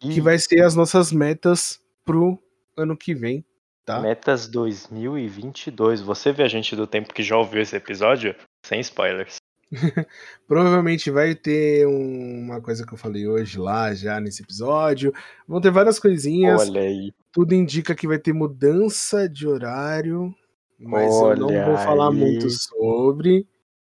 Que 0.00 0.20
vai 0.20 0.36
ser 0.36 0.62
as 0.62 0.74
nossas 0.74 1.12
metas 1.12 1.80
pro 2.04 2.36
ano 2.76 2.96
que 2.96 3.14
vem, 3.14 3.44
tá? 3.84 4.00
Metas 4.00 4.48
2022. 4.48 6.00
Você, 6.00 6.32
viajante 6.32 6.74
do 6.74 6.86
tempo 6.86 7.14
que 7.14 7.22
já 7.22 7.36
ouviu 7.36 7.62
esse 7.62 7.76
episódio, 7.76 8.34
sem 8.66 8.80
spoilers. 8.80 9.41
Provavelmente 10.46 11.10
vai 11.10 11.34
ter 11.34 11.86
uma 11.86 12.60
coisa 12.60 12.86
que 12.86 12.92
eu 12.92 12.98
falei 12.98 13.26
hoje 13.26 13.58
lá 13.58 13.94
já 13.94 14.20
nesse 14.20 14.42
episódio. 14.42 15.12
Vão 15.48 15.60
ter 15.60 15.70
várias 15.70 15.98
coisinhas. 15.98 16.68
Olha 16.68 16.82
aí. 16.82 17.12
Tudo 17.32 17.54
indica 17.54 17.94
que 17.94 18.06
vai 18.06 18.18
ter 18.18 18.32
mudança 18.32 19.28
de 19.28 19.48
horário, 19.48 20.34
mas 20.78 21.10
Olha 21.14 21.40
eu 21.40 21.46
não 21.46 21.64
vou 21.66 21.76
falar 21.78 22.10
aí. 22.10 22.14
muito 22.14 22.50
sobre. 22.50 23.46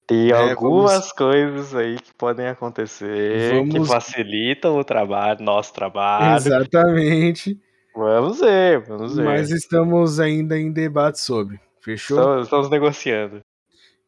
Tem 0.06 0.30
é, 0.30 0.50
algumas 0.50 0.92
vamos... 0.92 1.12
coisas 1.12 1.74
aí 1.74 1.96
que 1.96 2.14
podem 2.14 2.48
acontecer 2.48 3.54
vamos... 3.54 3.74
que 3.74 3.84
facilitam 3.84 4.78
o 4.78 4.84
trabalho, 4.84 5.44
nosso 5.44 5.72
trabalho. 5.72 6.36
Exatamente. 6.36 7.60
Vamos 7.94 8.40
ver, 8.40 8.80
vamos 8.80 9.16
ver. 9.16 9.24
Mas 9.24 9.50
estamos 9.50 10.18
ainda 10.18 10.58
em 10.58 10.72
debate 10.72 11.20
sobre. 11.20 11.60
Fechou? 11.80 12.18
Estamos, 12.18 12.44
estamos 12.44 12.70
negociando. 12.70 13.40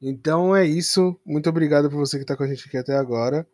Então 0.02 0.54
é 0.56 0.64
isso. 0.64 1.18
Muito 1.24 1.48
obrigado 1.50 1.90
por 1.90 1.98
você 1.98 2.16
que 2.16 2.24
está 2.24 2.36
com 2.36 2.42
a 2.42 2.46
gente 2.46 2.66
aqui 2.66 2.76
até 2.76 2.96
agora. 2.96 3.46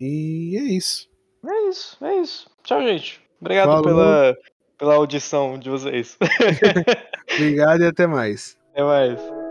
E 0.00 0.56
é 0.58 0.64
isso. 0.64 1.08
É 1.44 1.68
isso, 1.68 2.04
é 2.04 2.16
isso. 2.18 2.50
Tchau, 2.62 2.82
gente. 2.82 3.20
Obrigado 3.40 3.82
pela, 3.82 4.36
pela 4.78 4.94
audição 4.94 5.58
de 5.58 5.70
vocês. 5.70 6.16
obrigado 7.34 7.82
e 7.82 7.86
até 7.86 8.06
mais. 8.06 8.56
Até 8.72 8.84
mais. 8.84 9.41